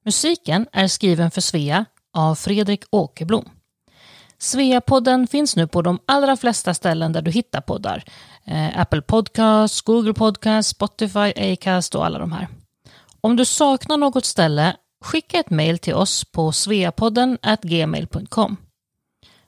Musiken 0.05 0.67
är 0.71 0.87
skriven 0.87 1.31
för 1.31 1.41
Svea 1.41 1.85
av 2.13 2.35
Fredrik 2.35 2.83
Åkerblom. 2.89 3.49
Svea-podden 4.39 5.27
finns 5.27 5.55
nu 5.55 5.67
på 5.67 5.81
de 5.81 5.99
allra 6.05 6.37
flesta 6.37 6.73
ställen 6.73 7.13
där 7.13 7.21
du 7.21 7.31
hittar 7.31 7.61
poddar. 7.61 8.03
Eh, 8.45 8.79
Apple 8.79 9.01
Podcasts, 9.01 9.81
Google 9.81 10.13
Podcasts, 10.13 10.71
Spotify, 10.71 11.53
Acast 11.53 11.95
och 11.95 12.05
alla 12.05 12.19
de 12.19 12.31
här. 12.31 12.47
Om 13.21 13.35
du 13.35 13.45
saknar 13.45 13.97
något 13.97 14.25
ställe, 14.25 14.75
skicka 15.03 15.39
ett 15.39 15.49
mejl 15.49 15.79
till 15.79 15.93
oss 15.93 16.25
på 16.25 16.51
sveapodden 16.51 17.37
gmail.com. 17.61 18.57